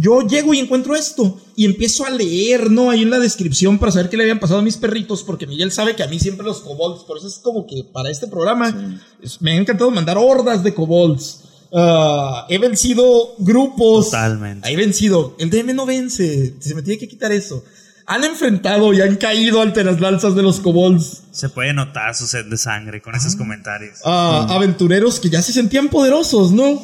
yo 0.00 0.22
llego 0.22 0.52
y 0.52 0.58
encuentro 0.58 0.94
esto 0.96 1.40
y 1.56 1.64
empiezo 1.64 2.04
a 2.04 2.10
leer, 2.10 2.70
¿no? 2.70 2.90
Ahí 2.90 3.02
en 3.02 3.10
la 3.10 3.18
descripción 3.18 3.78
para 3.78 3.92
saber 3.92 4.10
qué 4.10 4.16
le 4.16 4.24
habían 4.24 4.40
pasado 4.40 4.60
a 4.60 4.62
mis 4.62 4.76
perritos, 4.76 5.22
porque 5.22 5.46
Miguel 5.46 5.72
sabe 5.72 5.94
que 5.96 6.02
a 6.02 6.08
mí 6.08 6.18
siempre 6.18 6.44
los 6.46 6.60
kobolds, 6.60 7.04
por 7.04 7.16
eso 7.18 7.28
es 7.28 7.34
como 7.36 7.66
que 7.66 7.84
para 7.92 8.10
este 8.10 8.26
programa 8.26 9.00
es- 9.22 9.40
me 9.40 9.52
ha 9.52 9.56
encantado 9.56 9.90
mandar 9.90 10.18
hordas 10.18 10.62
de 10.64 10.74
kobolds. 10.74 11.40
Ah, 11.72 12.46
he 12.48 12.58
vencido 12.58 13.34
grupos. 13.38 14.06
Totalmente. 14.06 14.70
He 14.70 14.76
vencido. 14.76 15.36
El 15.38 15.50
DM 15.50 15.74
no 15.74 15.84
vence. 15.86 16.54
Se 16.60 16.74
me 16.74 16.82
tiene 16.82 16.98
que 16.98 17.06
quitar 17.08 17.30
eso. 17.30 17.62
Han 18.08 18.24
enfrentado 18.24 18.94
y 18.94 19.02
han 19.02 19.16
caído 19.16 19.60
ante 19.60 19.84
las 19.84 20.00
lanzas 20.00 20.34
de 20.34 20.42
los 20.42 20.60
kobolds 20.60 21.24
Se 21.30 21.50
puede 21.50 21.74
notar 21.74 22.14
su 22.14 22.26
sed 22.26 22.46
de 22.46 22.56
sangre 22.56 23.02
con 23.02 23.14
esos 23.14 23.36
comentarios. 23.36 23.98
a 24.02 24.46
aventureros 24.48 25.20
que 25.20 25.28
ya 25.28 25.42
se 25.42 25.52
sentían 25.52 25.88
poderosos, 25.88 26.50
¿no? 26.50 26.80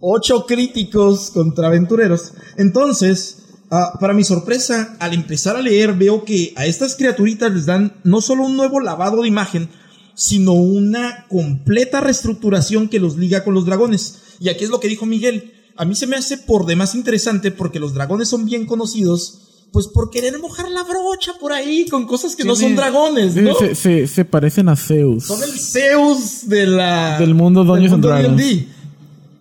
Ocho 0.00 0.46
críticos 0.46 1.30
contra 1.30 1.66
aventureros. 1.66 2.32
Entonces, 2.56 3.44
ah, 3.70 3.98
para 4.00 4.14
mi 4.14 4.24
sorpresa, 4.24 4.96
al 4.98 5.12
empezar 5.12 5.56
a 5.56 5.62
leer, 5.62 5.92
veo 5.92 6.24
que 6.24 6.54
a 6.56 6.64
estas 6.64 6.96
criaturitas 6.96 7.52
les 7.52 7.66
dan 7.66 7.92
no 8.02 8.22
solo 8.22 8.44
un 8.44 8.56
nuevo 8.56 8.80
lavado 8.80 9.22
de 9.22 9.28
imagen, 9.28 9.68
sino 10.14 10.52
una 10.52 11.26
completa 11.28 12.00
reestructuración 12.00 12.88
que 12.88 13.00
los 13.00 13.18
liga 13.18 13.44
con 13.44 13.52
los 13.52 13.66
dragones. 13.66 14.36
Y 14.40 14.48
aquí 14.48 14.64
es 14.64 14.70
lo 14.70 14.80
que 14.80 14.88
dijo 14.88 15.04
Miguel. 15.04 15.52
A 15.76 15.84
mí 15.84 15.94
se 15.94 16.06
me 16.06 16.16
hace 16.16 16.38
por 16.38 16.64
demás 16.64 16.94
interesante 16.94 17.50
porque 17.50 17.80
los 17.80 17.92
dragones 17.92 18.28
son 18.28 18.46
bien 18.46 18.64
conocidos. 18.64 19.40
Pues 19.74 19.88
por 19.88 20.08
querer 20.10 20.38
mojar 20.38 20.70
la 20.70 20.84
brocha 20.84 21.32
por 21.38 21.52
ahí 21.52 21.86
con 21.90 22.06
cosas 22.06 22.34
que 22.36 22.44
no 22.44 22.54
son 22.56 22.74
dragones, 22.76 23.34
¿no? 23.34 23.54
Se, 23.56 23.74
se- 23.74 24.06
se 24.06 24.24
parecen 24.24 24.68
a 24.70 24.76
Zeus. 24.76 25.26
Son 25.26 25.42
el 25.42 25.50
Zeus 25.58 26.48
de 26.48 26.66
la, 26.66 27.18
Del 27.18 27.34
mundo 27.34 27.62
Dungeons 27.64 27.92
and 27.92 28.02
mundo 28.04 28.08
Dragons. 28.08 28.36
D&D. 28.36 28.68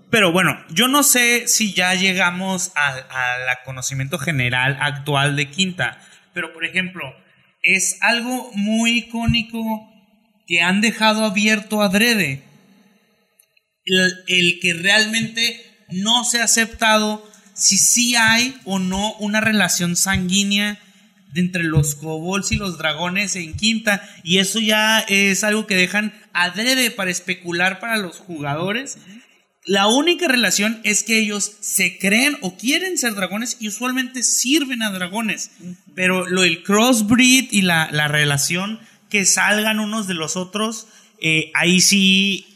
Pero 0.10 0.32
bueno, 0.32 0.58
yo 0.74 0.88
no 0.88 1.04
sé 1.04 1.48
si 1.48 1.74
ya 1.74 1.94
llegamos 1.96 2.72
al 2.76 3.00
a 3.48 3.64
conocimiento 3.64 4.18
general 4.18 4.76
actual 4.82 5.36
de 5.36 5.50
Quinta. 5.52 6.00
Pero 6.34 6.52
por 6.52 6.66
ejemplo, 6.66 7.04
es 7.62 7.98
algo 8.02 8.50
muy 8.56 8.98
icónico 8.98 9.60
que 10.48 10.62
han 10.62 10.82
dejado 10.82 11.26
abierto 11.26 11.82
adrede. 11.84 12.44
El, 13.86 14.12
el 14.28 14.60
que 14.62 14.74
realmente 14.74 15.86
no 15.90 16.24
se 16.24 16.42
ha 16.42 16.46
aceptado 16.46 17.24
si 17.54 17.78
sí 17.78 18.16
hay 18.16 18.56
o 18.66 18.80
no 18.80 19.14
una 19.16 19.42
relación 19.42 19.96
sanguínea 19.96 20.80
de 21.34 21.42
entre 21.42 21.64
los 21.64 21.96
kobolds 21.96 22.52
y 22.52 22.56
los 22.56 22.78
dragones 22.78 23.36
en 23.36 23.56
quinta. 23.56 24.08
Y 24.24 24.38
eso 24.38 24.60
ya 24.60 25.00
es 25.00 25.44
algo 25.44 25.68
que 25.68 25.76
dejan 25.76 26.14
adrede 26.34 26.92
para 26.92 27.12
especular 27.12 27.80
para 27.80 27.98
los 27.98 28.18
jugadores. 28.18 28.98
La 29.66 29.88
única 29.88 30.28
relación 30.28 30.82
es 30.84 31.04
que 31.04 31.20
ellos 31.20 31.54
se 31.62 31.98
creen 31.98 32.38
o 32.42 32.58
quieren 32.58 32.98
ser 32.98 33.16
dragones 33.16 33.58
y 33.60 33.70
usualmente 33.70 34.22
sirven 34.22 34.84
a 34.84 34.92
dragones. 34.92 35.52
Pero 35.96 36.28
lo 36.28 36.42
del 36.42 36.64
crossbreed 36.64 37.48
y 37.52 37.62
la, 37.62 37.90
la 37.92 38.08
relación 38.08 38.80
que 39.10 39.26
salgan 39.26 39.80
unos 39.80 40.08
de 40.08 40.16
los 40.16 40.36
otros, 40.36 40.88
eh, 41.22 41.52
ahí 41.54 41.82
sí 41.82 42.48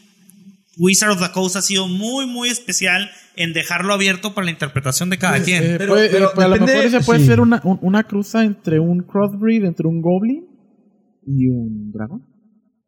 Wizard 0.76 1.10
of 1.10 1.20
the 1.20 1.32
Coast 1.32 1.56
ha 1.56 1.62
sido 1.62 1.88
muy, 1.88 2.26
muy 2.26 2.48
especial 2.50 3.10
en 3.38 3.52
dejarlo 3.52 3.94
abierto 3.94 4.34
para 4.34 4.44
la 4.46 4.50
interpretación 4.50 5.10
de 5.10 5.18
cada 5.18 5.42
quien. 5.42 5.62
Eh, 5.64 5.74
Pero- 5.78 5.94
puede- 5.94 6.08
pero 6.10 6.26
eh, 6.26 6.32
a 6.44 6.48
lo 6.48 6.54
depende- 6.54 6.72
mejor 6.74 6.86
ese 6.86 7.00
puede 7.00 7.20
sí. 7.20 7.26
ser 7.26 7.40
una, 7.40 7.60
un- 7.64 7.78
una 7.82 8.04
cruza 8.04 8.44
entre 8.44 8.78
un 8.80 9.02
crossbreed, 9.04 9.64
entre 9.64 9.86
un 9.86 10.00
goblin 10.02 10.44
y 11.26 11.46
un 11.48 11.90
dragón. 11.92 12.24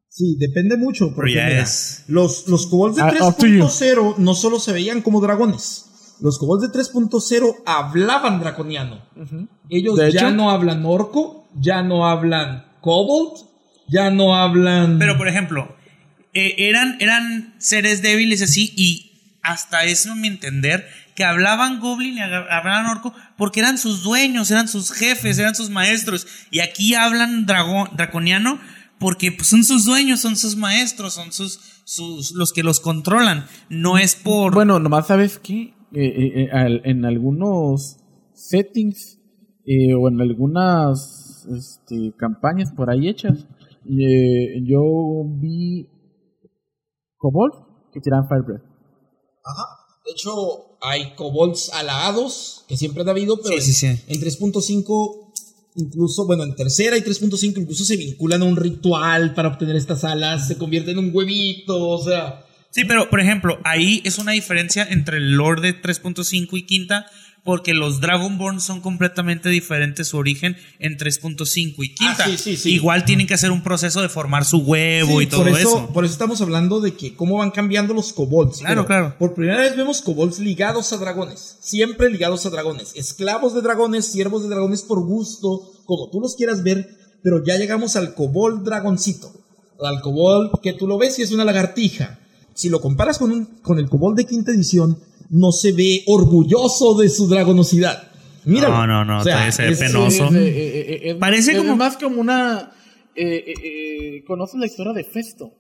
Sí, 0.08 0.36
depende 0.38 0.76
mucho. 0.76 1.14
Porque 1.14 1.34
ya 1.34 1.46
mira, 1.46 1.62
es- 1.62 2.04
los, 2.08 2.48
los 2.48 2.66
kobolds 2.66 2.96
de 2.96 3.02
Ah, 3.02 3.28
up 3.28 3.36
to 3.36 3.46
you. 3.46 3.60
3.0 3.64 4.16
no 4.18 4.34
solo 4.34 4.58
se 4.58 4.72
veían 4.72 5.02
como 5.02 5.20
dragones. 5.20 6.16
Los 6.20 6.38
kobolds 6.38 6.62
de 6.62 6.72
3.0 6.78 7.56
hablaban 7.64 8.40
draconiano. 8.40 9.02
Ellos 9.68 9.96
De 9.96 10.10
ya 10.12 10.20
hecho- 10.28 10.30
no 10.32 10.50
hablan 10.50 10.84
orco, 10.84 11.48
ya 11.60 11.82
no 11.82 12.06
hablan 12.08 12.64
kobold, 12.80 13.38
ya 13.88 14.10
no 14.10 14.34
hablan... 14.36 14.98
Pero, 14.98 15.16
por 15.16 15.28
ejemplo, 15.28 15.74
eh, 16.34 16.54
eran, 16.58 16.96
eran 17.00 17.54
seres 17.58 18.02
débiles 18.02 18.42
así 18.42 18.72
y 18.76 19.09
hasta 19.42 19.84
eso 19.84 20.14
mi 20.14 20.28
entender 20.28 20.86
que 21.14 21.24
hablaban 21.24 21.80
goblin 21.80 22.16
y 22.16 22.20
hablaban 22.20 22.86
orco 22.86 23.14
porque 23.36 23.60
eran 23.60 23.78
sus 23.78 24.02
dueños, 24.02 24.50
eran 24.50 24.68
sus 24.68 24.92
jefes, 24.92 25.38
eran 25.38 25.54
sus 25.54 25.70
maestros. 25.70 26.26
Y 26.50 26.60
aquí 26.60 26.94
hablan 26.94 27.46
dragón, 27.46 27.90
draconiano 27.96 28.60
porque 28.98 29.32
pues, 29.32 29.48
son 29.48 29.64
sus 29.64 29.84
dueños, 29.84 30.20
son 30.20 30.36
sus 30.36 30.56
maestros, 30.56 31.14
son 31.14 31.32
sus, 31.32 31.82
sus 31.84 32.32
los 32.32 32.52
que 32.52 32.62
los 32.62 32.80
controlan. 32.80 33.46
No 33.68 33.98
es 33.98 34.14
por... 34.14 34.54
Bueno, 34.54 34.78
nomás 34.78 35.06
sabes 35.06 35.38
que 35.38 35.74
en 35.92 37.04
algunos 37.04 37.96
settings 38.34 39.18
eh, 39.64 39.94
o 39.94 40.08
en 40.08 40.20
algunas 40.20 41.46
este, 41.50 42.12
campañas 42.16 42.72
por 42.72 42.90
ahí 42.90 43.08
hechas, 43.08 43.48
eh, 43.84 44.62
yo 44.64 44.82
vi 45.40 45.88
Kobold 47.16 47.54
que 47.92 48.00
tiraban 48.00 48.28
Fire 48.28 48.42
Breath. 48.42 48.69
Ajá. 49.44 49.64
De 50.04 50.12
hecho, 50.12 50.78
hay 50.80 51.14
kobolds 51.14 51.70
halagados, 51.72 52.64
que 52.68 52.76
siempre 52.76 53.02
han 53.02 53.08
habido, 53.10 53.40
pero 53.40 53.60
Sí, 53.60 53.72
sí, 53.72 53.86
en, 53.86 53.96
sí. 53.96 54.04
en 54.08 54.20
3.5, 54.20 55.32
incluso, 55.76 56.26
bueno, 56.26 56.42
en 56.42 56.54
tercera 56.56 56.96
y 56.96 57.02
3.5 57.02 57.58
incluso 57.60 57.84
se 57.84 57.96
vinculan 57.96 58.42
a 58.42 58.46
un 58.46 58.56
ritual 58.56 59.34
para 59.34 59.48
obtener 59.48 59.76
estas 59.76 60.04
alas, 60.04 60.48
se 60.48 60.56
convierten 60.56 60.98
en 60.98 61.04
un 61.04 61.10
huevito, 61.14 61.88
o 61.88 62.02
sea... 62.02 62.44
Sí, 62.72 62.84
pero 62.84 63.10
por 63.10 63.20
ejemplo, 63.20 63.58
ahí 63.64 64.00
es 64.04 64.18
una 64.18 64.32
diferencia 64.32 64.86
entre 64.88 65.18
el 65.18 65.32
lore 65.32 65.60
de 65.60 65.82
3.5 65.82 66.48
y 66.56 66.66
quinta, 66.66 67.06
porque 67.44 67.74
los 67.74 68.00
Dragonborn 68.00 68.60
son 68.60 68.80
completamente 68.80 69.48
diferentes 69.48 70.08
su 70.08 70.18
origen 70.18 70.56
en 70.78 70.98
3.5 70.98 71.74
y 71.78 71.94
quinta. 71.94 72.24
Ah, 72.24 72.26
sí, 72.26 72.36
sí, 72.36 72.56
sí. 72.56 72.74
Igual 72.74 73.04
tienen 73.04 73.26
que 73.26 73.34
hacer 73.34 73.50
un 73.50 73.62
proceso 73.62 74.02
de 74.02 74.08
formar 74.08 74.44
su 74.44 74.58
huevo 74.58 75.22
y 75.22 75.26
todo 75.26 75.42
por 75.42 75.48
eso, 75.50 75.58
eso. 75.58 75.92
Por 75.92 76.04
eso 76.04 76.12
estamos 76.12 76.40
hablando 76.40 76.80
de 76.80 76.94
que 76.94 77.14
cómo 77.14 77.38
van 77.38 77.50
cambiando 77.50 77.94
los 77.94 78.12
kobolds. 78.12 78.58
Claro, 78.58 78.86
claro. 78.86 79.16
Por 79.18 79.34
primera 79.34 79.60
vez 79.60 79.76
vemos 79.76 80.02
kobolds 80.02 80.38
ligados 80.38 80.92
a 80.92 80.98
dragones. 80.98 81.56
Siempre 81.60 82.10
ligados 82.10 82.44
a 82.46 82.50
dragones. 82.50 82.92
Esclavos 82.94 83.54
de 83.54 83.62
dragones, 83.62 84.06
siervos 84.06 84.42
de 84.42 84.48
dragones 84.48 84.82
por 84.82 85.00
gusto, 85.00 85.72
como 85.86 86.10
tú 86.10 86.20
los 86.20 86.34
quieras 86.34 86.62
ver. 86.62 86.96
Pero 87.22 87.44
ya 87.44 87.56
llegamos 87.56 87.96
al 87.96 88.14
kobold 88.14 88.64
dragoncito. 88.64 89.32
Al 89.82 90.00
kobold 90.00 90.60
que 90.62 90.74
tú 90.74 90.86
lo 90.86 90.98
ves 90.98 91.18
y 91.18 91.22
es 91.22 91.32
una 91.32 91.44
lagartija. 91.44 92.18
Si 92.54 92.68
lo 92.68 92.80
comparas 92.80 93.18
con, 93.18 93.32
un, 93.32 93.44
con 93.62 93.78
el 93.78 93.88
kobold 93.88 94.16
de 94.16 94.26
quinta 94.26 94.52
edición, 94.52 94.98
no 95.30 95.50
se 95.52 95.72
ve 95.72 96.02
orgulloso 96.06 96.96
de 96.98 97.08
su 97.08 97.26
dragonosidad. 97.28 98.10
Míralo. 98.44 98.86
No, 98.86 98.86
no, 98.86 99.04
no, 99.04 99.24
ve 99.24 99.32
es- 99.48 99.56
penoso. 99.78 100.26
Es, 100.28 100.34
eh, 100.34 100.48
eh, 100.48 100.80
eh, 100.80 101.00
es- 101.10 101.14
Parece 101.16 101.52
es 101.52 101.58
como- 101.58 101.76
más 101.76 101.96
como 101.96 102.20
una... 102.20 102.72
eh, 103.14 103.44
eh, 103.46 103.54
eh, 103.62 104.24
¿Conoces 104.26 104.58
la 104.60 104.66
historia 104.66 104.92
de 104.92 105.04
Festo? 105.04 105.52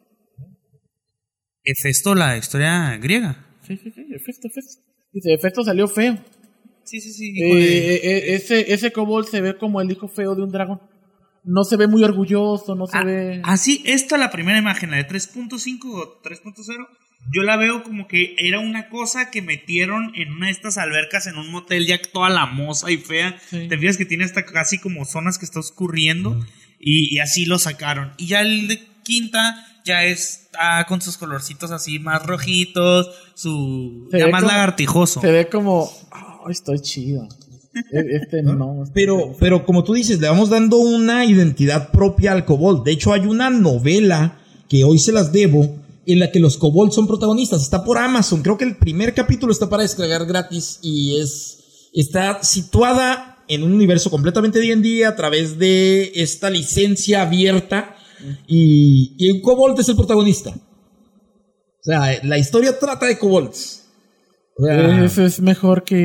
Hefesto, 1.64 2.14
la 2.14 2.36
historia 2.36 2.96
griega. 2.96 3.46
Sí, 3.66 3.76
sí, 3.76 3.90
sí, 3.90 4.02
Festo, 4.24 4.48
Festo. 4.52 4.82
Dice, 5.12 5.38
Festo 5.38 5.62
salió 5.64 5.86
feo. 5.88 6.18
Sí, 6.84 7.00
sí, 7.00 7.12
sí. 7.12 7.32
Eh, 7.40 7.52
eh, 7.52 8.00
eh, 8.02 8.34
ese, 8.34 8.72
ese 8.72 8.90
kobold 8.92 9.26
se 9.28 9.40
ve 9.40 9.56
como 9.58 9.80
el 9.80 9.90
hijo 9.92 10.08
feo 10.08 10.34
de 10.34 10.42
un 10.42 10.50
dragón. 10.50 10.80
No 11.44 11.64
se 11.64 11.76
ve 11.76 11.86
muy 11.86 12.02
orgulloso, 12.02 12.74
no 12.74 12.86
se 12.86 12.96
Ah, 12.96 13.04
ve... 13.04 13.40
Así, 13.44 13.82
esta 13.86 14.16
la 14.18 14.30
primera 14.30 14.58
imagen, 14.58 14.90
la 14.90 14.96
de 14.98 15.06
3.5 15.06 15.78
o 15.94 16.20
3.0, 16.22 16.86
yo 17.32 17.42
la 17.42 17.56
veo 17.56 17.82
como 17.82 18.08
que 18.08 18.34
era 18.38 18.58
una 18.60 18.88
cosa 18.88 19.30
que 19.30 19.42
metieron 19.42 20.12
en 20.16 20.32
una 20.32 20.46
de 20.46 20.52
estas 20.52 20.78
albercas 20.78 21.26
en 21.26 21.36
un 21.36 21.50
motel 21.50 21.86
ya 21.86 22.00
toda 22.12 22.28
la 22.30 22.46
moza 22.46 22.90
y 22.90 22.96
fea. 22.96 23.38
Sí. 23.50 23.68
Te 23.68 23.78
fijas 23.78 23.96
que 23.96 24.04
tiene 24.06 24.24
hasta 24.24 24.44
casi 24.44 24.78
como 24.78 25.04
zonas 25.04 25.38
que 25.38 25.44
está 25.44 25.60
oscurriendo 25.60 26.44
y, 26.80 27.14
y 27.14 27.18
así 27.20 27.44
lo 27.46 27.58
sacaron. 27.58 28.12
Y 28.16 28.26
ya 28.28 28.40
el 28.40 28.68
de 28.68 28.80
quinta 29.04 29.66
ya 29.84 30.04
está 30.04 30.84
con 30.88 31.00
sus 31.00 31.16
colorcitos 31.18 31.70
así 31.70 31.98
más 31.98 32.24
rojitos, 32.26 33.10
su 33.34 34.08
Se 34.10 34.18
ya 34.18 34.28
más 34.28 34.42
como- 34.42 34.52
lagartijoso. 34.52 35.20
Se 35.20 35.30
ve 35.30 35.48
como... 35.48 35.90
"Oh, 36.42 36.50
estoy 36.50 36.80
chido. 36.80 37.28
E- 37.92 38.16
Este 38.16 38.42
no. 38.42 38.82
este- 38.82 38.92
Pero, 38.94 39.36
pero 39.38 39.64
como 39.64 39.84
tú 39.84 39.94
dices, 39.94 40.20
le 40.20 40.28
vamos 40.28 40.50
dando 40.50 40.78
una 40.78 41.24
identidad 41.24 41.90
propia 41.92 42.32
al 42.32 42.44
kobold. 42.44 42.84
De 42.84 42.92
hecho, 42.92 43.12
hay 43.12 43.26
una 43.26 43.50
novela 43.50 44.38
que 44.68 44.84
hoy 44.84 44.98
se 44.98 45.12
las 45.12 45.32
debo 45.32 45.79
en 46.06 46.18
la 46.18 46.30
que 46.30 46.40
los 46.40 46.56
kobolds 46.56 46.94
son 46.94 47.06
protagonistas. 47.06 47.62
Está 47.62 47.84
por 47.84 47.98
Amazon. 47.98 48.42
Creo 48.42 48.56
que 48.58 48.64
el 48.64 48.76
primer 48.76 49.14
capítulo 49.14 49.52
está 49.52 49.68
para 49.68 49.82
descargar 49.82 50.24
gratis 50.26 50.78
y 50.82 51.16
es 51.20 51.58
está 51.92 52.42
situada 52.42 53.38
en 53.48 53.64
un 53.64 53.72
universo 53.72 54.10
completamente 54.10 54.60
D&D 54.60 55.04
a 55.04 55.16
través 55.16 55.58
de 55.58 56.12
esta 56.14 56.48
licencia 56.50 57.22
abierta 57.22 57.96
y, 58.46 59.14
y 59.18 59.30
un 59.30 59.40
kobold 59.40 59.78
es 59.80 59.88
el 59.88 59.96
protagonista. 59.96 60.50
O 60.50 61.82
sea, 61.82 62.20
la 62.22 62.38
historia 62.38 62.78
trata 62.78 63.06
de 63.06 63.18
kobolds. 63.18 63.78
O 64.56 64.64
sea, 64.64 65.04
Eso 65.04 65.24
es 65.24 65.40
mejor 65.40 65.82
que 65.84 65.96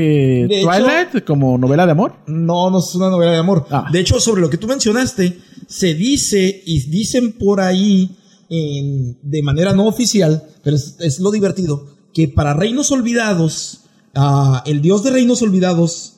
De 0.49 0.59
hecho- 0.61 0.69
Twilight 0.69 1.25
como 1.25 1.57
novela 1.57 1.85
de 1.85 1.91
amor. 1.91 2.15
No, 2.25 2.69
no 2.71 2.79
es 2.79 2.95
una 2.95 3.09
novela 3.09 3.31
de 3.31 3.37
amor. 3.37 3.67
Ah. 3.69 3.89
De 3.91 3.99
hecho, 3.99 4.19
sobre 4.19 4.41
lo 4.41 4.49
que 4.49 4.57
tú 4.57 4.65
mencionaste, 4.67 5.37
se 5.67 5.93
dice 5.93 6.63
y 6.65 6.79
dicen 6.89 7.33
por 7.33 7.59
ahí 7.59 8.17
en- 8.49 9.17
de 9.21 9.41
manera 9.43 9.73
no 9.73 9.87
oficial, 9.87 10.43
pero 10.63 10.75
es, 10.75 10.95
es 10.99 11.19
lo 11.19 11.31
divertido, 11.31 11.87
que 12.13 12.27
para 12.27 12.53
Reinos 12.53 12.91
Olvidados, 12.91 13.81
ah, 14.15 14.63
el 14.65 14.81
dios 14.81 15.03
de 15.03 15.11
Reinos 15.11 15.41
Olvidados, 15.41 16.13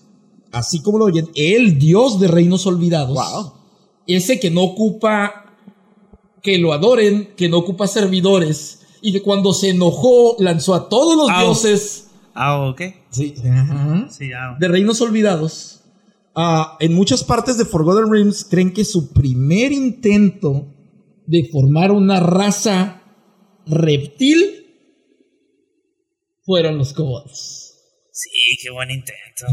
así 0.51 0.81
como 0.81 0.97
lo 0.99 1.05
oyen, 1.05 1.29
el 1.35 1.79
dios 1.79 2.19
de 2.19 2.27
Reinos 2.27 2.65
Olvidados, 2.65 3.15
Wow. 3.15 3.53
ese 4.07 4.39
que 4.39 4.49
no 4.51 4.63
ocupa 4.63 5.43
que 6.43 6.57
lo 6.57 6.71
adoren, 6.73 7.29
que 7.35 7.49
no 7.49 7.57
ocupa 7.57 7.87
servidores, 7.87 8.79
y 9.01 9.11
que 9.11 9.21
cuando 9.21 9.53
se 9.53 9.69
enojó 9.69 10.35
lanzó 10.39 10.73
a 10.73 10.89
todos 10.89 11.15
los 11.17 11.29
Au. 11.29 11.45
dioses 11.45 12.05
Ah, 12.33 12.61
ok. 12.69 12.81
sí, 13.09 13.33
Sí, 14.09 14.29
de 14.59 14.67
Reinos 14.67 15.01
Olvidados, 15.01 15.79
ah, 16.35 16.77
en 16.79 16.93
muchas 16.93 17.23
partes 17.23 17.57
de 17.57 17.65
Forgotten 17.65 18.11
Realms 18.11 18.45
creen 18.49 18.71
que 18.73 18.85
su 18.85 19.09
primer 19.11 19.71
intento 19.71 20.67
de 21.27 21.47
formar 21.51 21.91
una 21.91 22.19
raza 22.19 23.03
reptil 23.67 24.65
fueron 26.43 26.77
los 26.77 26.93
kobolds. 26.93 27.75
Sí, 28.11 28.57
qué 28.61 28.71
buen 28.71 28.89
intento. 28.89 29.45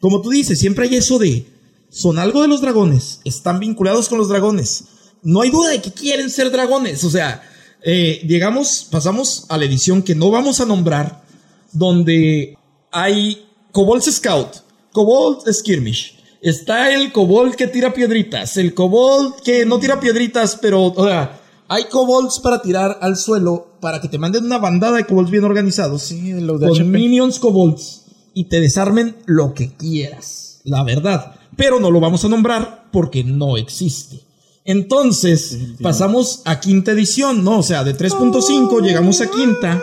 Como 0.00 0.20
tú 0.20 0.30
dices, 0.30 0.58
siempre 0.58 0.86
hay 0.86 0.96
eso 0.96 1.18
de 1.18 1.46
son 1.88 2.18
algo 2.18 2.42
de 2.42 2.48
los 2.48 2.60
dragones, 2.60 3.20
están 3.24 3.58
vinculados 3.58 4.08
con 4.08 4.18
los 4.18 4.28
dragones. 4.28 4.84
No 5.22 5.40
hay 5.40 5.50
duda 5.50 5.70
de 5.70 5.80
que 5.80 5.92
quieren 5.92 6.28
ser 6.28 6.50
dragones. 6.50 7.04
O 7.04 7.10
sea, 7.10 7.42
eh, 7.82 8.20
llegamos, 8.26 8.86
pasamos 8.90 9.46
a 9.48 9.56
la 9.56 9.64
edición 9.64 10.02
que 10.02 10.14
no 10.14 10.30
vamos 10.30 10.60
a 10.60 10.66
nombrar, 10.66 11.24
donde 11.72 12.58
hay 12.92 13.46
Kobolds 13.72 14.12
Scout, 14.12 14.56
Kobold 14.92 15.50
Skirmish. 15.52 16.15
Está 16.46 16.94
el 16.94 17.10
Kobold 17.10 17.56
que 17.56 17.66
tira 17.66 17.92
piedritas, 17.92 18.56
el 18.56 18.72
Kobold 18.72 19.40
que 19.42 19.66
no 19.66 19.80
tira 19.80 19.98
piedritas, 19.98 20.56
pero, 20.62 20.84
o 20.84 21.04
sea, 21.04 21.40
hay 21.66 21.86
kobolds 21.90 22.38
para 22.38 22.62
tirar 22.62 22.98
al 23.00 23.16
suelo 23.16 23.78
para 23.80 24.00
que 24.00 24.06
te 24.06 24.16
manden 24.16 24.44
una 24.44 24.58
bandada 24.58 24.98
de 24.98 25.06
kobolds 25.06 25.32
bien 25.32 25.42
organizados. 25.42 26.02
Sí, 26.02 26.32
los 26.34 26.60
de 26.60 26.68
con 26.68 26.76
HP. 26.76 26.84
minions 26.84 27.40
kobolds 27.40 28.04
y 28.32 28.44
te 28.44 28.60
desarmen 28.60 29.16
lo 29.26 29.54
que 29.54 29.74
quieras. 29.74 30.60
La 30.62 30.84
verdad. 30.84 31.34
Pero 31.56 31.80
no 31.80 31.90
lo 31.90 31.98
vamos 31.98 32.24
a 32.24 32.28
nombrar 32.28 32.90
porque 32.92 33.24
no 33.24 33.56
existe. 33.56 34.20
Entonces, 34.64 35.58
pasamos 35.82 36.42
a 36.44 36.60
quinta 36.60 36.92
edición, 36.92 37.42
¿no? 37.42 37.58
O 37.58 37.62
sea, 37.64 37.82
de 37.82 37.96
3.5 37.96 38.82
llegamos 38.82 39.20
a 39.20 39.28
quinta. 39.28 39.82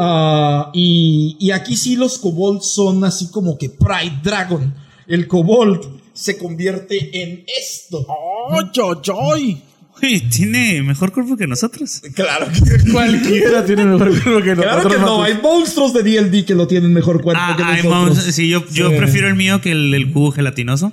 Ah, 0.00 0.70
y, 0.72 1.36
y 1.38 1.52
aquí 1.52 1.76
sí 1.76 1.94
los 1.94 2.18
kobolds 2.18 2.66
son 2.66 3.04
así 3.04 3.28
como 3.28 3.56
que 3.56 3.70
Pride 3.70 4.20
Dragon. 4.24 4.74
El 5.06 5.26
kobold 5.28 6.00
se 6.12 6.38
convierte 6.38 7.22
en 7.22 7.44
esto. 7.60 8.06
¡Ay, 8.50 8.70
ay, 8.74 9.12
ay! 9.34 9.62
Uy, 10.02 10.20
tiene 10.28 10.82
mejor 10.82 11.12
cuerpo 11.12 11.36
que 11.36 11.46
nosotros. 11.46 12.02
Claro 12.14 12.46
que 12.52 12.90
Cualquiera 12.90 13.64
tiene 13.64 13.84
mejor 13.84 14.08
cuerpo 14.10 14.42
que 14.42 14.54
Claro 14.54 14.72
nosotros. 14.76 14.94
que 14.96 15.00
no, 15.00 15.22
hay 15.22 15.34
monstruos 15.40 15.92
de 15.94 16.02
D&D 16.02 16.44
que 16.44 16.54
lo 16.56 16.66
tienen 16.66 16.92
mejor 16.92 17.22
cuerpo 17.22 17.40
Ah, 17.42 17.54
que 17.56 17.62
ay, 17.62 17.82
nosotros. 17.84 18.24
sí, 18.34 18.48
yo, 18.48 18.64
yo 18.72 18.90
Sí. 18.90 18.96
prefiero 18.96 19.28
el 19.28 19.36
mío 19.36 19.60
que 19.60 19.70
el 19.70 20.12
cubo 20.12 20.32
gelatinoso. 20.32 20.92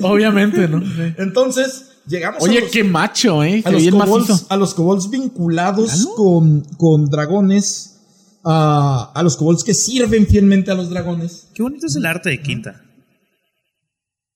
Obviamente, 0.00 0.66
¿no? 0.68 0.80
Sí. 0.80 1.14
Entonces, 1.18 1.90
llegamos 2.06 2.40
a 2.40 2.44
Oye, 2.44 2.60
los, 2.62 2.70
qué 2.70 2.84
macho, 2.84 3.44
¿eh? 3.44 3.62
a 3.64 3.70
los 3.70 3.84
kobolds, 3.90 4.46
a 4.48 4.56
los 4.56 4.74
kobolds 4.74 5.10
vinculados 5.10 6.08
con, 6.16 6.62
con 6.78 7.06
dragones, 7.06 7.98
a, 8.44 9.12
a 9.14 9.22
los 9.22 9.36
kobolds 9.36 9.62
que 9.62 9.74
sirven 9.74 10.26
fielmente 10.26 10.70
a 10.70 10.74
los 10.74 10.88
dragones. 10.90 11.48
Qué 11.54 11.62
bonito 11.62 11.86
es 11.86 11.96
el 11.96 12.06
arte 12.06 12.30
de 12.30 12.40
Quinta. 12.40 12.82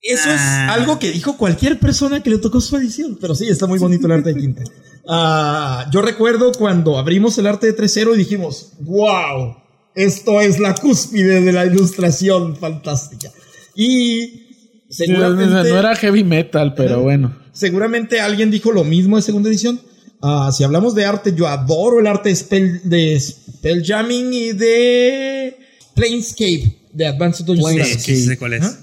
Eso 0.02 0.24
Ah. 0.28 0.34
es 0.74 0.78
algo 0.80 0.98
que 0.98 1.10
dijo 1.10 1.36
cualquier 1.36 1.78
persona 1.78 2.22
que 2.22 2.30
le 2.30 2.38
tocó 2.38 2.60
su 2.60 2.76
edición. 2.76 3.18
Pero 3.20 3.34
sí, 3.34 3.48
está 3.48 3.66
muy 3.66 3.78
bonito 3.78 4.06
el 4.06 4.12
arte 4.12 4.32
de 4.32 4.40
Quinta. 4.40 4.62
Ah, 5.08 5.88
yo 5.92 6.02
recuerdo 6.02 6.52
cuando 6.52 6.98
abrimos 6.98 7.36
el 7.38 7.46
arte 7.46 7.66
de 7.66 7.76
3.0 7.76 8.14
y 8.14 8.18
dijimos, 8.18 8.72
wow, 8.80 9.56
esto 9.94 10.40
es 10.40 10.58
la 10.58 10.74
cúspide 10.74 11.40
de 11.40 11.52
la 11.52 11.66
ilustración 11.66 12.56
fantástica. 12.56 13.30
Y 13.74 14.46
Sí, 14.88 15.06
seguramente... 15.06 15.70
No 15.70 15.78
era 15.78 15.94
heavy 15.94 16.24
metal, 16.24 16.74
pero 16.74 17.00
bueno. 17.00 17.36
Seguramente 17.52 18.20
alguien 18.20 18.50
dijo 18.50 18.72
lo 18.72 18.82
mismo 18.84 19.16
de 19.16 19.22
segunda 19.22 19.48
edición. 19.48 19.80
Ah, 20.22 20.50
si 20.56 20.64
hablamos 20.64 20.94
de 20.94 21.04
arte, 21.04 21.32
yo 21.34 21.46
adoro 21.46 22.00
el 22.00 22.06
arte 22.06 22.28
de, 22.30 22.36
spell, 22.36 22.80
de 22.84 23.18
Spelljamming 23.20 24.32
y 24.34 24.52
de 24.52 25.56
Planescape 25.94 26.76
de 26.92 27.06
Advanced 27.06 27.44
Dungeons 27.44 28.02
sé 28.02 28.36
cuál 28.38 28.54
es. 28.54 28.78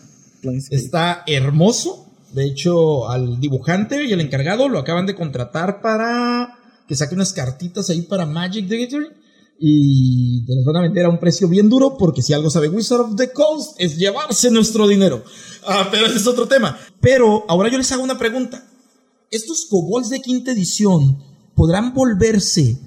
Está 0.70 1.24
hermoso. 1.28 2.06
De 2.34 2.46
hecho, 2.46 3.10
al 3.10 3.40
dibujante 3.40 4.06
y 4.06 4.12
el 4.12 4.22
encargado 4.22 4.70
lo 4.70 4.80
acaban 4.80 5.06
de 5.06 5.16
contratar 5.16 5.82
para 5.82 6.58
que 6.88 6.96
saque 6.96 7.16
unas 7.16 7.34
cartitas 7.34 7.90
ahí 7.90 8.02
para 8.04 8.26
Magic 8.26 8.68
the 8.68 8.78
Gathering. 8.78 9.14
Y 9.60 10.46
te 10.46 10.54
las 10.56 10.66
van 10.66 10.76
a 10.78 10.82
vender 10.82 11.06
a 11.06 11.10
un 11.10 11.20
precio 11.20 11.48
bien 11.48 11.68
duro 11.68 11.98
porque 11.98 12.22
si 12.22 12.32
algo 12.32 12.50
sabe 12.50 12.70
Wizard 12.70 13.02
of 13.02 13.16
the 13.16 13.32
Coast 13.32 13.76
es 13.80 13.98
llevarse 13.98 14.52
nuestro 14.52 14.88
dinero. 14.88 15.24
Ah, 15.66 15.88
pero 15.90 16.06
ese 16.06 16.18
es 16.18 16.28
otro 16.28 16.48
tema. 16.48 16.78
Pero 17.02 17.44
ahora 17.48 17.70
yo 17.72 17.78
les 17.78 17.92
hago 17.92 18.04
una 18.04 18.20
pregunta. 18.20 18.68
¿Estos 19.32 19.66
kobolds 19.66 20.10
de 20.10 20.22
quinta 20.22 20.52
edición 20.52 21.24
podrán 21.56 21.94
volverse 21.94 22.80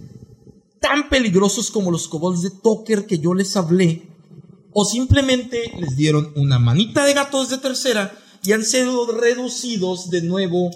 tan 0.81 1.09
peligrosos 1.09 1.71
como 1.71 1.91
los 1.91 2.09
kobolds 2.09 2.43
de 2.43 2.51
Toker 2.51 3.05
que 3.05 3.19
yo 3.19 3.35
les 3.35 3.57
hablé? 3.57 4.09
¿O 4.73 4.85
simplemente 4.85 5.73
les 5.79 5.97
dieron 5.97 6.33
una 6.37 6.59
manita 6.59 7.05
de 7.05 7.15
gatos 7.15 7.51
de 7.51 7.59
tercera 7.59 8.13
y 8.43 8.53
han 8.53 8.65
sido 8.65 9.07
reducidos 9.19 10.11
de 10.11 10.23
nuevo 10.23 10.71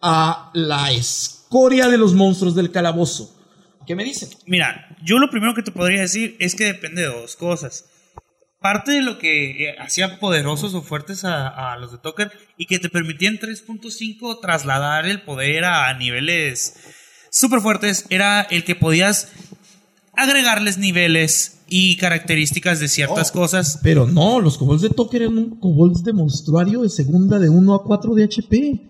a 0.00 0.50
la 0.54 0.92
escoria 0.92 1.88
de 1.88 1.98
los 1.98 2.14
monstruos 2.14 2.54
del 2.54 2.70
calabozo? 2.70 3.34
¿Qué 3.86 3.94
me 3.94 4.04
dicen? 4.04 4.28
Mira, 4.46 4.96
yo 5.02 5.18
lo 5.18 5.30
primero 5.30 5.54
que 5.54 5.62
te 5.62 5.72
podría 5.72 6.02
decir 6.02 6.36
es 6.40 6.54
que 6.54 6.64
depende 6.64 7.02
de 7.02 7.08
dos 7.08 7.36
cosas. 7.36 7.86
Parte 8.60 8.92
de 8.92 9.02
lo 9.02 9.18
que 9.18 9.68
eh, 9.68 9.76
hacía 9.78 10.18
poderosos 10.18 10.74
o 10.74 10.82
fuertes 10.82 11.24
a, 11.24 11.76
los 11.78 11.92
de 11.92 11.98
Toker 11.98 12.30
y 12.56 12.66
que 12.66 12.78
te 12.78 12.90
permitía 12.90 13.30
en 13.30 13.38
3.5 13.38 14.40
trasladar 14.42 15.06
el 15.06 15.22
poder 15.22 15.64
a 15.64 15.94
niveles 15.94 16.74
súper 17.30 17.60
fuertes 17.60 18.04
era 18.10 18.42
el 18.42 18.64
que 18.64 18.74
podías 18.74 19.32
agregarles 20.18 20.78
niveles 20.78 21.58
y 21.68 21.96
características 21.96 22.80
de 22.80 22.88
ciertas 22.88 23.30
Oh. 23.30 23.34
cosas. 23.34 23.78
Pero 23.82 24.06
no, 24.06 24.40
los 24.40 24.58
kobolds 24.58 24.82
de 24.82 24.90
Toker 24.90 25.22
eran 25.22 25.38
un 25.38 25.60
kobolds 25.60 26.02
de 26.02 26.12
monstruario 26.12 26.82
de 26.82 26.88
segunda 26.90 27.38
de 27.38 27.48
1 27.48 27.74
a 27.74 27.82
4 27.84 28.14
de 28.14 28.24
HP. 28.24 28.80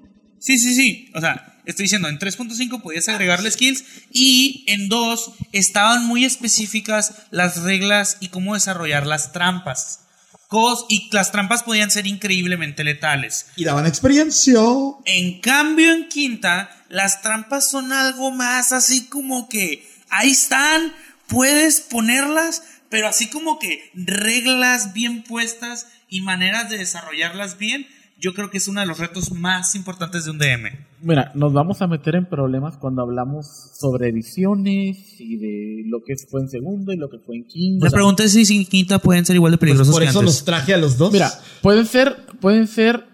Sí, 0.41 0.59
sí, 0.59 0.74
sí. 0.74 1.11
O 1.14 1.20
sea, 1.20 1.61
estoy 1.66 1.85
diciendo, 1.85 2.09
en 2.09 2.18
3.5 2.18 2.81
podías 2.81 3.09
agregarle 3.09 3.51
skills 3.51 3.85
y 4.12 4.64
en 4.68 4.89
2 4.89 5.33
estaban 5.53 6.07
muy 6.07 6.24
específicas 6.24 7.14
las 7.31 7.62
reglas 7.62 8.16
y 8.20 8.29
cómo 8.29 8.55
desarrollar 8.55 9.07
las 9.07 9.33
trampas. 9.33 10.01
Cos 10.49 10.87
y 10.89 11.11
las 11.12 11.31
trampas 11.31 11.62
podían 11.62 11.91
ser 11.91 12.07
increíblemente 12.07 12.83
letales. 12.85 13.49
Y 13.57 13.64
daban 13.64 13.85
experiencia. 13.87 14.61
En 15.05 15.41
cambio, 15.41 15.93
en 15.93 16.09
quinta, 16.09 16.70
las 16.89 17.20
trampas 17.20 17.68
son 17.70 17.93
algo 17.93 18.31
más 18.31 18.72
así 18.72 19.09
como 19.09 19.49
que 19.51 19.87
ahí 20.09 20.31
están, 20.31 20.95
puedes 21.29 21.81
ponerlas, 21.81 22.62
pero 22.91 23.09
así 23.09 23.29
como 23.31 23.59
que 23.59 23.81
reglas 23.95 24.93
bien 24.95 25.22
puestas 25.24 25.87
y 26.09 26.20
maneras 26.22 26.70
de 26.70 26.79
desarrollarlas 26.79 27.59
bien, 27.59 27.87
yo 28.20 28.35
creo 28.35 28.51
que 28.51 28.59
es 28.59 28.66
uno 28.66 28.81
de 28.81 28.87
los 28.87 28.99
retos 28.99 29.31
más 29.31 29.76
importantes 29.76 30.24
de 30.24 30.33
un 30.33 30.39
DM. 30.39 30.70
Mira, 31.03 31.31
nos 31.37 31.53
vamos 31.53 31.81
a 31.83 31.87
meter 31.87 32.16
en 32.16 32.26
problemas 32.29 32.76
cuando 32.76 33.03
hablamos 33.03 33.47
sobre 33.79 34.09
ediciones 34.09 35.20
y 35.20 35.37
de 35.37 35.83
lo 35.87 35.99
que 36.05 36.14
fue 36.29 36.41
en 36.41 36.49
segundo 36.49 36.93
y 36.93 36.97
lo 36.97 37.09
que 37.09 37.18
fue 37.24 37.37
en 37.37 37.47
quinto. 37.47 37.85
Me 37.85 37.91
pregunté 37.93 38.29
si 38.29 38.57
en 38.57 38.64
quinta 38.64 38.99
pueden 38.99 39.24
ser 39.24 39.37
igual 39.37 39.53
de 39.53 39.59
Pues 39.59 39.68
peligrosos 39.68 39.95
por 39.95 40.03
que 40.03 40.09
eso 40.09 40.18
antes. 40.18 40.35
los 40.35 40.45
traje 40.45 40.74
a 40.74 40.79
los 40.79 40.99
dos. 40.99 41.12
Mira, 41.12 41.31
pueden 41.62 41.87
ser, 41.87 42.16
pueden 42.41 42.66
ser 42.66 43.05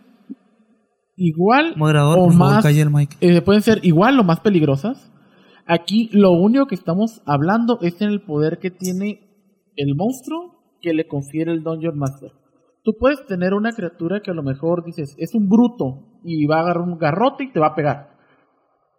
igual 1.16 1.74
Moderador, 1.76 2.18
o 2.18 2.30
favor, 2.30 2.34
más, 2.34 2.62
calle 2.62 2.80
el 2.80 2.90
mic. 2.90 3.16
eh, 3.20 3.42
pueden 3.42 3.60
ser 3.62 3.80
igual 3.84 4.18
o 4.18 4.24
más 4.24 4.40
peligrosas. 4.40 5.10
Aquí 5.66 6.10
lo 6.12 6.32
único 6.32 6.66
que 6.66 6.74
estamos 6.74 7.22
hablando 7.24 7.78
es 7.80 8.00
en 8.00 8.10
el 8.10 8.22
poder 8.22 8.58
que 8.58 8.70
tiene 8.70 9.20
el 9.76 9.94
monstruo 9.96 10.54
que 10.80 10.92
le 10.92 11.06
confiere 11.06 11.52
el 11.52 11.62
Dungeon 11.62 11.98
Master. 11.98 12.32
Tú 12.82 12.92
puedes 12.98 13.24
tener 13.26 13.54
una 13.54 13.72
criatura 13.72 14.20
que 14.20 14.30
a 14.30 14.34
lo 14.34 14.42
mejor 14.42 14.84
dices 14.84 15.14
es 15.18 15.34
un 15.34 15.48
bruto 15.48 16.20
y 16.22 16.46
va 16.46 16.58
a 16.58 16.60
agarrar 16.60 16.82
un 16.82 16.98
garrote 16.98 17.44
y 17.44 17.52
te 17.52 17.60
va 17.60 17.68
a 17.68 17.74
pegar. 17.74 18.10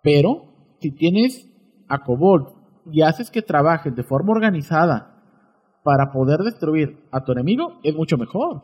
Pero 0.01 0.45
si 0.81 0.91
tienes 0.91 1.47
a 1.87 2.03
Kobold 2.03 2.47
y 2.91 3.03
haces 3.03 3.29
que 3.29 3.43
trabajes 3.43 3.95
de 3.95 4.03
forma 4.03 4.31
organizada 4.31 5.21
para 5.83 6.11
poder 6.11 6.39
destruir 6.39 6.97
a 7.11 7.23
tu 7.23 7.31
enemigo, 7.31 7.79
es 7.83 7.95
mucho 7.95 8.17
mejor. 8.17 8.63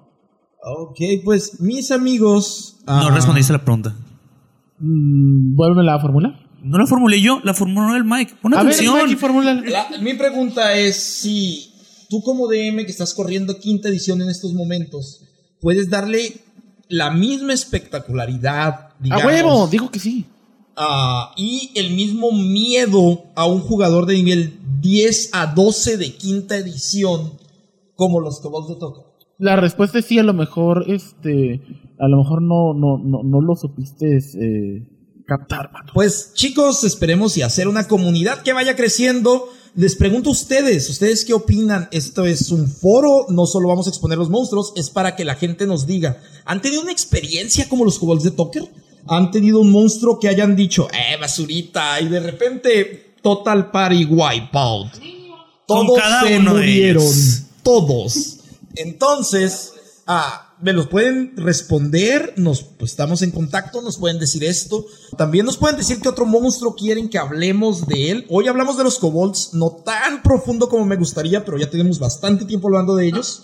Ok, 0.63 0.97
pues 1.23 1.61
mis 1.61 1.91
amigos. 1.91 2.81
No 2.87 2.93
ah, 2.93 3.11
respondiste 3.13 3.53
la 3.53 3.59
pregunta. 3.59 3.93
Mm, 4.79 5.55
Vuélvela 5.55 5.95
a 5.95 5.99
formular. 5.99 6.50
No 6.61 6.77
la 6.77 6.85
formulé 6.85 7.21
yo, 7.21 7.39
la 7.43 7.53
formuló 7.53 7.95
el 7.95 8.03
Mike. 8.05 8.35
Pon 8.41 8.53
A 8.53 8.63
ver, 8.63 8.73
atención. 8.73 8.99
La- 9.69 9.89
mi 9.99 10.13
pregunta 10.13 10.75
es 10.77 10.95
si 10.95 11.73
tú 12.09 12.21
como 12.21 12.47
DM 12.47 12.85
que 12.85 12.91
estás 12.91 13.13
corriendo 13.13 13.57
quinta 13.59 13.89
edición 13.89 14.21
en 14.21 14.29
estos 14.29 14.53
momentos, 14.53 15.23
puedes 15.59 15.89
darle 15.89 16.33
la 16.87 17.09
misma 17.11 17.53
espectacularidad, 17.53 18.67
¡A 18.69 18.95
digamos, 18.99 19.25
huevo! 19.25 19.67
Digo 19.67 19.89
que 19.91 19.99
sí. 19.99 20.25
ah, 20.75 21.33
y 21.37 21.71
el 21.75 21.91
mismo 21.93 22.31
miedo 22.31 23.23
a 23.35 23.45
un 23.45 23.61
jugador 23.61 24.05
de 24.05 24.15
nivel 24.15 24.53
10 24.81 25.29
a 25.33 25.47
12 25.47 25.97
de 25.97 26.13
quinta 26.15 26.57
edición 26.57 27.33
como 27.95 28.19
los 28.19 28.39
Kobolds 28.41 28.69
de 28.69 28.75
Toca. 28.75 29.01
La 29.37 29.55
respuesta 29.55 29.99
es 29.99 30.05
sí, 30.05 30.19
a 30.19 30.23
lo 30.23 30.33
mejor, 30.33 30.85
este, 30.87 31.61
a 31.99 32.07
lo 32.07 32.17
mejor 32.17 32.41
no, 32.41 32.73
no, 32.73 32.97
no, 32.97 33.23
no 33.23 33.41
lo 33.41 33.55
supiste 33.55 34.17
eh, 34.17 34.87
captar, 35.37 35.71
mano. 35.71 35.91
Pues 35.93 36.33
chicos, 36.33 36.83
esperemos 36.83 37.37
y 37.37 37.41
hacer 37.41 37.69
una 37.69 37.87
comunidad 37.87 38.41
que 38.41 38.51
vaya 38.51 38.75
creciendo 38.75 39.49
les 39.73 39.95
pregunto 39.95 40.27
a 40.29 40.33
ustedes, 40.33 40.89
¿ustedes 40.89 41.23
qué 41.23 41.33
opinan? 41.33 41.87
Esto 41.93 42.25
es 42.25 42.51
un 42.51 42.67
foro, 42.67 43.27
no 43.29 43.45
solo 43.45 43.69
vamos 43.69 43.87
a 43.87 43.89
exponer 43.89 44.17
los 44.17 44.29
monstruos, 44.29 44.73
es 44.75 44.89
para 44.89 45.15
que 45.15 45.23
la 45.23 45.35
gente 45.35 45.65
nos 45.65 45.87
diga, 45.87 46.21
¿han 46.43 46.61
tenido 46.61 46.81
una 46.81 46.91
experiencia 46.91 47.69
como 47.69 47.85
los 47.85 47.97
kobolds 47.97 48.25
de 48.25 48.31
Toker? 48.31 48.69
¿Han 49.07 49.31
tenido 49.31 49.61
un 49.61 49.71
monstruo 49.71 50.19
que 50.19 50.27
hayan 50.27 50.57
dicho, 50.57 50.89
eh, 50.91 51.15
basurita, 51.17 52.01
y 52.01 52.09
de 52.09 52.19
repente, 52.19 53.15
total 53.21 53.71
party 53.71 54.03
wipeout? 54.03 54.91
Todos 55.65 55.97
cada 55.97 56.27
se 56.27 56.37
uno 56.37 56.55
de 56.55 56.59
murieron, 56.59 57.03
ellos. 57.03 57.43
todos. 57.63 58.39
Entonces, 58.75 59.73
ah, 60.05 60.50
me 60.61 60.73
los 60.73 60.87
pueden 60.87 61.33
responder, 61.37 62.33
nos 62.37 62.61
pues, 62.61 62.91
estamos 62.91 63.21
en 63.23 63.31
contacto, 63.31 63.81
nos 63.81 63.97
pueden 63.97 64.19
decir 64.19 64.43
esto. 64.43 64.85
También 65.17 65.45
nos 65.45 65.57
pueden 65.57 65.77
decir 65.77 65.99
qué 65.99 66.09
otro 66.09 66.25
monstruo 66.25 66.75
quieren 66.75 67.09
que 67.09 67.17
hablemos 67.17 67.87
de 67.87 68.11
él. 68.11 68.25
Hoy 68.29 68.47
hablamos 68.47 68.77
de 68.77 68.83
los 68.83 68.99
kobolds, 68.99 69.53
no 69.53 69.71
tan 69.71 70.21
profundo 70.21 70.69
como 70.69 70.85
me 70.85 70.95
gustaría, 70.95 71.43
pero 71.43 71.57
ya 71.57 71.69
tenemos 71.69 71.97
bastante 71.99 72.45
tiempo 72.45 72.67
hablando 72.67 72.95
de 72.95 73.07
ellos. 73.07 73.41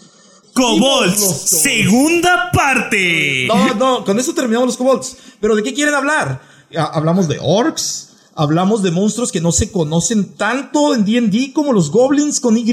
Kobolds, 0.54 1.20
segunda 1.20 2.52
parte. 2.52 3.48
No, 3.48 3.74
no, 3.74 4.06
con 4.06 4.20
eso 4.20 4.34
terminamos 4.34 4.68
los 4.68 4.78
kobolds. 4.78 5.18
Pero 5.40 5.56
¿de 5.56 5.64
qué 5.64 5.74
quieren 5.74 5.96
hablar? 5.96 6.42
Ah, 6.76 6.92
Hablamos 6.94 7.28
de 7.28 7.40
orcs, 7.42 8.10
hablamos 8.36 8.84
de 8.84 8.92
monstruos 8.92 9.32
que 9.32 9.42
no 9.42 9.52
se 9.52 9.72
conocen 9.72 10.36
tanto 10.36 10.94
en 10.94 11.06
D&D 11.06 11.52
como 11.54 11.74
los 11.74 11.90
goblins 11.90 12.40
con 12.40 12.58
Y. 12.58 12.64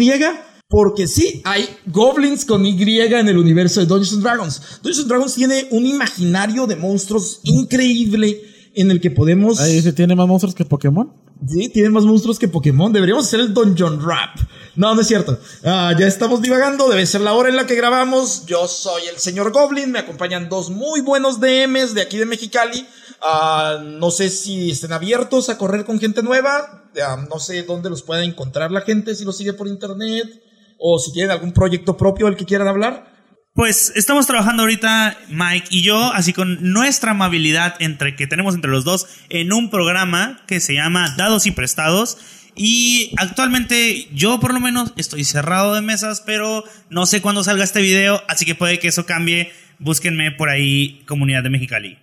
Porque 0.75 1.07
sí, 1.07 1.41
hay 1.45 1.69
goblins 1.87 2.45
con 2.45 2.67
Y 2.67 2.99
en 2.99 3.29
el 3.29 3.39
universo 3.39 3.79
de 3.79 3.87
Dungeons 3.87 4.15
and 4.15 4.23
Dragons. 4.25 4.61
Dungeons 4.83 4.99
and 4.99 5.09
Dragons 5.09 5.35
tiene 5.35 5.69
un 5.71 5.87
imaginario 5.87 6.67
de 6.67 6.75
monstruos 6.75 7.39
increíble 7.45 8.43
en 8.75 8.91
el 8.91 9.01
que 9.01 9.13
podemos... 9.13 9.61
Ahí 9.61 9.81
se 9.81 9.93
tiene 9.93 10.17
más 10.17 10.27
monstruos 10.27 10.53
que 10.53 10.65
Pokémon. 10.65 11.13
Sí, 11.47 11.69
tiene 11.69 11.91
más 11.91 12.03
monstruos 12.03 12.41
que 12.41 12.49
Pokémon. 12.49 12.93
Deberíamos 12.93 13.25
hacer 13.25 13.39
el 13.39 13.55
Dungeon 13.55 14.05
Rap. 14.05 14.37
No, 14.75 14.97
no 14.97 15.01
es 15.01 15.07
cierto. 15.07 15.39
Ah, 15.63 15.95
ya 15.97 16.09
estamos 16.09 16.43
divagando. 16.43 16.89
Debe 16.89 17.07
ser 17.07 17.21
la 17.21 17.35
hora 17.35 17.51
en 17.51 17.55
la 17.55 17.67
que 17.67 17.77
grabamos. 17.77 18.45
Yo 18.47 18.67
soy 18.67 19.03
el 19.05 19.19
señor 19.19 19.53
Goblin. 19.53 19.93
Me 19.93 20.01
acompañan 20.01 20.49
dos 20.49 20.71
muy 20.71 21.03
buenos 21.03 21.39
DMs 21.39 21.95
de 21.95 22.03
aquí 22.03 22.19
de 22.19 22.27
Mexicali. 22.27 22.85
Ah, 23.23 23.81
no 23.81 24.11
sé 24.11 24.29
si 24.29 24.73
estén 24.73 24.93
abiertos 24.93 25.51
a 25.51 25.57
correr 25.57 25.85
con 25.85 26.01
gente 26.01 26.25
nueva. 26.25 26.89
Ah, 27.01 27.25
no 27.31 27.39
sé 27.39 27.63
dónde 27.63 27.91
los 27.91 28.03
pueda 28.03 28.25
encontrar 28.25 28.73
la 28.73 28.81
gente, 28.81 29.15
si 29.15 29.25
los 29.25 29.37
sigue 29.37 29.53
por 29.53 29.69
internet. 29.69 30.44
O 30.79 30.99
si 30.99 31.13
tienen 31.13 31.31
algún 31.31 31.53
proyecto 31.53 31.97
propio 31.97 32.27
del 32.27 32.37
que 32.37 32.45
quieran 32.45 32.69
hablar. 32.69 33.13
Pues 33.55 33.93
estamos 33.95 34.27
trabajando 34.27 34.65
ahorita, 34.65 35.17
Mike 35.29 35.69
y 35.71 35.83
yo, 35.83 36.13
así 36.13 36.33
con 36.33 36.73
nuestra 36.73 37.13
amabilidad 37.13 37.77
entre 37.79 38.17
que 38.17 38.27
tenemos 38.27 38.55
entre 38.57 38.71
los 38.71 38.85
dos 38.85 39.07
en 39.29 39.53
un 39.53 39.71
programa 39.71 40.43
que 40.49 40.59
se 40.59 40.75
llama 40.75 41.15
Dados 41.17 41.47
y 41.47 41.53
Prestados. 41.53 42.19
Y 42.57 43.13
actualmente 43.17 44.09
yo 44.13 44.41
por 44.41 44.53
lo 44.53 44.61
menos 44.61 44.93
estoy 44.97 45.25
cerrado 45.25 45.75
de 45.75 45.83
mesas, 45.83 46.23
pero 46.27 46.65
no 46.91 47.07
sé 47.07 47.23
cuándo 47.23 47.45
salga 47.45 47.63
este 47.63 47.81
video, 47.81 48.21
así 48.29 48.45
que 48.45 48.57
puede 48.57 48.79
que 48.81 48.89
eso 48.89 49.07
cambie. 49.07 49.51
Búsquenme 49.79 50.33
por 50.33 50.49
ahí, 50.49 51.05
comunidad 51.07 51.43
de 51.43 51.51
Mexicali. 51.51 51.99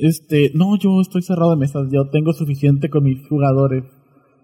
Este, 0.00 0.50
no, 0.54 0.78
yo 0.78 1.00
estoy 1.00 1.22
cerrado 1.22 1.50
de 1.50 1.56
mesas. 1.56 1.88
Yo 1.92 2.08
tengo 2.10 2.32
suficiente 2.32 2.88
con 2.88 3.04
mis 3.04 3.26
jugadores 3.28 3.84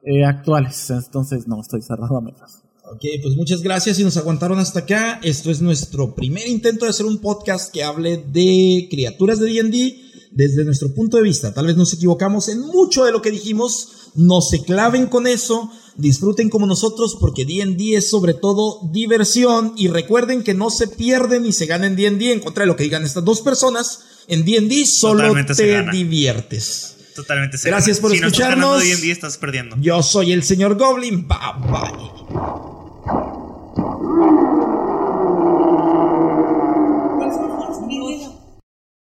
eh, 0.05 0.25
actuales. 0.25 0.91
Entonces, 0.91 1.47
no, 1.49 1.61
estoy 1.61 1.83
cerrado 1.83 2.19
a 2.19 2.21
mesas. 2.21 2.62
Ok, 2.93 3.05
pues 3.23 3.35
muchas 3.37 3.63
gracias 3.63 3.99
y 3.99 4.05
nos 4.05 4.19
aguantaron 4.19 4.59
hasta 4.59 4.81
acá. 4.81 5.19
Esto 5.23 5.51
es 5.51 5.63
nuestro 5.63 6.15
primer 6.15 6.47
intento 6.47 6.85
de 6.85 6.91
hacer 6.91 7.07
un 7.07 7.19
podcast 7.19 7.73
que 7.73 7.83
hable 7.83 8.19
de 8.19 8.87
criaturas 8.91 9.41
de 9.41 9.51
D&D 9.51 9.97
desde 10.31 10.65
nuestro 10.65 10.95
punto 10.95 11.17
de 11.17 11.23
vista. 11.23 11.55
Tal 11.55 11.67
vez 11.67 11.77
nos 11.77 11.95
equivocamos 11.95 12.49
en 12.49 12.61
mucho 12.61 13.05
de 13.05 13.13
lo 13.13 13.23
que 13.23 13.31
dijimos. 13.31 14.11
No 14.15 14.43
se 14.43 14.63
claven 14.63 15.07
con 15.07 15.27
eso. 15.27 15.71
Disfruten 15.97 16.51
como 16.51 16.67
nosotros 16.67 17.17
porque 17.19 17.47
D&D 17.47 17.97
es 17.97 18.11
sobre 18.11 18.35
todo 18.35 18.81
diversión 18.93 19.73
y 19.77 19.89
recuerden 19.89 20.43
que 20.43 20.53
no 20.53 20.69
se 20.69 20.87
pierden 20.87 21.45
ni 21.45 21.53
se 21.53 21.65
gana 21.65 21.87
en 21.87 21.97
D&D 21.97 22.31
en 22.31 22.41
contra 22.41 22.65
de 22.65 22.67
lo 22.67 22.77
que 22.77 22.85
digan 22.85 23.05
estas 23.05 23.25
dos 23.25 23.41
personas. 23.41 24.01
En 24.29 24.45
D&D 24.45 24.85
solo 24.85 25.23
Totalmente 25.23 25.55
te 25.55 25.91
diviertes. 25.91 26.97
Totalmente. 27.15 27.57
Gracias 27.65 28.01
por 28.01 28.11
si 28.11 28.21
no 28.21 28.27
estás 28.27 28.41
escucharnos. 28.41 28.83
ganando 28.83 29.13
estás 29.13 29.39
perdiendo. 29.39 29.77
Yo 29.81 30.03
soy 30.03 30.33
el 30.33 30.43
señor 30.43 30.77
Goblin. 30.77 31.27
Bye 31.27 31.39
bye. 31.71 32.72
Thank 34.13 34.41
you. 34.41 34.52